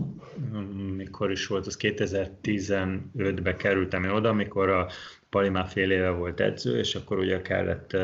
mikor 0.96 1.30
is 1.30 1.46
volt, 1.46 1.66
az 1.66 1.76
2015-ben 1.80 3.56
kerültem 3.56 4.04
én 4.04 4.10
oda, 4.10 4.28
amikor 4.28 4.68
a 4.68 4.88
Pali 5.30 5.48
már 5.48 5.66
fél 5.66 5.90
éve 5.90 6.10
volt 6.10 6.40
edző, 6.40 6.78
és 6.78 6.94
akkor 6.94 7.18
ugye 7.18 7.42
kellett 7.42 7.96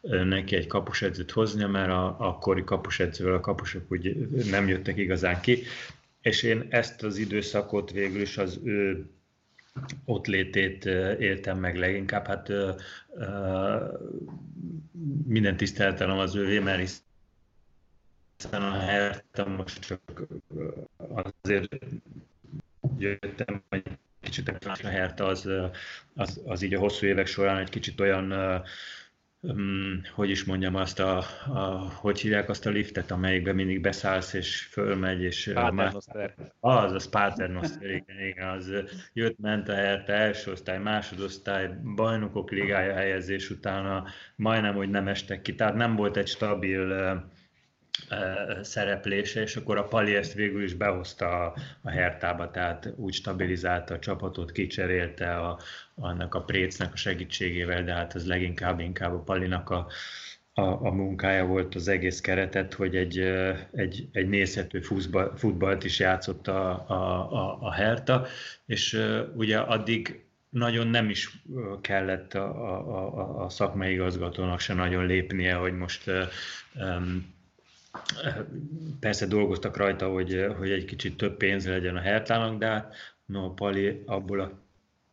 neki 0.00 0.56
egy 0.56 0.66
kapusedzőt 0.66 1.30
hoznia, 1.30 1.68
mert 1.68 1.90
a 1.90 2.16
akkori 2.18 2.64
kapusedzővel 2.64 3.34
a 3.34 3.40
kapusok 3.40 3.92
úgy 3.92 4.28
nem 4.50 4.68
jöttek 4.68 4.96
igazán 4.96 5.40
ki, 5.40 5.62
és 6.26 6.42
én 6.42 6.66
ezt 6.70 7.02
az 7.02 7.16
időszakot 7.16 7.90
végül 7.90 8.20
is 8.20 8.38
az 8.38 8.60
ő 8.64 9.06
ott 10.04 10.26
létét 10.26 10.84
éltem 11.18 11.58
meg 11.58 11.76
leginkább. 11.76 12.26
Hát 12.26 12.52
minden 15.26 15.56
tiszteltelem 15.56 16.18
az 16.18 16.34
ővé, 16.34 16.58
mert 16.58 16.78
hiszen 18.36 18.62
a 18.62 18.78
Hertha 18.78 19.48
most 19.48 19.78
csak 19.78 20.00
azért 20.96 21.76
jöttem, 22.98 23.62
hogy 23.68 23.82
kicsit 24.20 24.48
a 24.48 24.88
Hertha 24.88 25.24
az, 25.24 25.48
az, 26.14 26.40
az 26.44 26.62
így 26.62 26.74
a 26.74 26.78
hosszú 26.78 27.06
évek 27.06 27.26
során 27.26 27.58
egy 27.58 27.70
kicsit 27.70 28.00
olyan 28.00 28.32
um, 29.46 30.00
hogy 30.14 30.30
is 30.30 30.44
mondjam 30.44 30.74
azt, 30.74 31.00
a, 31.00 31.16
a, 31.46 31.58
hogy 31.94 32.20
hívják 32.20 32.48
azt 32.48 32.66
a 32.66 32.70
liftet, 32.70 33.10
amelyikben 33.10 33.54
mindig 33.54 33.80
beszállsz 33.80 34.32
és 34.32 34.60
fölmegy, 34.60 35.22
és 35.22 35.50
Paternoster. 35.54 36.34
Az, 36.60 36.92
az 36.92 37.08
Paternoster, 37.08 37.90
igen, 37.90 38.20
igen, 38.26 38.48
az 38.48 38.72
jött, 39.12 39.38
ment 39.38 39.68
a 39.68 39.74
helyette, 39.74 40.12
első 40.12 40.50
osztály, 40.50 40.78
másodosztály, 40.78 41.70
bajnokok 41.94 42.50
ligája 42.50 42.94
helyezés 42.94 43.50
utána 43.50 44.04
majdnem, 44.36 44.74
hogy 44.74 44.90
nem 44.90 45.08
estek 45.08 45.42
ki, 45.42 45.54
tehát 45.54 45.74
nem 45.74 45.96
volt 45.96 46.16
egy 46.16 46.28
stabil 46.28 46.92
szereplése, 48.62 49.42
és 49.42 49.56
akkor 49.56 49.76
a 49.76 49.88
Pali 49.88 50.14
ezt 50.14 50.32
végül 50.32 50.62
is 50.62 50.74
behozta 50.74 51.44
a, 51.44 51.54
a 51.82 51.90
Hertába, 51.90 52.50
tehát 52.50 52.92
úgy 52.96 53.12
stabilizálta 53.12 53.94
a 53.94 53.98
csapatot, 53.98 54.52
kicserélte 54.52 55.36
a, 55.36 55.58
annak 55.94 56.34
a 56.34 56.42
Précnek 56.42 56.92
a 56.92 56.96
segítségével, 56.96 57.84
de 57.84 57.92
hát 57.92 58.14
ez 58.14 58.26
leginkább 58.26 58.80
inkább 58.80 59.12
a 59.12 59.22
Palinak 59.22 59.70
a, 59.70 59.86
a, 60.52 60.86
a 60.86 60.90
munkája 60.90 61.46
volt 61.46 61.74
az 61.74 61.88
egész 61.88 62.20
keretet, 62.20 62.74
hogy 62.74 62.96
egy, 62.96 63.18
egy, 63.72 64.08
egy 64.12 64.28
nézhető 64.28 64.80
futball, 64.80 65.32
futballt 65.36 65.84
is 65.84 65.98
játszott 65.98 66.48
a, 66.48 66.88
a, 66.88 67.32
a, 67.32 67.58
a 67.60 67.72
Herta, 67.72 68.26
és 68.66 69.02
ugye 69.34 69.58
addig 69.58 70.24
nagyon 70.48 70.86
nem 70.86 71.10
is 71.10 71.38
kellett 71.80 72.34
a, 72.34 72.44
a, 72.44 73.18
a, 73.18 73.44
a 73.44 73.48
szakmai 73.48 73.92
igazgatónak 73.92 74.60
se 74.60 74.74
nagyon 74.74 75.06
lépnie, 75.06 75.54
hogy 75.54 75.72
most 75.72 76.10
um, 76.74 77.34
Persze 79.00 79.26
dolgoztak 79.26 79.76
rajta, 79.76 80.08
hogy, 80.08 80.46
hogy 80.58 80.70
egy 80.70 80.84
kicsit 80.84 81.16
több 81.16 81.36
pénz 81.36 81.66
legyen 81.66 81.96
a 81.96 82.00
Hertának, 82.00 82.58
de 82.58 82.88
no, 83.24 83.54
Pali 83.54 84.02
abból 84.06 84.40
a 84.40 84.52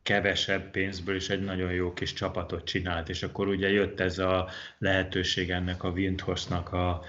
kevesebb 0.04 0.72
pénzből 0.72 1.16
is 1.16 1.30
egy 1.30 1.44
nagyon 1.44 1.72
jó 1.72 1.94
kis 1.94 2.14
csapatot 2.14 2.66
csinált, 2.66 3.10
és 3.10 3.24
akkor 3.24 3.48
ugye 3.48 3.70
jött 3.70 4.00
ez 4.00 4.20
a 4.20 4.50
lehetőség 4.78 5.50
ennek 5.50 5.84
a 5.84 5.89
Windhorstnak 5.89 6.74
a, 6.74 7.04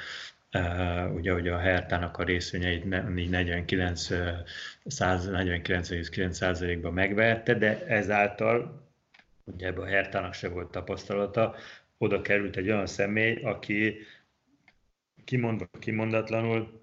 Uh, 0.56 1.14
ugye, 1.14 1.32
hogy 1.32 1.48
a 1.48 1.58
Hertának 1.58 2.18
a 2.18 2.24
részvényeit 2.24 2.84
49, 2.84 4.08
49,9%-ban 4.10 6.92
megverte, 6.92 7.54
de 7.54 7.86
ezáltal, 7.86 8.82
ugye 9.44 9.66
ebben 9.66 9.84
a 9.84 9.86
Hertának 9.86 10.34
se 10.34 10.48
volt 10.48 10.70
tapasztalata, 10.70 11.54
oda 11.98 12.20
került 12.20 12.56
egy 12.56 12.70
olyan 12.70 12.86
személy, 12.86 13.40
aki 13.42 13.98
kimondva 15.24 15.68
kimondatlanul 15.78 16.82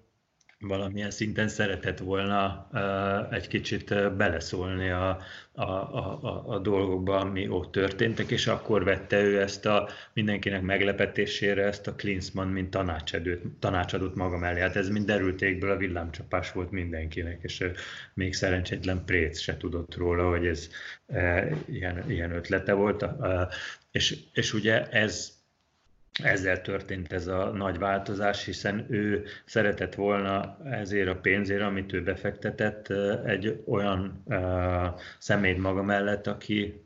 valamilyen 0.62 1.10
szinten 1.10 1.48
szeretett 1.48 1.98
volna 1.98 2.68
uh, 2.72 3.34
egy 3.34 3.48
kicsit 3.48 3.90
uh, 3.90 4.10
beleszólni 4.10 4.90
a, 4.90 5.18
a, 5.52 5.62
a, 5.62 6.44
a 6.46 6.58
dolgokba, 6.58 7.16
ami 7.16 7.48
ott 7.48 7.72
történtek, 7.72 8.30
és 8.30 8.46
akkor 8.46 8.84
vette 8.84 9.22
ő 9.22 9.40
ezt 9.40 9.66
a 9.66 9.88
mindenkinek 10.12 10.62
meglepetésére 10.62 11.64
ezt 11.64 11.86
a 11.86 11.94
Klinsmann, 11.94 12.48
mint 12.48 12.70
tanácsadót, 12.70 13.40
tanácsadót 13.58 14.14
maga 14.14 14.38
mellé. 14.38 14.60
Hát 14.60 14.76
ez 14.76 14.88
mind 14.88 15.06
derültékből 15.06 15.70
a 15.70 15.76
villámcsapás 15.76 16.52
volt 16.52 16.70
mindenkinek, 16.70 17.38
és 17.42 17.60
uh, 17.60 17.70
még 18.14 18.34
szerencsétlen 18.34 19.04
Préc 19.04 19.38
se 19.38 19.56
tudott 19.56 19.94
róla, 19.94 20.28
hogy 20.28 20.46
ez 20.46 20.68
uh, 21.06 21.50
ilyen, 21.66 22.10
ilyen 22.10 22.32
ötlete 22.32 22.72
volt. 22.72 23.02
Uh, 23.02 23.42
és, 23.90 24.18
és 24.32 24.52
ugye 24.52 24.86
ez 24.86 25.41
ezzel 26.12 26.60
történt 26.60 27.12
ez 27.12 27.26
a 27.26 27.50
nagy 27.50 27.78
változás, 27.78 28.44
hiszen 28.44 28.86
ő 28.90 29.24
szeretett 29.44 29.94
volna 29.94 30.58
ezért 30.64 31.08
a 31.08 31.16
pénzért, 31.16 31.62
amit 31.62 31.92
ő 31.92 32.02
befektetett, 32.02 32.88
egy 33.26 33.62
olyan 33.66 34.22
uh, 34.24 35.00
személyt 35.18 35.58
maga 35.58 35.82
mellett, 35.82 36.26
aki 36.26 36.80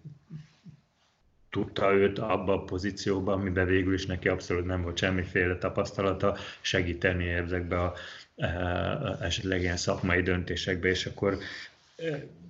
tudta 1.51 1.93
őt 1.93 2.19
abba 2.19 2.53
a 2.53 2.65
pozícióba, 2.65 3.33
amiben 3.33 3.67
végül 3.67 3.95
is 3.95 4.07
neki 4.07 4.29
abszolút 4.29 4.67
nem 4.67 4.83
volt 4.83 4.99
semmiféle 4.99 5.57
tapasztalata, 5.59 6.37
segíteni 6.61 7.29
ezekbe 7.29 7.83
a 7.83 7.95
uh, 8.35 9.23
esetleg 9.23 9.61
ilyen 9.61 9.77
szakmai 9.77 10.23
döntésekbe, 10.23 10.89
és 10.89 11.07
akkor 11.07 11.39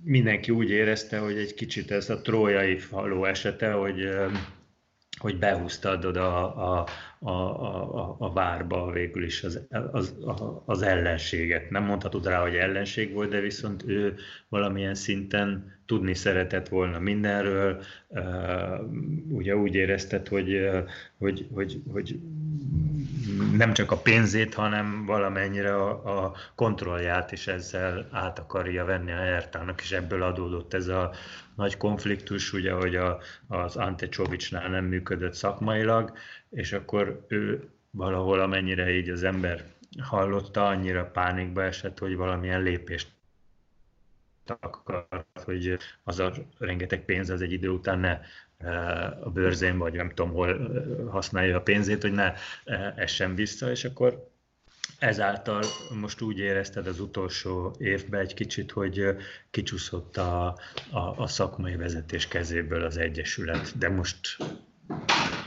mindenki 0.03 0.51
úgy 0.51 0.69
érezte, 0.69 1.17
hogy 1.17 1.37
egy 1.37 1.53
kicsit 1.53 1.91
ez 1.91 2.09
a 2.09 2.21
trójai 2.21 2.77
faló 2.77 3.25
esete, 3.25 3.71
hogy 3.71 4.09
hogy 5.17 5.37
behúztad 5.37 6.05
oda 6.05 6.55
a, 6.55 6.87
a, 7.19 7.29
a, 7.29 8.15
a, 8.19 8.33
várba 8.33 8.91
végül 8.91 9.23
is 9.23 9.43
az, 9.43 9.67
az, 9.91 10.15
az 10.65 10.81
ellenséget. 10.81 11.69
Nem 11.69 11.83
mondhatod 11.83 12.25
rá, 12.25 12.41
hogy 12.41 12.55
ellenség 12.55 13.13
volt, 13.13 13.29
de 13.29 13.39
viszont 13.39 13.83
ő 13.87 14.15
valamilyen 14.49 14.95
szinten 14.95 15.75
tudni 15.85 16.13
szeretett 16.13 16.67
volna 16.67 16.99
mindenről. 16.99 17.81
Ugye 19.29 19.55
úgy 19.55 19.75
érezted, 19.75 20.27
hogy, 20.27 20.69
hogy, 21.17 21.47
hogy, 21.53 21.81
hogy 21.91 22.19
nem 23.57 23.73
csak 23.73 23.91
a 23.91 23.97
pénzét, 23.97 24.53
hanem 24.53 25.05
valamennyire 25.05 25.75
a, 25.75 26.25
a 26.25 26.33
kontrollját 26.55 27.31
is 27.31 27.47
ezzel 27.47 28.07
át 28.11 28.39
akarja 28.39 28.85
venni 28.85 29.11
a 29.11 29.15
Hertának, 29.15 29.81
és 29.81 29.91
ebből 29.91 30.23
adódott 30.23 30.73
ez 30.73 30.87
a 30.87 31.11
nagy 31.55 31.77
konfliktus, 31.77 32.53
ugye, 32.53 32.71
hogy 32.71 32.95
a, 32.95 33.19
az 33.47 33.75
Ante 33.75 34.09
Csovicsnál 34.09 34.69
nem 34.69 34.85
működött 34.85 35.33
szakmailag, 35.33 36.13
és 36.49 36.73
akkor 36.73 37.25
ő 37.27 37.69
valahol 37.91 38.39
amennyire 38.39 38.89
így 38.91 39.09
az 39.09 39.23
ember 39.23 39.63
hallotta, 40.01 40.67
annyira 40.67 41.11
pánikba 41.11 41.63
esett, 41.63 41.99
hogy 41.99 42.15
valamilyen 42.15 42.61
lépést 42.61 43.07
akart, 44.59 45.41
hogy 45.43 45.77
az 46.03 46.19
a 46.19 46.33
rengeteg 46.57 47.05
pénz 47.05 47.29
az 47.29 47.41
egy 47.41 47.51
idő 47.51 47.69
után 47.69 47.99
ne 47.99 48.19
a 49.23 49.29
bőrzén, 49.29 49.77
vagy 49.77 49.93
nem 49.93 50.09
tudom, 50.09 50.31
hol 50.31 50.71
használja 51.09 51.57
a 51.57 51.61
pénzét, 51.61 52.01
hogy 52.01 52.11
ne 52.11 52.33
essen 52.95 53.35
vissza, 53.35 53.69
és 53.71 53.85
akkor 53.85 54.29
ezáltal 54.99 55.63
most 55.99 56.21
úgy 56.21 56.39
érezted 56.39 56.87
az 56.87 56.99
utolsó 56.99 57.75
évben 57.79 58.19
egy 58.19 58.33
kicsit, 58.33 58.71
hogy 58.71 59.15
kicsúszott 59.49 60.17
a, 60.17 60.45
a, 60.91 60.99
a 60.99 61.27
szakmai 61.27 61.75
vezetés 61.75 62.27
kezéből 62.27 62.83
az 62.83 62.97
Egyesület, 62.97 63.77
de 63.77 63.89
most 63.89 64.37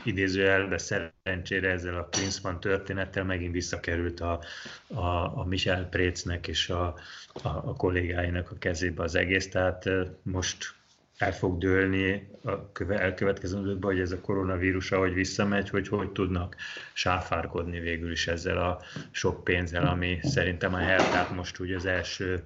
idézőjelbe 0.05 0.77
szerencsére 0.77 1.69
ezzel 1.69 1.97
a 1.97 2.05
Klinsmann 2.05 2.59
történettel 2.59 3.23
megint 3.23 3.53
visszakerült 3.53 4.19
a, 4.19 4.43
a, 4.87 5.05
a 5.39 5.45
Michel 5.47 5.89
Précnek 5.89 6.47
és 6.47 6.69
a, 6.69 6.85
a, 7.33 7.47
a 7.47 7.73
kollégáinak 7.75 8.51
a 8.51 8.57
kezébe 8.57 9.03
az 9.03 9.15
egész, 9.15 9.49
tehát 9.49 9.89
most 10.23 10.75
el 11.21 11.33
fog 11.33 11.57
dőlni 11.57 12.29
a 12.43 12.83
elkövetkezendőkben, 12.89 13.91
hogy 13.91 13.99
ez 13.99 14.11
a 14.11 14.21
koronavírus, 14.21 14.91
ahogy 14.91 15.13
visszamegy, 15.13 15.69
hogy 15.69 15.87
hogy 15.87 16.11
tudnak 16.11 16.55
sáfárkodni 16.93 17.79
végül 17.79 18.11
is 18.11 18.27
ezzel 18.27 18.57
a 18.57 18.81
sok 19.11 19.43
pénzzel, 19.43 19.87
ami 19.87 20.19
szerintem 20.21 20.73
a 20.73 20.77
Hertát 20.77 21.35
most 21.35 21.59
úgy 21.59 21.71
az 21.71 21.85
első 21.85 22.43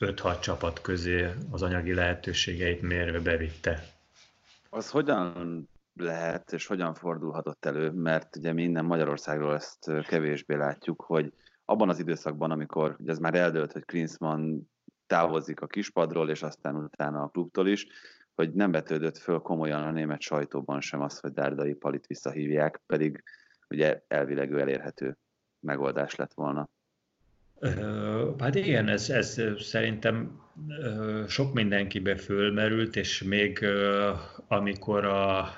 5-6 0.00 0.40
csapat 0.40 0.80
közé 0.80 1.28
az 1.50 1.62
anyagi 1.62 1.94
lehetőségeit 1.94 2.82
mérve 2.82 3.20
bevitte. 3.20 3.84
Az 4.70 4.90
hogyan 4.90 5.68
lehet, 5.94 6.52
és 6.52 6.66
hogyan 6.66 6.94
fordulhatott 6.94 7.64
elő, 7.64 7.90
mert 7.90 8.36
ugye 8.36 8.52
mi 8.52 8.62
innen 8.62 8.84
Magyarországról 8.84 9.54
ezt 9.54 9.90
kevésbé 10.06 10.54
látjuk, 10.54 11.02
hogy 11.02 11.32
abban 11.64 11.88
az 11.88 11.98
időszakban, 11.98 12.50
amikor 12.50 12.96
ugye 12.98 13.10
ez 13.10 13.18
már 13.18 13.34
eldőlt, 13.34 13.72
hogy 13.72 13.84
Klinsmann 13.84 14.69
távozik 15.10 15.60
a 15.60 15.66
kispadról, 15.66 16.30
és 16.30 16.42
aztán 16.42 16.76
utána 16.76 17.22
a 17.22 17.28
klubtól 17.28 17.68
is, 17.68 17.86
hogy 18.34 18.52
nem 18.52 18.70
vetődött 18.70 19.18
föl 19.18 19.38
komolyan 19.38 19.82
a 19.82 19.90
német 19.90 20.20
sajtóban 20.20 20.80
sem 20.80 21.00
az, 21.00 21.18
hogy 21.18 21.32
Dárdai 21.32 21.74
Palit 21.74 22.06
visszahívják, 22.06 22.80
pedig 22.86 23.22
ugye 23.68 24.02
elvileg 24.08 24.50
ő 24.50 24.60
elérhető 24.60 25.16
megoldás 25.60 26.14
lett 26.14 26.34
volna. 26.34 26.68
Hát 28.38 28.54
igen, 28.54 28.88
ez, 28.88 29.10
ez 29.10 29.42
szerintem 29.58 30.40
sok 31.28 31.52
mindenkibe 31.52 32.16
fölmerült, 32.16 32.96
és 32.96 33.22
még 33.22 33.66
amikor 34.48 35.04
a 35.04 35.48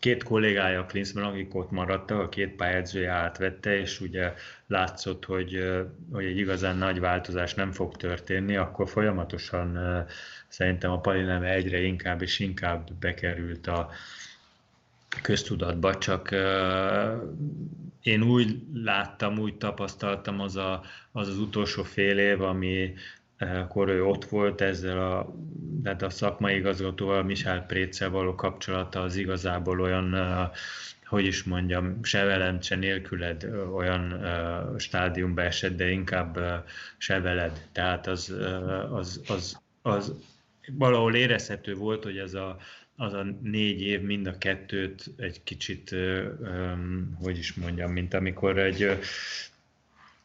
két 0.00 0.22
kollégája 0.22 0.86
Klinsmann, 0.86 1.24
akik 1.24 1.54
ott 1.54 1.70
maradtak, 1.70 2.20
a 2.20 2.28
két 2.28 2.56
pályázója 2.56 3.12
átvette, 3.12 3.78
és 3.78 4.00
ugye 4.00 4.32
látszott, 4.66 5.24
hogy, 5.24 5.82
hogy 6.12 6.24
egy 6.24 6.38
igazán 6.38 6.76
nagy 6.76 7.00
változás 7.00 7.54
nem 7.54 7.70
fog 7.70 7.96
történni, 7.96 8.56
akkor 8.56 8.88
folyamatosan 8.88 9.78
szerintem 10.48 10.90
a 10.90 11.00
Palineme 11.00 11.50
egyre 11.50 11.80
inkább 11.80 12.22
és 12.22 12.38
inkább 12.38 12.92
bekerült 13.00 13.66
a, 13.66 13.90
köztudatba, 15.22 15.98
csak 15.98 16.30
én 18.02 18.22
úgy 18.22 18.62
láttam, 18.74 19.38
úgy 19.38 19.54
tapasztaltam 19.54 20.40
az 20.40 20.56
a, 20.56 20.82
az, 21.12 21.28
az 21.28 21.38
utolsó 21.38 21.82
fél 21.82 22.18
év, 22.18 22.42
ami 22.42 22.94
akkor 23.38 23.88
ő 23.88 24.04
ott 24.04 24.24
volt 24.24 24.60
ezzel 24.60 25.12
a, 25.12 25.34
tehát 25.82 26.02
a 26.02 26.10
szakmai 26.10 26.56
igazgatóval, 26.56 27.22
Michel 27.22 27.66
Préccel 27.66 28.10
való 28.10 28.34
kapcsolata 28.34 29.00
az 29.00 29.16
igazából 29.16 29.80
olyan, 29.80 30.16
hogy 31.06 31.24
is 31.24 31.42
mondjam, 31.42 32.02
se 32.02 32.24
velem, 32.24 32.60
se 32.60 32.76
nélküled 32.76 33.44
olyan 33.74 34.24
stádiumba 34.78 35.42
esett, 35.42 35.76
de 35.76 35.90
inkább 35.90 36.38
se 36.98 37.20
veled. 37.20 37.66
Tehát 37.72 38.06
az, 38.06 38.34
az, 38.90 39.22
az, 39.28 39.60
az 39.82 40.14
valahol 40.70 41.14
érezhető 41.14 41.74
volt, 41.74 42.04
hogy 42.04 42.18
ez 42.18 42.34
a, 42.34 42.56
az 42.96 43.12
a 43.12 43.26
négy 43.42 43.80
év 43.80 44.00
mind 44.00 44.26
a 44.26 44.38
kettőt 44.38 45.10
egy 45.16 45.42
kicsit, 45.42 45.94
hogy 47.22 47.38
is 47.38 47.54
mondjam, 47.54 47.92
mint 47.92 48.14
amikor 48.14 48.58
egy 48.58 48.98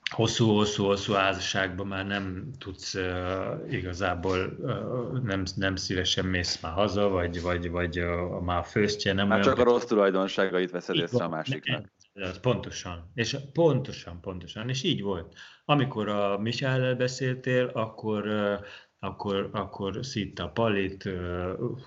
hosszú-hosszú-hosszú 0.09 1.13
házasságban 1.13 1.87
már 1.87 2.05
nem 2.07 2.51
tudsz 2.57 2.93
uh, 2.93 3.73
igazából, 3.73 4.57
uh, 4.59 5.23
nem, 5.23 5.43
nem 5.55 5.75
szívesen 5.75 6.25
mész 6.25 6.61
már 6.61 6.73
haza, 6.73 7.07
vagy, 7.07 7.41
vagy, 7.41 7.69
vagy 7.69 7.99
uh, 7.99 8.41
már 8.41 8.57
a 8.57 8.63
főztje 8.63 9.13
nem 9.13 9.29
hát 9.29 9.45
olyan... 9.45 9.55
csak 9.55 9.65
a 9.65 9.69
rossz 9.69 9.85
tulajdonságait 9.85 10.71
veszed 10.71 10.95
észre 10.95 11.23
a 11.23 11.29
másiknak. 11.29 11.91
Ez, 12.13 12.39
pontosan, 12.39 13.11
és 13.13 13.37
pontosan, 13.53 14.21
pontosan, 14.21 14.69
és 14.69 14.83
így 14.83 15.01
volt. 15.01 15.33
Amikor 15.65 16.09
a 16.09 16.37
Michel 16.37 16.95
beszéltél, 16.95 17.65
akkor 17.73 18.27
uh, 18.27 18.65
akkor, 19.07 19.49
akkor 19.51 20.05
szitta 20.05 20.43
a 20.43 20.49
palit, 20.49 21.09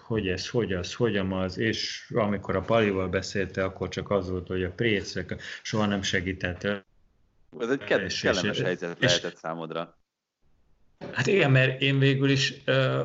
hogy 0.07 0.29
ez, 0.29 0.49
hogy 0.49 0.73
az, 0.73 0.95
hogy 0.95 1.17
az, 1.17 1.59
és 1.59 2.11
amikor 2.15 2.57
a 2.57 2.61
palival 2.61 3.09
beszélte, 3.09 3.65
akkor 3.65 3.89
csak 3.89 4.11
az 4.11 4.31
volt, 4.31 4.47
hogy 4.47 4.63
a 4.63 4.71
précek 4.71 5.43
soha 5.63 5.87
nem 5.87 6.03
segített 6.03 6.89
ez 7.59 7.71
egy 7.71 7.85
kellemes 7.85 8.23
és, 8.23 8.61
helyzet 8.61 9.03
és, 9.03 9.07
lehetett 9.07 9.37
számodra. 9.37 9.99
Hát 11.13 11.27
igen, 11.27 11.51
mert 11.51 11.81
én 11.81 11.99
végül 11.99 12.31
is 12.31 12.55
uh, 12.67 13.01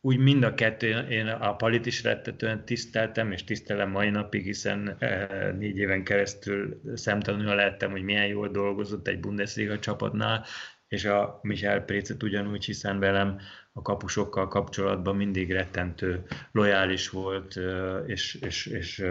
úgy 0.00 0.18
mind 0.18 0.42
a 0.42 0.54
kettő, 0.54 0.98
én 0.98 1.26
a 1.26 1.56
Palit 1.56 1.86
is 1.86 2.02
rettetően 2.02 2.64
tiszteltem, 2.64 3.32
és 3.32 3.44
tisztelem 3.44 3.90
mai 3.90 4.10
napig, 4.10 4.44
hiszen 4.44 4.96
uh, 5.00 5.52
négy 5.58 5.76
éven 5.76 6.04
keresztül 6.04 6.80
szemtanúja 6.94 7.54
lettem, 7.54 7.90
hogy 7.90 8.02
milyen 8.02 8.26
jól 8.26 8.48
dolgozott 8.48 9.08
egy 9.08 9.20
Bundesliga 9.20 9.78
csapatnál, 9.78 10.44
és 10.92 11.04
a 11.04 11.38
Michel 11.42 11.84
Précet 11.84 12.22
ugyanúgy, 12.22 12.64
hiszen 12.64 12.98
velem 12.98 13.38
a 13.72 13.82
kapusokkal 13.82 14.48
kapcsolatban 14.48 15.16
mindig 15.16 15.52
rettentő 15.52 16.22
lojális 16.50 17.08
volt, 17.08 17.58
és, 18.06 18.34
és, 18.34 18.66
és 18.66 19.04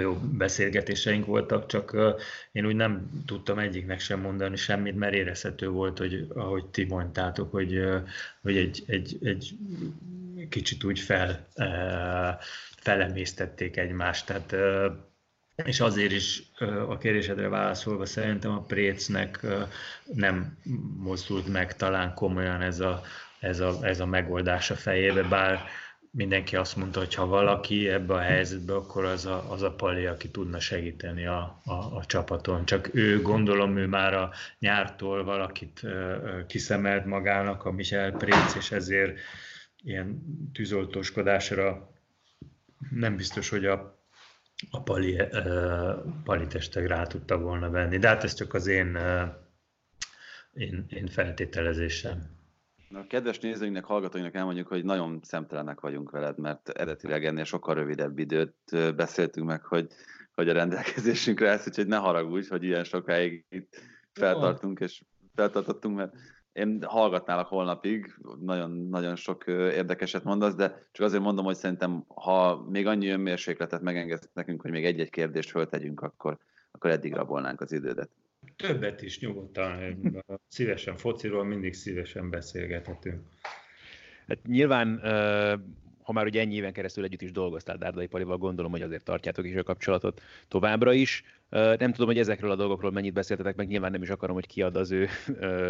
jó 0.00 0.14
beszélgetéseink 0.14 1.26
voltak, 1.26 1.66
csak 1.66 1.96
én 2.52 2.66
úgy 2.66 2.74
nem 2.74 3.22
tudtam 3.26 3.58
egyiknek 3.58 4.00
sem 4.00 4.20
mondani 4.20 4.56
semmit, 4.56 4.96
mert 4.96 5.14
érezhető 5.14 5.68
volt, 5.68 5.98
hogy 5.98 6.26
ahogy 6.34 6.66
ti 6.66 6.84
mondtátok, 6.84 7.50
hogy, 7.50 7.80
hogy 8.42 8.56
egy, 8.56 8.82
egy, 8.86 9.18
egy 9.22 9.56
kicsit 10.48 10.84
úgy 10.84 10.98
fel, 10.98 11.46
felemésztették 12.76 13.76
egymást. 13.76 14.26
Tehát, 14.26 14.54
és 15.64 15.80
azért 15.80 16.12
is 16.12 16.42
a 16.88 16.98
kérdésedre 16.98 17.48
válaszolva 17.48 18.06
szerintem 18.06 18.50
a 18.50 18.62
Précnek 18.62 19.46
nem 20.14 20.58
mozdult 20.96 21.48
meg 21.48 21.76
talán 21.76 22.14
komolyan 22.14 22.62
ez 22.62 22.80
a, 22.80 23.02
ez 23.40 23.60
a, 23.60 23.78
ez 23.82 24.00
a 24.00 24.06
megoldás 24.06 24.70
a 24.70 24.74
fejébe, 24.74 25.22
bár 25.22 25.64
mindenki 26.10 26.56
azt 26.56 26.76
mondta, 26.76 26.98
hogy 26.98 27.14
ha 27.14 27.26
valaki 27.26 27.88
ebbe 27.88 28.14
a 28.14 28.18
helyzetbe, 28.18 28.74
akkor 28.74 29.04
az 29.04 29.26
a, 29.26 29.52
az 29.52 29.62
a 29.62 29.74
Pali, 29.74 30.06
aki 30.06 30.30
tudna 30.30 30.60
segíteni 30.60 31.26
a, 31.26 31.60
a, 31.64 31.72
a 31.72 32.04
csapaton. 32.06 32.64
Csak 32.64 32.88
ő, 32.92 33.22
gondolom, 33.22 33.76
ő 33.76 33.86
már 33.86 34.14
a 34.14 34.30
nyártól 34.58 35.24
valakit 35.24 35.80
kiszemelt 36.46 37.04
magának, 37.04 37.64
a 37.64 37.72
Michel 37.72 38.12
Préc, 38.12 38.54
és 38.56 38.70
ezért 38.70 39.18
ilyen 39.82 40.22
tűzoltóskodásra 40.52 41.92
nem 42.90 43.16
biztos, 43.16 43.48
hogy 43.48 43.66
a, 43.66 43.93
a 44.70 44.82
Pali, 44.82 45.22
Pali 46.24 46.46
testek 46.46 46.86
rá 46.86 47.06
tudta 47.06 47.38
volna 47.38 47.70
venni. 47.70 47.98
De 47.98 48.08
hát 48.08 48.24
ez 48.24 48.34
csak 48.34 48.54
az 48.54 48.66
én, 48.66 48.98
én, 50.52 50.86
én 50.88 51.06
feltételezésem. 51.06 52.32
A 52.92 53.06
kedves 53.06 53.38
nézőinknek, 53.38 53.84
hallgatóinknak 53.84 54.34
elmondjuk, 54.34 54.66
hogy 54.66 54.84
nagyon 54.84 55.20
szemtelenek 55.22 55.80
vagyunk 55.80 56.10
veled, 56.10 56.38
mert 56.38 56.68
eredetileg 56.68 57.24
ennél 57.24 57.44
sokkal 57.44 57.74
rövidebb 57.74 58.18
időt 58.18 58.94
beszéltünk 58.96 59.46
meg, 59.46 59.64
hogy, 59.64 59.86
hogy 60.34 60.48
a 60.48 60.52
rendelkezésünkre 60.52 61.50
állsz, 61.50 61.66
úgyhogy 61.66 61.86
ne 61.86 61.96
haragudj, 61.96 62.48
hogy 62.48 62.62
ilyen 62.62 62.84
sokáig 62.84 63.44
itt 63.48 63.80
feltartunk 64.12 64.80
és 64.80 65.02
feltartottunk, 65.34 65.96
mert 65.96 66.14
én 66.54 66.82
hallgatnálak 66.86 67.46
holnapig, 67.46 68.14
nagyon, 68.40 68.70
nagyon 68.70 69.16
sok 69.16 69.44
érdekeset 69.46 70.24
mondasz, 70.24 70.54
de 70.54 70.86
csak 70.92 71.06
azért 71.06 71.22
mondom, 71.22 71.44
hogy 71.44 71.56
szerintem, 71.56 72.04
ha 72.08 72.66
még 72.70 72.86
annyi 72.86 73.08
önmérsékletet 73.08 73.80
megengedsz 73.80 74.28
nekünk, 74.32 74.60
hogy 74.60 74.70
még 74.70 74.84
egy-egy 74.84 75.10
kérdést 75.10 75.50
föltegyünk, 75.50 76.00
akkor, 76.00 76.38
akkor 76.70 76.90
eddig 76.90 77.14
rabolnánk 77.14 77.60
az 77.60 77.72
idődet. 77.72 78.10
Többet 78.56 79.02
is 79.02 79.20
nyugodtan, 79.20 79.96
szívesen 80.48 80.96
fociról 80.96 81.44
mindig 81.44 81.74
szívesen 81.74 82.30
beszélgethetünk. 82.30 83.22
Hát 84.26 84.38
nyilván 84.46 85.00
ha 86.04 86.12
már 86.12 86.26
ugye 86.26 86.40
ennyi 86.40 86.54
éven 86.54 86.72
keresztül 86.72 87.04
együtt 87.04 87.22
is 87.22 87.32
dolgoztál 87.32 87.76
Dárdai 87.76 88.06
Palival, 88.06 88.36
gondolom, 88.36 88.70
hogy 88.70 88.82
azért 88.82 89.04
tartjátok 89.04 89.46
is 89.46 89.54
a 89.54 89.62
kapcsolatot 89.62 90.22
továbbra 90.48 90.92
is. 90.92 91.24
Nem 91.50 91.92
tudom, 91.92 92.06
hogy 92.06 92.18
ezekről 92.18 92.50
a 92.50 92.56
dolgokról 92.56 92.90
mennyit 92.90 93.12
beszéltetek, 93.12 93.56
meg 93.56 93.68
nyilván 93.68 93.90
nem 93.90 94.02
is 94.02 94.08
akarom, 94.08 94.34
hogy 94.34 94.46
kiad 94.46 94.76
az 94.76 94.90
ő 94.90 95.08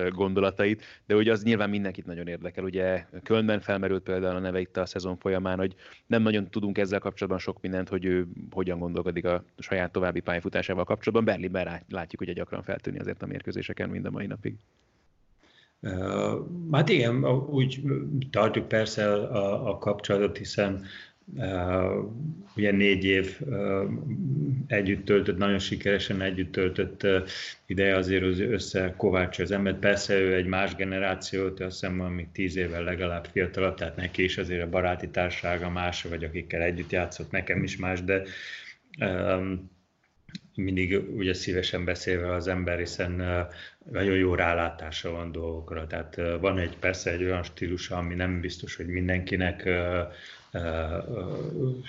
gondolatait, 0.09 0.83
de 1.07 1.15
ugye 1.15 1.33
az 1.33 1.43
nyilván 1.43 1.71
mindenkit 1.71 2.07
nagyon 2.07 2.27
érdekel. 2.27 2.65
Ugye 2.65 3.07
Kölnben 3.23 3.61
felmerült 3.61 4.03
például 4.03 4.37
a 4.37 4.41
neve 4.41 4.61
itt 4.61 4.77
a 4.77 4.87
szezon 4.87 5.17
folyamán, 5.17 5.59
hogy 5.59 5.75
nem 6.07 6.23
nagyon 6.23 6.51
tudunk 6.51 6.79
ezzel 6.79 6.99
kapcsolatban 6.99 7.41
sok 7.41 7.61
mindent, 7.61 7.89
hogy 7.89 8.05
ő 8.05 8.27
hogyan 8.51 8.79
gondolkodik 8.79 9.25
a 9.25 9.45
saját 9.59 9.93
további 9.93 10.21
pályafutásával 10.21 10.85
kapcsolatban. 10.85 11.25
Berlinben 11.25 11.83
látjuk, 11.89 12.25
hogy 12.25 12.35
gyakran 12.35 12.63
feltűnni 12.63 12.99
azért 12.99 13.23
a 13.23 13.27
mérkőzéseken 13.27 13.89
mind 13.89 14.05
a 14.05 14.11
mai 14.11 14.27
napig. 14.27 14.55
Hát 16.73 16.89
igen, 16.89 17.25
úgy 17.27 17.83
tartjuk 18.31 18.69
persze 18.69 19.13
a, 19.13 19.69
a 19.69 19.79
kapcsolatot, 19.79 20.37
hiszen 20.37 20.85
Uh, 21.33 22.05
ugye 22.57 22.73
négy 22.73 23.05
év 23.05 23.39
uh, 23.41 23.91
együtt 24.67 25.05
töltött, 25.05 25.37
nagyon 25.37 25.59
sikeresen 25.59 26.21
együtt 26.21 26.53
töltött 26.53 27.03
uh, 27.03 27.23
ideje 27.67 27.97
azért 27.97 28.23
az 28.23 28.41
össze 28.41 28.95
Kovács 28.97 29.39
az 29.39 29.51
ember. 29.51 29.79
Persze 29.79 30.19
ő 30.19 30.35
egy 30.35 30.47
más 30.47 30.75
generációt, 30.75 31.61
azt 31.61 31.81
hiszem, 31.81 31.95
még 31.95 32.27
tíz 32.33 32.57
évvel 32.57 32.83
legalább 32.83 33.27
fiatalabb, 33.33 33.75
tehát 33.75 33.97
neki 33.97 34.23
is 34.25 34.39
azért 34.39 34.63
a 34.63 34.69
baráti 34.69 35.09
társága 35.09 35.71
más, 35.71 36.03
vagy 36.03 36.25
akikkel 36.25 36.63
együtt 36.63 36.91
játszott, 36.93 37.31
nekem 37.31 37.63
is 37.63 37.77
más, 37.77 38.03
de 38.03 38.23
um, 39.01 39.71
mindig 40.55 41.17
ugye 41.17 41.35
szívesen 41.35 41.85
beszélve 41.85 42.35
az 42.35 42.49
ember, 42.49 42.79
hiszen 42.79 43.23
nagyon 43.91 44.17
jó 44.17 44.35
rálátása 44.35 45.11
van 45.11 45.33
dolgokra. 45.33 45.87
Tehát 45.87 46.21
van 46.41 46.59
egy 46.59 46.77
persze 46.77 47.11
egy 47.11 47.25
olyan 47.25 47.43
stílusa, 47.43 47.97
ami 47.97 48.15
nem 48.15 48.41
biztos, 48.41 48.77
hogy 48.77 48.87
mindenkinek 48.87 49.69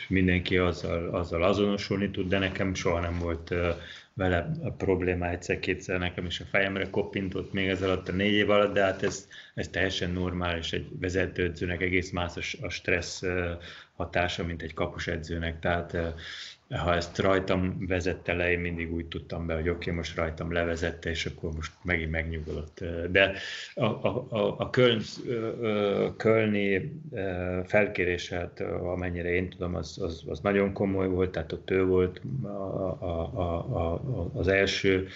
mindenki 0.07 0.57
azzal, 0.57 1.10
azzal 1.10 1.44
azonosulni 1.44 2.11
tud, 2.11 2.27
de 2.27 2.38
nekem 2.38 2.73
soha 2.73 2.99
nem 2.99 3.19
volt 3.19 3.53
vele 4.14 4.52
a 4.64 4.72
probléma 4.72 5.30
egyszer-kétszer. 5.30 5.99
Nekem 5.99 6.26
is 6.26 6.39
a 6.39 6.45
fejemre 6.45 6.89
koppintott 6.89 7.53
még 7.53 7.68
ez 7.68 7.81
alatt 7.81 8.07
a 8.07 8.11
négy 8.11 8.34
év 8.34 8.49
alatt, 8.49 8.73
de 8.73 8.84
hát 8.84 9.03
ez, 9.03 9.27
ez 9.53 9.68
teljesen 9.68 10.11
normális, 10.11 10.73
egy 10.73 10.88
vezetőedzőnek 10.99 11.81
egész 11.81 12.11
más 12.11 12.57
a 12.61 12.69
stressz 12.69 13.23
hatása, 13.95 14.45
mint 14.45 14.61
egy 14.61 14.73
kapus 14.73 15.07
edzőnek, 15.07 15.60
tehát 15.60 15.98
ha 16.69 16.95
ezt 16.95 17.19
rajtam 17.19 17.85
vezette 17.87 18.33
le, 18.33 18.51
én 18.51 18.59
mindig 18.59 18.93
úgy 18.93 19.05
tudtam 19.05 19.45
be, 19.45 19.53
hogy 19.53 19.69
oké, 19.69 19.77
okay, 19.77 19.93
most 19.93 20.15
rajtam 20.15 20.51
levezette, 20.51 21.09
és 21.09 21.25
akkor 21.25 21.51
most 21.53 21.71
megint 21.81 22.11
megnyugodott. 22.11 22.83
De 23.11 23.33
a, 23.73 23.85
a, 23.85 24.25
a, 24.29 24.55
a 24.57 24.69
Köln, 24.69 25.01
Kölni 26.17 26.99
felkéréset, 27.65 28.59
amennyire 28.81 29.29
én 29.29 29.49
tudom, 29.49 29.75
az, 29.75 29.97
az, 30.01 30.23
az 30.27 30.39
nagyon 30.39 30.73
komoly 30.73 31.07
volt, 31.07 31.31
tehát 31.31 31.51
ott 31.51 31.71
ő 31.71 31.85
volt 31.85 32.21
a, 32.43 32.47
a, 32.47 33.31
a, 33.33 33.93
a, 33.93 34.29
az 34.33 34.47
első 34.47 35.07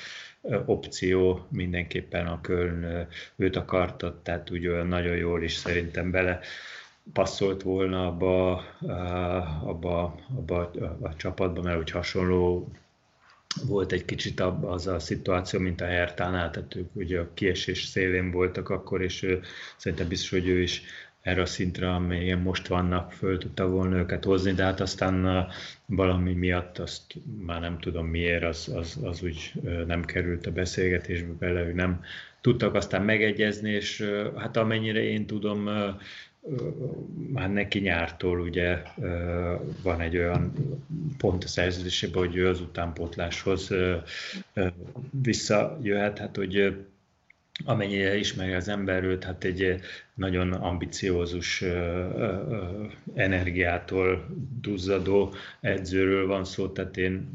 opció, 0.65 1.45
mindenképpen 1.51 2.27
a 2.27 2.41
Köln 2.41 3.07
őt 3.35 3.55
akarta, 3.55 4.19
tehát 4.23 4.51
úgy 4.51 4.67
olyan 4.67 4.88
nagyon 4.88 5.15
jól 5.15 5.43
is 5.43 5.53
szerintem 5.53 6.11
bele 6.11 6.39
passzolt 7.14 7.61
volna 7.61 8.07
abba, 8.07 8.64
abba, 9.64 10.15
abba 10.38 10.72
a 11.02 11.15
csapatba, 11.15 11.61
mert 11.61 11.80
úgy 11.80 11.91
hasonló 11.91 12.72
volt 13.68 13.91
egy 13.91 14.06
kicsit 14.06 14.40
az 14.61 14.88
a 14.88 14.99
szituáció, 14.99 15.60
mint 15.60 15.81
a 15.81 15.86
Hertánál, 15.86 16.49
tehát 16.49 16.76
ők 16.76 16.95
ugye 16.95 17.19
a 17.19 17.34
kiesés 17.34 17.84
szélén 17.84 18.31
voltak 18.31 18.69
akkor, 18.69 19.02
és 19.02 19.23
ő, 19.23 19.41
szerintem 19.77 20.07
biztos, 20.07 20.30
hogy 20.30 20.48
ő 20.48 20.61
is 20.61 20.81
erre 21.22 21.41
a 21.41 21.45
szintre, 21.45 21.94
amelyen 21.94 22.40
most 22.40 22.68
vannak, 22.68 23.11
föl 23.11 23.38
tudta 23.38 23.69
volna 23.69 23.98
őket 23.98 24.23
hozni, 24.23 24.52
de 24.52 24.64
hát 24.64 24.80
aztán 24.80 25.48
valami 25.86 26.34
miatt 26.34 26.77
azt 26.77 27.14
már 27.45 27.60
nem 27.61 27.80
tudom 27.80 28.07
miért, 28.07 28.44
az, 28.44 28.72
az, 28.76 28.99
az 29.03 29.23
úgy 29.23 29.52
nem 29.88 30.06
került 30.06 30.45
a 30.45 30.52
beszélgetésbe 30.52 31.34
bele, 31.40 31.61
ő 31.61 31.73
nem 31.73 32.03
tudtak 32.41 32.73
aztán 32.76 33.02
megegyezni, 33.02 33.72
és 33.72 34.10
hát 34.36 34.57
amennyire 34.57 35.03
én 35.03 35.26
tudom, 35.26 35.69
már 37.32 37.52
neki 37.52 37.80
nyártól 37.80 38.40
ugye 38.40 38.82
van 39.84 40.02
egy 40.02 40.18
olyan 40.18 40.53
pont 41.18 41.44
a 41.44 41.48
szerződésében, 41.48 42.26
hogy 42.26 42.36
ő 42.36 42.48
az 42.48 42.61
utánpótláshoz 42.61 43.74
visszajöhet, 45.11 46.18
hát 46.18 46.36
hogy 46.36 46.76
amennyire 47.65 48.15
ismeri 48.15 48.53
az 48.53 48.68
ember 48.68 49.03
őt, 49.03 49.23
hát 49.23 49.44
egy 49.44 49.80
nagyon 50.14 50.53
ambiciózus 50.53 51.64
energiától 53.15 54.26
duzzadó 54.61 55.34
edzőről 55.60 56.27
van 56.27 56.44
szó, 56.44 56.68
tehát 56.68 56.98
én 56.98 57.30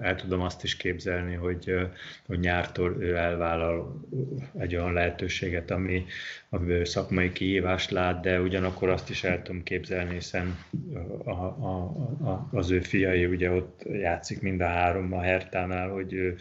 el 0.00 0.16
tudom 0.16 0.40
azt 0.40 0.64
is 0.64 0.76
képzelni, 0.76 1.34
hogy, 1.34 1.74
hogy 2.26 2.38
nyártól 2.38 2.96
ő 2.98 3.16
elvállal 3.16 4.00
egy 4.58 4.76
olyan 4.76 4.92
lehetőséget, 4.92 5.70
ami, 5.70 6.04
ami 6.48 6.84
szakmai 6.84 7.32
kihívást 7.32 7.90
lát, 7.90 8.20
de 8.22 8.40
ugyanakkor 8.40 8.88
azt 8.88 9.10
is 9.10 9.24
el 9.24 9.42
tudom 9.42 9.62
képzelni, 9.62 10.14
hiszen 10.14 10.58
a, 11.24 11.30
a, 11.30 11.76
a, 12.22 12.48
az 12.52 12.70
ő 12.70 12.80
fiai 12.80 13.26
ugye 13.26 13.50
ott 13.50 13.82
játszik 13.92 14.42
mind 14.42 14.60
a 14.60 14.66
három 14.66 15.12
a 15.12 15.20
Hertánál, 15.20 15.88
hogy 15.88 16.12
ő 16.12 16.36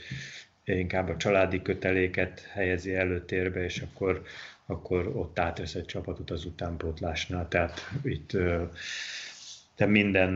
inkább 0.78 1.10
a 1.10 1.18
családi 1.18 1.62
köteléket 1.62 2.40
helyezi 2.40 2.96
előtérbe, 2.96 3.64
és 3.64 3.82
akkor, 3.82 4.22
akkor 4.66 5.08
ott 5.08 5.40
átvesz 5.40 5.76
egy 5.76 5.86
csapatot 5.86 6.30
az 6.32 6.46
utánpótlásnál. 6.46 7.48
Tehát 7.48 7.90
itt 8.04 8.38
de 9.80 9.86
minden, 9.86 10.34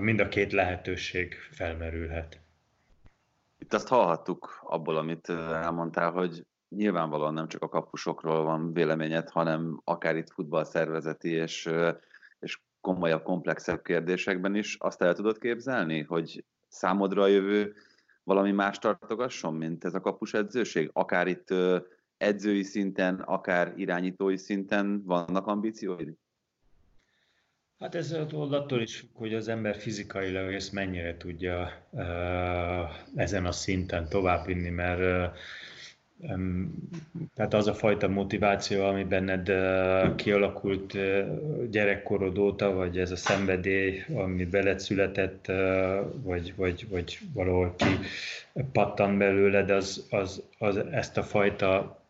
mind 0.00 0.20
a 0.20 0.28
két 0.28 0.52
lehetőség 0.52 1.34
felmerülhet. 1.50 2.40
Itt 3.58 3.72
azt 3.72 3.88
hallhattuk 3.88 4.60
abból, 4.62 4.96
amit 4.96 5.28
elmondtál, 5.28 6.10
hogy 6.10 6.44
nyilvánvalóan 6.68 7.34
nem 7.34 7.48
csak 7.48 7.62
a 7.62 7.68
kapusokról 7.68 8.42
van 8.42 8.72
véleményed, 8.72 9.28
hanem 9.28 9.80
akár 9.84 10.16
itt 10.16 10.30
futballszervezeti 10.30 11.30
és, 11.30 11.70
és 12.40 12.60
komolyabb, 12.80 13.22
komplexebb 13.22 13.82
kérdésekben 13.82 14.54
is. 14.54 14.76
Azt 14.78 15.02
el 15.02 15.14
tudod 15.14 15.38
képzelni, 15.38 16.02
hogy 16.02 16.44
számodra 16.68 17.22
a 17.22 17.26
jövő 17.26 17.74
valami 18.24 18.50
más 18.50 18.78
tartogasson, 18.78 19.54
mint 19.54 19.84
ez 19.84 19.94
a 19.94 20.00
kapus 20.00 20.34
edzőség? 20.34 20.90
Akár 20.92 21.26
itt 21.26 21.54
edzői 22.16 22.62
szinten, 22.62 23.14
akár 23.14 23.72
irányítói 23.76 24.36
szinten 24.36 25.02
vannak 25.04 25.46
ambícióid? 25.46 26.12
Hát 27.78 27.94
ez 27.94 28.12
attól 28.12 28.80
is 28.80 29.06
hogy 29.14 29.34
az 29.34 29.48
ember 29.48 29.76
fizikailag 29.76 30.52
ezt 30.52 30.72
mennyire 30.72 31.16
tudja 31.16 31.86
ezen 33.14 33.46
a 33.46 33.52
szinten 33.52 34.08
továbbvinni, 34.08 34.68
mert 34.68 35.36
tehát 37.34 37.54
az 37.54 37.66
a 37.66 37.74
fajta 37.74 38.08
motiváció, 38.08 38.84
ami 38.84 39.04
benned 39.04 39.52
kialakult 40.16 40.96
gyerekkorod 41.70 42.38
óta, 42.38 42.72
vagy 42.72 42.98
ez 42.98 43.10
a 43.10 43.16
szenvedély, 43.16 44.02
ami 44.14 44.44
beled 44.44 44.80
született, 44.80 45.52
vagy, 46.14 46.52
vagy, 46.56 46.86
vagy 46.88 47.18
valahol 47.34 47.74
ki 47.76 47.98
pattan 48.72 49.18
belőled, 49.18 49.70
az, 49.70 50.06
az, 50.10 50.42
az 50.58 50.76
ezt 50.76 51.16
a 51.16 51.22
fajta 51.22 52.00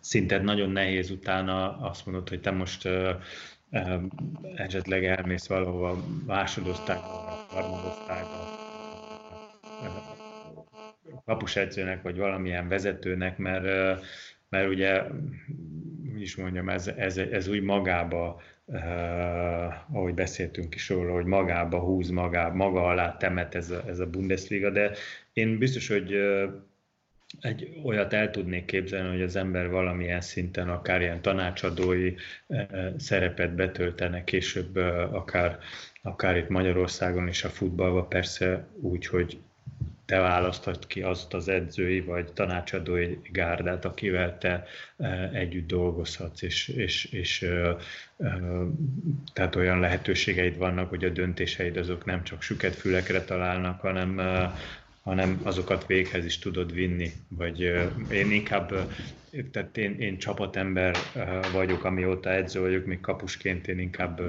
szintet 0.00 0.42
nagyon 0.42 0.70
nehéz 0.70 1.10
utána 1.10 1.78
azt 1.80 2.06
mondod, 2.06 2.28
hogy 2.28 2.40
te 2.40 2.50
most 2.50 2.88
esetleg 4.56 5.04
elmész 5.04 5.46
valahova 5.46 6.04
másodosztályba, 6.26 7.44
harmadosztályba, 7.48 8.54
kapusedzőnek, 11.24 12.02
vagy 12.02 12.16
valamilyen 12.16 12.68
vezetőnek, 12.68 13.38
mert, 13.38 13.64
mert 14.48 14.68
ugye, 14.68 15.02
úgy 16.14 16.20
is 16.20 16.36
mondjam, 16.36 16.68
ez, 16.68 16.86
ez, 16.86 17.16
ez 17.16 17.48
úgy 17.48 17.62
magába, 17.62 18.40
uh, 18.64 18.76
ahogy 19.92 20.14
beszéltünk 20.14 20.74
is 20.74 20.88
róla, 20.88 21.12
hogy 21.12 21.24
magába 21.24 21.78
húz, 21.78 22.10
magá, 22.10 22.48
maga 22.48 22.86
alá 22.86 23.16
temet 23.16 23.54
ez 23.54 23.70
a, 23.70 23.82
ez 23.86 23.98
a 23.98 24.10
Bundesliga, 24.10 24.70
de 24.70 24.90
én 25.32 25.58
biztos, 25.58 25.88
hogy 25.88 26.14
egy 27.40 27.80
olyat 27.82 28.12
el 28.12 28.30
tudnék 28.30 28.64
képzelni, 28.64 29.08
hogy 29.08 29.22
az 29.22 29.36
ember 29.36 29.70
valamilyen 29.70 30.20
szinten 30.20 30.68
akár 30.68 31.00
ilyen 31.00 31.22
tanácsadói 31.22 32.14
szerepet 32.96 33.54
betöltene 33.54 34.24
később, 34.24 34.76
akár, 35.12 35.58
akár 36.02 36.36
itt 36.36 36.48
Magyarországon 36.48 37.28
is 37.28 37.44
a 37.44 37.48
futballban, 37.48 38.08
persze 38.08 38.66
úgy, 38.80 39.06
hogy 39.06 39.38
te 40.06 40.18
választod 40.18 40.86
ki 40.86 41.02
azt 41.02 41.34
az 41.34 41.48
edzői 41.48 42.00
vagy 42.00 42.32
tanácsadói 42.32 43.18
gárdát, 43.32 43.84
akivel 43.84 44.38
te 44.38 44.64
e, 44.96 45.30
együtt 45.32 45.66
dolgozhatsz, 45.66 46.42
és, 46.42 46.68
és, 46.68 47.04
és 47.04 47.46
tehát 49.32 49.56
olyan 49.56 49.80
lehetőségeid 49.80 50.56
vannak, 50.56 50.88
hogy 50.88 51.04
a 51.04 51.08
döntéseid 51.08 51.76
azok 51.76 52.04
nem 52.04 52.24
csak 52.24 52.42
süket 52.42 52.74
fülekre 52.74 53.24
találnak, 53.24 53.80
hanem, 53.80 54.20
hanem 55.04 55.40
azokat 55.42 55.86
véghez 55.86 56.24
is 56.24 56.38
tudod 56.38 56.72
vinni. 56.72 57.10
Vagy 57.28 57.60
én 58.10 58.30
inkább, 58.30 58.72
tehát 59.50 59.76
én, 59.76 59.98
én 59.98 60.18
csapatember 60.18 60.96
vagyok, 61.52 61.84
amióta 61.84 62.30
edző 62.30 62.60
vagyok, 62.60 62.86
még 62.86 63.00
kapusként 63.00 63.68
én 63.68 63.78
inkább 63.78 64.20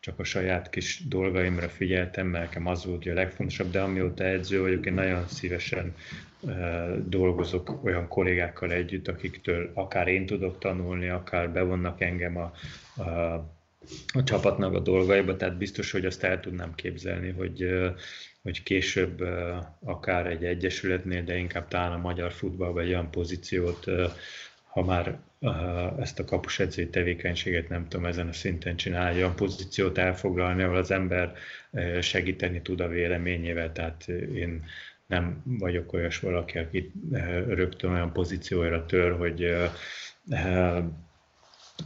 csak 0.00 0.18
a 0.18 0.24
saját 0.24 0.70
kis 0.70 1.02
dolgaimra 1.08 1.68
figyeltem, 1.68 2.26
mert 2.26 2.44
nekem 2.44 2.66
az 2.66 2.84
volt 2.84 3.06
a 3.06 3.12
legfontosabb, 3.12 3.70
de 3.70 3.80
amióta 3.80 4.24
edző 4.24 4.60
vagyok, 4.60 4.86
én 4.86 4.94
nagyon 4.94 5.28
szívesen 5.28 5.94
dolgozok 7.04 7.84
olyan 7.84 8.08
kollégákkal 8.08 8.72
együtt, 8.72 9.08
akiktől 9.08 9.70
akár 9.74 10.08
én 10.08 10.26
tudok 10.26 10.58
tanulni, 10.58 11.08
akár 11.08 11.50
bevonnak 11.50 12.00
engem 12.00 12.36
a, 12.36 12.52
a, 13.02 13.10
a 14.12 14.22
csapatnak 14.24 14.74
a 14.74 14.80
dolgaiba, 14.80 15.36
tehát 15.36 15.56
biztos, 15.56 15.90
hogy 15.90 16.06
azt 16.06 16.24
el 16.24 16.40
tudnám 16.40 16.74
képzelni, 16.74 17.30
hogy 17.30 17.66
hogy 18.42 18.62
később 18.62 19.20
akár 19.84 20.26
egy 20.26 20.44
egyesületnél, 20.44 21.22
de 21.22 21.36
inkább 21.36 21.68
talán 21.68 21.92
a 21.92 21.98
magyar 21.98 22.32
futballban 22.32 22.82
egy 22.82 22.88
olyan 22.88 23.10
pozíciót, 23.10 23.84
ha 24.64 24.82
már 24.82 25.18
ezt 26.00 26.18
a 26.18 26.24
kapusedzői 26.24 26.88
tevékenységet 26.88 27.68
nem 27.68 27.88
tudom 27.88 28.06
ezen 28.06 28.28
a 28.28 28.32
szinten 28.32 28.76
csinálni, 28.76 29.16
olyan 29.16 29.36
pozíciót 29.36 29.98
elfoglalni, 29.98 30.62
ahol 30.62 30.76
az 30.76 30.90
ember 30.90 31.34
segíteni 32.00 32.62
tud 32.62 32.80
a 32.80 32.88
véleményével, 32.88 33.72
tehát 33.72 34.08
én 34.34 34.64
nem 35.06 35.42
vagyok 35.44 35.92
olyas 35.92 36.18
valaki, 36.18 36.58
aki 36.58 36.92
rögtön 37.46 37.90
olyan 37.90 38.12
pozícióra 38.12 38.86
tör, 38.86 39.12
hogy 39.16 39.56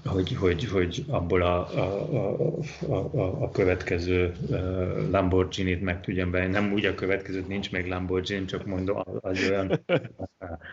hogy, 0.04 0.34
hogy, 0.34 0.64
hogy 0.64 1.04
abból 1.08 1.42
a, 1.42 1.74
a, 1.78 2.58
a, 2.88 3.42
a 3.42 3.50
következő 3.50 4.34
Lamborghini-t 5.10 5.82
meg 5.82 6.00
tudjam 6.00 6.30
be. 6.30 6.46
Nem 6.46 6.72
úgy 6.72 6.84
a 6.84 6.94
következő, 6.94 7.44
nincs 7.48 7.70
még 7.70 7.86
Lamborghini, 7.86 8.44
csak 8.44 8.66
mondom, 8.66 9.02
az 9.20 9.48
olyan 9.48 9.84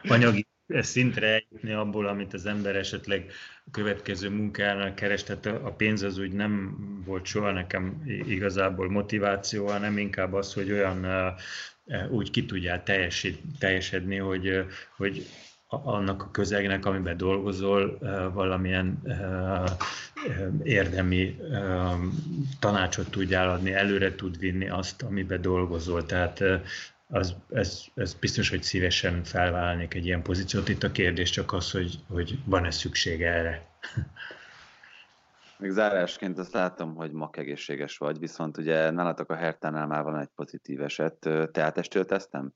anyagi 0.03 0.47
szintre 0.69 1.43
jutni 1.51 1.71
abból, 1.71 2.07
amit 2.07 2.33
az 2.33 2.45
ember 2.45 2.75
esetleg 2.75 3.31
a 3.65 3.69
következő 3.71 4.29
munkára 4.29 4.93
keres. 4.93 5.23
Tehát 5.23 5.45
a 5.45 5.71
pénz 5.77 6.01
az 6.01 6.17
úgy 6.17 6.31
nem 6.31 6.77
volt 7.05 7.25
soha 7.25 7.51
nekem 7.51 8.03
igazából 8.27 8.89
motiváció, 8.89 9.67
hanem 9.67 9.97
inkább 9.97 10.33
az, 10.33 10.53
hogy 10.53 10.71
olyan 10.71 11.05
úgy 12.09 12.31
ki 12.31 12.45
tudjál 12.45 12.83
teljesedni, 13.59 14.17
hogy, 14.17 14.65
hogy 14.97 15.25
annak 15.83 16.23
a 16.23 16.31
közegnek, 16.31 16.85
amiben 16.85 17.17
dolgozol, 17.17 17.97
valamilyen 18.33 19.01
érdemi 20.63 21.39
tanácsot 22.59 23.11
tudjál 23.11 23.49
adni, 23.49 23.73
előre 23.73 24.15
tud 24.15 24.39
vinni 24.39 24.69
azt, 24.69 25.01
amiben 25.01 25.41
dolgozol. 25.41 26.05
Tehát 26.05 26.43
az, 27.07 27.35
ez, 27.53 27.83
ez 27.95 28.13
biztos, 28.13 28.49
hogy 28.49 28.63
szívesen 28.63 29.23
felvállalnék 29.23 29.93
egy 29.93 30.05
ilyen 30.05 30.21
pozíciót. 30.21 30.69
Itt 30.69 30.83
a 30.83 30.91
kérdés 30.91 31.29
csak 31.29 31.53
az, 31.53 31.71
hogy, 31.71 31.99
hogy 32.07 32.39
van-e 32.45 32.71
szükség 32.71 33.21
erre. 33.21 33.65
Még 35.57 35.71
zárásként 35.71 36.37
azt 36.37 36.53
látom, 36.53 36.95
hogy 36.95 37.11
mak 37.11 37.37
egészséges 37.37 37.97
vagy, 37.97 38.19
viszont 38.19 38.57
ugye 38.57 38.89
nálatok 38.89 39.29
a 39.29 39.35
Hertánál 39.35 39.87
már 39.87 40.03
van 40.03 40.19
egy 40.19 40.29
pozitív 40.35 40.81
eset. 40.81 41.29
Te 41.51 41.61
átestél 41.61 42.05
tesztem? 42.05 42.53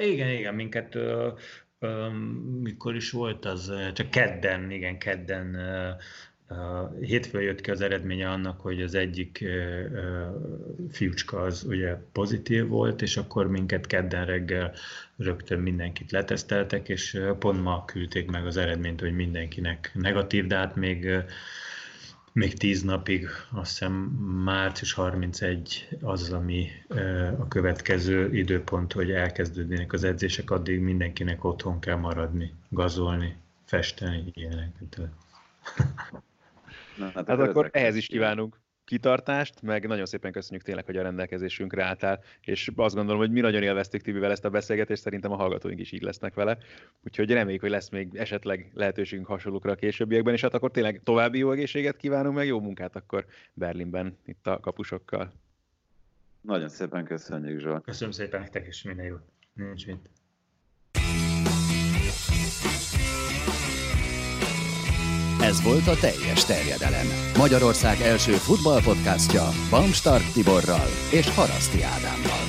Igen, 0.00 0.28
igen, 0.28 0.54
minket 0.54 0.98
mikor 2.62 2.94
is 2.94 3.10
volt 3.10 3.44
az, 3.44 3.72
csak 3.92 4.10
kedden, 4.10 4.70
igen, 4.70 4.98
kedden 4.98 5.56
hétfőn 7.00 7.42
jött 7.42 7.60
ki 7.60 7.70
az 7.70 7.80
eredménye 7.80 8.30
annak, 8.30 8.60
hogy 8.60 8.82
az 8.82 8.94
egyik 8.94 9.44
fiúcska 10.90 11.42
az 11.42 11.64
ugye 11.64 11.94
pozitív 12.12 12.66
volt, 12.66 13.02
és 13.02 13.16
akkor 13.16 13.48
minket 13.48 13.86
kedden 13.86 14.26
reggel 14.26 14.74
rögtön 15.16 15.58
mindenkit 15.58 16.10
leteszteltek, 16.10 16.88
és 16.88 17.20
pont 17.38 17.62
ma 17.62 17.84
küldték 17.84 18.30
meg 18.30 18.46
az 18.46 18.56
eredményt, 18.56 19.00
hogy 19.00 19.14
mindenkinek 19.14 19.90
negatív, 19.94 20.46
de 20.46 20.56
hát 20.56 20.76
még 20.76 21.08
még 22.36 22.54
tíz 22.54 22.82
napig, 22.82 23.26
azt 23.52 23.70
hiszem 23.70 23.92
március 24.44 24.92
31 24.92 25.88
az, 26.00 26.32
ami 26.32 26.68
a 27.38 27.48
következő 27.48 28.34
időpont, 28.34 28.92
hogy 28.92 29.10
elkezdődnének 29.10 29.92
az 29.92 30.04
edzések, 30.04 30.50
addig 30.50 30.80
mindenkinek 30.80 31.44
otthon 31.44 31.80
kell 31.80 31.96
maradni, 31.96 32.52
gazolni, 32.68 33.36
festeni, 33.64 34.24
ilyenek. 34.32 34.68
Na, 36.98 37.10
hát, 37.14 37.28
hát 37.28 37.40
akkor 37.40 37.70
ehhez 37.72 37.96
is 37.96 38.06
kívánunk 38.06 38.56
kitartást, 38.86 39.62
meg 39.62 39.86
nagyon 39.86 40.06
szépen 40.06 40.32
köszönjük 40.32 40.64
tényleg, 40.64 40.84
hogy 40.84 40.96
a 40.96 41.02
rendelkezésünkre 41.02 41.84
álltál, 41.84 42.22
és 42.40 42.70
azt 42.76 42.94
gondolom, 42.94 43.20
hogy 43.20 43.30
mi 43.30 43.40
nagyon 43.40 43.62
élveztük 43.62 44.02
Tibivel 44.02 44.30
ezt 44.30 44.44
a 44.44 44.50
beszélgetést, 44.50 45.02
szerintem 45.02 45.32
a 45.32 45.36
hallgatóink 45.36 45.80
is 45.80 45.92
így 45.92 46.02
lesznek 46.02 46.34
vele, 46.34 46.58
úgyhogy 47.04 47.30
reméljük, 47.30 47.60
hogy 47.60 47.70
lesz 47.70 47.88
még 47.88 48.16
esetleg 48.16 48.70
lehetőségünk 48.74 49.26
hasonlókra 49.26 49.72
a 49.72 49.74
későbbiekben, 49.74 50.34
és 50.34 50.40
hát 50.40 50.54
akkor 50.54 50.70
tényleg 50.70 51.00
további 51.04 51.38
jó 51.38 51.50
egészséget 51.50 51.96
kívánunk, 51.96 52.36
meg 52.36 52.46
jó 52.46 52.60
munkát 52.60 52.96
akkor 52.96 53.26
Berlinben 53.52 54.18
itt 54.24 54.46
a 54.46 54.60
kapusokkal. 54.60 55.32
Nagyon 56.40 56.68
szépen 56.68 57.04
köszönjük, 57.04 57.60
Zsolt. 57.60 57.84
Köszönöm 57.84 58.12
szépen 58.12 58.40
nektek 58.40 58.66
is 58.66 58.82
minden 58.82 59.06
jót. 59.06 59.22
Nincs 59.54 59.86
mit. 59.86 60.10
Ez 65.40 65.62
volt 65.62 65.86
a 65.86 65.94
teljes 66.00 66.44
terjedelem. 66.44 67.06
Magyarország 67.36 68.00
első 68.00 68.32
futballpodcastja 68.32 69.48
Bamstark 69.70 70.32
Tiborral 70.32 70.88
és 71.10 71.34
Haraszti 71.34 71.82
Ádámmal. 71.82 72.44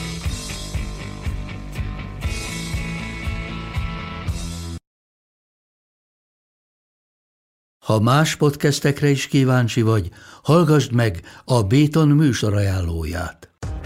Ha 7.86 8.00
más 8.00 8.36
podcastekre 8.36 9.10
is 9.10 9.28
kíváncsi 9.28 9.82
vagy, 9.82 10.10
hallgassd 10.44 10.94
meg 10.94 11.22
a 11.46 11.64
Béton 11.64 12.08
műsor 12.08 12.54
ajánlóját. 12.54 13.47